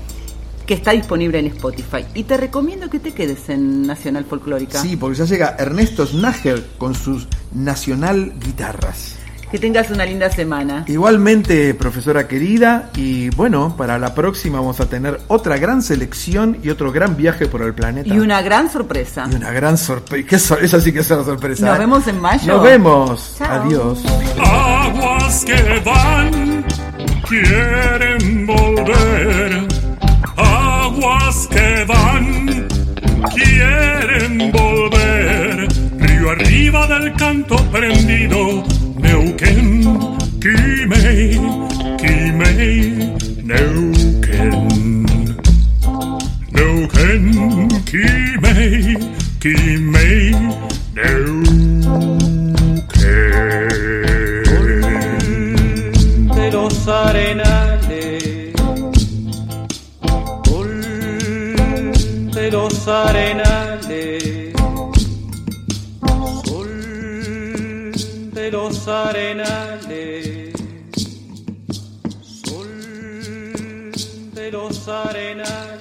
que 0.67 0.75
está 0.75 0.93
disponible 0.93 1.39
en 1.39 1.47
Spotify. 1.47 2.05
Y 2.15 2.25
te 2.25 2.37
recomiendo 2.37 2.89
que 2.89 3.01
te 3.01 3.13
quedes 3.13 3.49
en 3.49 3.83
Nacional 3.87 4.25
Folclórica. 4.25 4.81
Sí, 4.81 4.97
porque 4.97 5.19
ya 5.19 5.25
llega 5.25 5.57
Ernesto 5.59 6.07
Snager 6.07 6.65
con 6.79 6.95
sus 6.95 7.27
Nacional 7.53 8.33
Guitarras. 8.39 9.17
Que 9.53 9.59
tengas 9.59 9.91
una 9.91 10.07
linda 10.07 10.31
semana. 10.31 10.87
Igualmente, 10.89 11.75
profesora 11.75 12.27
querida, 12.27 12.89
y 12.97 13.29
bueno, 13.29 13.77
para 13.77 13.99
la 13.99 14.15
próxima 14.15 14.59
vamos 14.59 14.81
a 14.81 14.87
tener 14.87 15.21
otra 15.29 15.59
gran 15.59 15.83
selección 15.83 16.57
y 16.63 16.71
otro 16.71 16.91
gran 16.91 17.19
viaje 17.19 17.47
por 17.47 17.61
el 17.61 17.75
planeta. 17.75 18.09
Y 18.09 18.19
una 18.19 18.41
gran 18.41 18.71
sorpresa. 18.73 19.29
Y 19.31 19.35
una 19.35 19.51
gran 19.51 19.77
sorpresa. 19.77 20.57
Esa 20.59 20.81
sí 20.81 20.91
que 20.91 21.01
es 21.01 21.11
una 21.11 21.25
sorpresa. 21.25 21.67
Nos 21.67 21.77
¿eh? 21.77 21.81
vemos 21.81 22.09
en 22.09 22.21
mayo. 22.21 22.55
Nos 22.55 22.63
vemos. 22.63 23.35
Chao. 23.37 23.63
Adiós. 23.63 24.03
Aguas 24.41 25.45
que 25.45 25.83
van, 25.85 26.65
quieren 27.29 28.47
volver. 28.47 29.69
Aguas 30.37 31.49
que 31.51 31.85
van, 31.85 32.69
quieren 33.35 34.51
volver. 34.51 35.69
Río 35.99 36.31
arriba 36.31 36.87
del 36.87 37.13
canto 37.17 37.57
prendido, 37.71 38.65
Neuquén, 39.03 39.83
Quimei, 40.41 41.41
Quimei, 41.99 42.77
Neuquén. 43.45 44.53
Neuquén, 46.53 47.25
Quimei, 47.85 48.97
Quimei, 49.41 50.35
Neuquén. 50.95 51.83
de 56.35 56.51
los 56.51 56.89
arenales, 56.89 58.53
Sol 60.45 60.81
de 62.35 62.51
los 62.51 62.89
arenales, 62.89 63.42
los 68.85 68.89
arenales, 68.89 70.53
Sol 72.21 73.93
de 74.35 74.51
los 74.51 74.89
arenales. 74.89 75.72